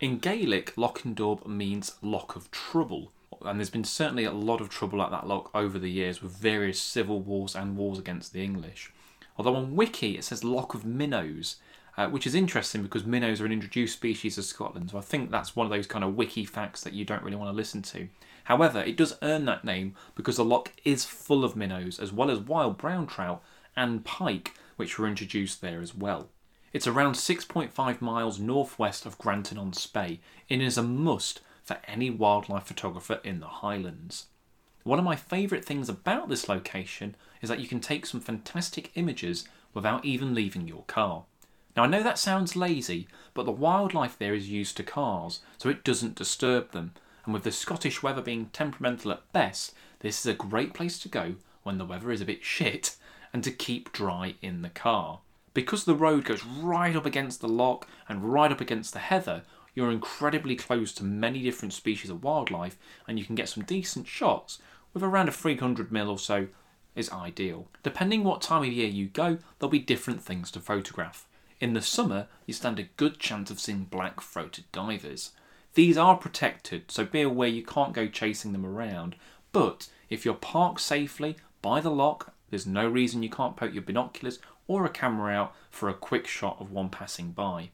In 0.00 0.18
Gaelic, 0.18 0.76
Loch 0.76 1.02
Daub 1.14 1.44
means 1.46 1.96
lock 2.00 2.36
of 2.36 2.50
Trouble, 2.52 3.10
and 3.44 3.58
there's 3.58 3.70
been 3.70 3.84
certainly 3.84 4.24
a 4.24 4.32
lot 4.32 4.60
of 4.60 4.68
trouble 4.68 5.02
at 5.02 5.10
that 5.10 5.26
lock 5.26 5.50
over 5.54 5.78
the 5.78 5.90
years 5.90 6.22
with 6.22 6.32
various 6.32 6.80
civil 6.80 7.20
wars 7.20 7.54
and 7.54 7.76
wars 7.76 7.98
against 7.98 8.32
the 8.32 8.42
English. 8.42 8.92
Although 9.36 9.56
on 9.56 9.76
Wiki 9.76 10.16
it 10.16 10.24
says 10.24 10.44
Lock 10.44 10.74
of 10.74 10.84
Minnows, 10.84 11.56
uh, 11.98 12.08
which 12.08 12.28
is 12.28 12.34
interesting 12.34 12.82
because 12.82 13.04
minnows 13.04 13.40
are 13.40 13.46
an 13.46 13.52
introduced 13.52 13.94
species 13.94 14.38
of 14.38 14.44
Scotland. 14.44 14.90
So 14.90 14.98
I 14.98 15.00
think 15.00 15.30
that's 15.30 15.56
one 15.56 15.66
of 15.66 15.72
those 15.72 15.88
kind 15.88 16.04
of 16.04 16.14
wiki 16.14 16.44
facts 16.44 16.82
that 16.82 16.92
you 16.92 17.04
don't 17.04 17.24
really 17.24 17.36
want 17.36 17.50
to 17.50 17.56
listen 17.56 17.82
to. 17.82 18.08
However, 18.44 18.80
it 18.80 18.96
does 18.96 19.18
earn 19.20 19.46
that 19.46 19.64
name 19.64 19.96
because 20.14 20.36
the 20.36 20.44
lock 20.44 20.72
is 20.84 21.04
full 21.04 21.44
of 21.44 21.56
minnows, 21.56 21.98
as 21.98 22.12
well 22.12 22.30
as 22.30 22.38
wild 22.38 22.78
brown 22.78 23.08
trout 23.08 23.42
and 23.76 24.04
pike, 24.04 24.54
which 24.76 24.96
were 24.96 25.08
introduced 25.08 25.60
there 25.60 25.80
as 25.80 25.92
well. 25.92 26.28
It's 26.72 26.86
around 26.86 27.14
6.5 27.14 28.00
miles 28.00 28.38
northwest 28.38 29.04
of 29.04 29.18
Grantown 29.18 29.58
on 29.58 29.72
Spey 29.72 30.20
and 30.48 30.62
is 30.62 30.78
a 30.78 30.82
must 30.84 31.40
for 31.68 31.76
any 31.86 32.08
wildlife 32.08 32.64
photographer 32.64 33.20
in 33.22 33.40
the 33.40 33.46
Highlands. 33.46 34.28
One 34.84 34.98
of 34.98 35.04
my 35.04 35.16
favourite 35.16 35.66
things 35.66 35.90
about 35.90 36.30
this 36.30 36.48
location 36.48 37.14
is 37.42 37.50
that 37.50 37.60
you 37.60 37.68
can 37.68 37.78
take 37.78 38.06
some 38.06 38.20
fantastic 38.20 38.90
images 38.94 39.46
without 39.74 40.02
even 40.02 40.34
leaving 40.34 40.66
your 40.66 40.84
car. 40.86 41.24
Now, 41.76 41.82
I 41.82 41.88
know 41.88 42.02
that 42.02 42.18
sounds 42.18 42.56
lazy, 42.56 43.06
but 43.34 43.44
the 43.44 43.52
wildlife 43.52 44.18
there 44.18 44.32
is 44.32 44.48
used 44.48 44.78
to 44.78 44.82
cars, 44.82 45.42
so 45.58 45.68
it 45.68 45.84
doesn't 45.84 46.14
disturb 46.14 46.72
them. 46.72 46.94
And 47.26 47.34
with 47.34 47.44
the 47.44 47.52
Scottish 47.52 48.02
weather 48.02 48.22
being 48.22 48.46
temperamental 48.46 49.12
at 49.12 49.30
best, 49.34 49.74
this 50.00 50.20
is 50.20 50.26
a 50.26 50.32
great 50.32 50.72
place 50.72 50.98
to 51.00 51.08
go 51.08 51.34
when 51.64 51.76
the 51.76 51.84
weather 51.84 52.10
is 52.10 52.22
a 52.22 52.24
bit 52.24 52.42
shit 52.42 52.96
and 53.30 53.44
to 53.44 53.50
keep 53.50 53.92
dry 53.92 54.36
in 54.40 54.62
the 54.62 54.70
car. 54.70 55.20
Because 55.52 55.84
the 55.84 55.94
road 55.94 56.24
goes 56.24 56.44
right 56.46 56.96
up 56.96 57.04
against 57.04 57.42
the 57.42 57.48
loch 57.48 57.86
and 58.08 58.32
right 58.32 58.50
up 58.50 58.62
against 58.62 58.94
the 58.94 59.00
heather, 59.00 59.42
you're 59.78 59.92
incredibly 59.92 60.56
close 60.56 60.92
to 60.92 61.04
many 61.04 61.40
different 61.40 61.72
species 61.72 62.10
of 62.10 62.24
wildlife 62.24 62.76
and 63.06 63.16
you 63.16 63.24
can 63.24 63.36
get 63.36 63.48
some 63.48 63.62
decent 63.62 64.08
shots 64.08 64.58
with 64.92 65.04
around 65.04 65.28
a 65.28 65.32
300 65.32 65.92
mil 65.92 66.10
or 66.10 66.18
so 66.18 66.48
is 66.96 67.12
ideal. 67.12 67.68
Depending 67.84 68.24
what 68.24 68.42
time 68.42 68.64
of 68.64 68.72
year 68.72 68.88
you 68.88 69.06
go, 69.06 69.38
there'll 69.58 69.70
be 69.70 69.78
different 69.78 70.20
things 70.20 70.50
to 70.50 70.58
photograph. 70.58 71.28
In 71.60 71.74
the 71.74 71.80
summer, 71.80 72.26
you 72.44 72.54
stand 72.54 72.80
a 72.80 72.88
good 72.96 73.20
chance 73.20 73.52
of 73.52 73.60
seeing 73.60 73.84
black 73.84 74.20
throated 74.20 74.64
divers. 74.72 75.30
These 75.74 75.96
are 75.96 76.16
protected, 76.16 76.90
so 76.90 77.04
be 77.04 77.22
aware 77.22 77.48
you 77.48 77.62
can't 77.62 77.92
go 77.92 78.08
chasing 78.08 78.50
them 78.50 78.66
around, 78.66 79.14
but 79.52 79.88
if 80.10 80.24
you're 80.24 80.34
parked 80.34 80.80
safely 80.80 81.36
by 81.62 81.80
the 81.80 81.92
lock, 81.92 82.34
there's 82.50 82.66
no 82.66 82.88
reason 82.88 83.22
you 83.22 83.30
can't 83.30 83.56
poke 83.56 83.74
your 83.74 83.84
binoculars 83.84 84.40
or 84.66 84.84
a 84.84 84.90
camera 84.90 85.32
out 85.32 85.54
for 85.70 85.88
a 85.88 85.94
quick 85.94 86.26
shot 86.26 86.56
of 86.58 86.72
one 86.72 86.88
passing 86.88 87.30
by. 87.30 87.70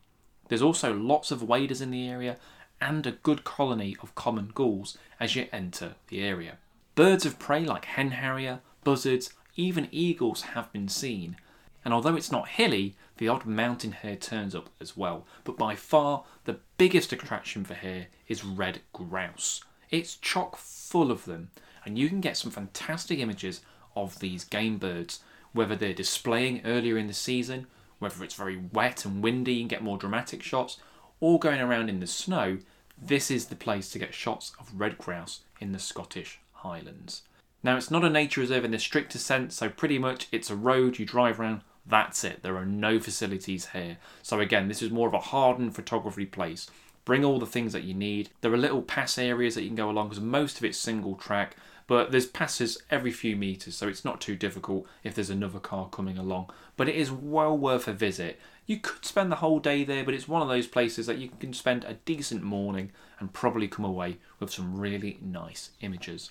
There's 0.49 0.63
also 0.63 0.95
lots 0.95 1.31
of 1.31 1.43
waders 1.43 1.81
in 1.81 1.91
the 1.91 2.09
area 2.09 2.37
and 2.81 3.07
a 3.07 3.13
good 3.13 3.45
colony 3.45 3.97
of 4.03 4.15
common 4.15 4.51
gulls 4.55 4.99
as 5.19 5.35
you 5.37 5.47
enter 5.53 5.95
the 6.09 6.23
area. 6.23 6.59
Birds 6.95 7.25
of 7.25 7.39
prey 7.39 7.65
like 7.65 7.87
hen 7.87 8.13
harrier, 8.13 8.61
buzzards, 8.85 9.33
even 9.57 9.89
eagles 9.91 10.43
have 10.43 10.73
been 10.73 10.89
seen, 10.89 11.37
and 11.85 11.93
although 11.93 12.17
it's 12.17 12.33
not 12.33 12.49
hilly, 12.49 12.97
the 13.19 13.29
odd 13.29 13.45
mountain 13.47 13.93
hare 13.93 14.17
turns 14.17 14.55
up 14.55 14.71
as 14.81 14.97
well. 14.97 15.27
But 15.45 15.59
by 15.59 15.75
far, 15.75 16.25
the 16.45 16.59
biggest 16.79 17.13
attraction 17.13 17.65
for 17.65 17.75
here 17.75 18.09
is 18.27 18.45
red 18.45 18.81
grouse. 18.93 19.63
It's 19.91 20.17
chock 20.17 20.57
full 20.57 21.11
of 21.11 21.25
them, 21.25 21.51
and 21.85 21.99
you 21.99 22.09
can 22.09 22.21
get 22.21 22.37
some 22.37 22.51
fantastic 22.51 23.19
images 23.19 23.61
of 23.95 24.19
these 24.19 24.45
game 24.45 24.79
birds, 24.79 25.21
whether 25.53 25.77
they're 25.77 25.93
displaying 25.93 26.63
earlier 26.65 26.99
in 26.99 27.07
the 27.07 27.13
season, 27.13 27.67
whether 28.05 28.23
it's 28.23 28.35
very 28.35 28.61
wet 28.73 29.05
and 29.05 29.23
windy, 29.23 29.61
and 29.61 29.69
get 29.69 29.83
more 29.83 29.99
dramatic 29.99 30.43
shots, 30.43 30.77
or 31.19 31.41
going 31.41 31.61
around 31.61 31.89
in 31.89 31.99
the 31.99 32.07
snow. 32.07 32.59
This 32.97 33.31
is 33.31 33.47
the 33.47 33.57
place 33.57 33.91
to 33.91 33.99
get 33.99 34.15
shots 34.15 34.53
of 34.61 34.79
red 34.79 34.99
grouse 34.99 35.41
in 35.61 35.73
the 35.73 35.81
Scottish 35.81 36.39
Highlands. 36.53 37.23
Now, 37.65 37.77
it's 37.77 37.91
not 37.91 38.05
a 38.05 38.11
nature 38.11 38.43
reserve 38.43 38.65
in 38.65 38.71
the 38.71 38.79
strictest 38.79 39.27
sense, 39.27 39.57
so 39.57 39.69
pretty 39.69 39.99
much 39.99 40.29
it's 40.31 40.51
a 40.51 40.57
road 40.57 40.99
you 40.99 41.07
drive 41.07 41.41
around 41.41 41.63
That's 41.87 42.25
it. 42.25 42.43
There 42.43 42.57
are 42.57 42.67
no 42.67 42.99
facilities 42.99 43.67
here. 43.67 43.99
So 44.23 44.41
again, 44.41 44.69
this 44.69 44.83
is 44.83 44.91
more 44.91 45.09
of 45.09 45.15
a 45.15 45.19
hardened 45.19 45.75
photography 45.75 46.27
place. 46.27 46.71
Bring 47.05 47.25
all 47.25 47.39
the 47.39 47.47
things 47.47 47.73
that 47.75 47.85
you 47.85 47.93
need. 47.93 48.31
There 48.41 48.53
are 48.53 48.57
little 48.57 48.81
pass 48.83 49.19
areas 49.19 49.55
that 49.55 49.63
you 49.63 49.69
can 49.69 49.77
go 49.77 49.91
along 49.91 50.09
because 50.09 50.23
most 50.23 50.59
of 50.59 50.65
it's 50.65 50.79
single 50.79 51.15
track, 51.17 51.57
but 51.87 52.11
there's 52.11 52.27
passes 52.27 52.83
every 52.91 53.11
few 53.11 53.37
meters, 53.37 53.77
so 53.77 53.89
it's 53.89 54.05
not 54.05 54.21
too 54.21 54.37
difficult 54.37 54.87
if 55.03 55.15
there's 55.15 55.31
another 55.31 55.61
car 55.61 55.89
coming 55.89 56.17
along. 56.17 56.51
But 56.77 56.89
it 56.89 56.97
is 56.97 57.13
well 57.13 57.57
worth 57.57 57.87
a 57.87 57.93
visit. 57.93 58.41
You 58.67 58.79
could 58.79 59.05
spend 59.05 59.31
the 59.31 59.37
whole 59.37 59.59
day 59.59 59.85
there, 59.85 60.05
but 60.05 60.15
it's 60.15 60.29
one 60.29 60.41
of 60.41 60.49
those 60.49 60.67
places 60.67 61.07
that 61.07 61.19
you 61.19 61.31
can 61.39 61.53
spend 61.53 61.85
a 61.85 61.95
decent 62.07 62.43
morning 62.43 62.91
and 63.19 63.33
probably 63.33 63.69
come 63.69 63.85
away 63.85 64.19
with 64.41 64.51
some 64.51 64.79
really 64.79 65.19
nice 65.21 65.71
images. 65.81 66.31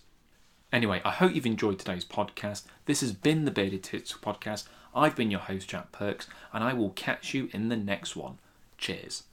Anyway, 0.72 1.01
I 1.06 1.12
hope 1.12 1.36
you've 1.36 1.45
enjoyed 1.45 1.78
today's 1.78 2.06
podcast. 2.06 2.64
This 2.86 3.01
has 3.01 3.12
been 3.12 3.45
the 3.45 3.51
Bearded 3.51 3.84
Tits 3.84 4.14
podcast. 4.14 4.68
I've 4.95 5.16
been 5.16 5.30
your 5.30 5.41
host, 5.41 5.70
Jack 5.70 5.91
Perks, 5.91 6.28
and 6.51 6.64
I 6.64 6.74
will 6.74 6.89
catch 6.91 7.36
you 7.36 7.49
in 7.54 7.70
the 7.70 7.78
next 7.78 8.16
one. 8.16 8.39
Cheers. 8.80 9.24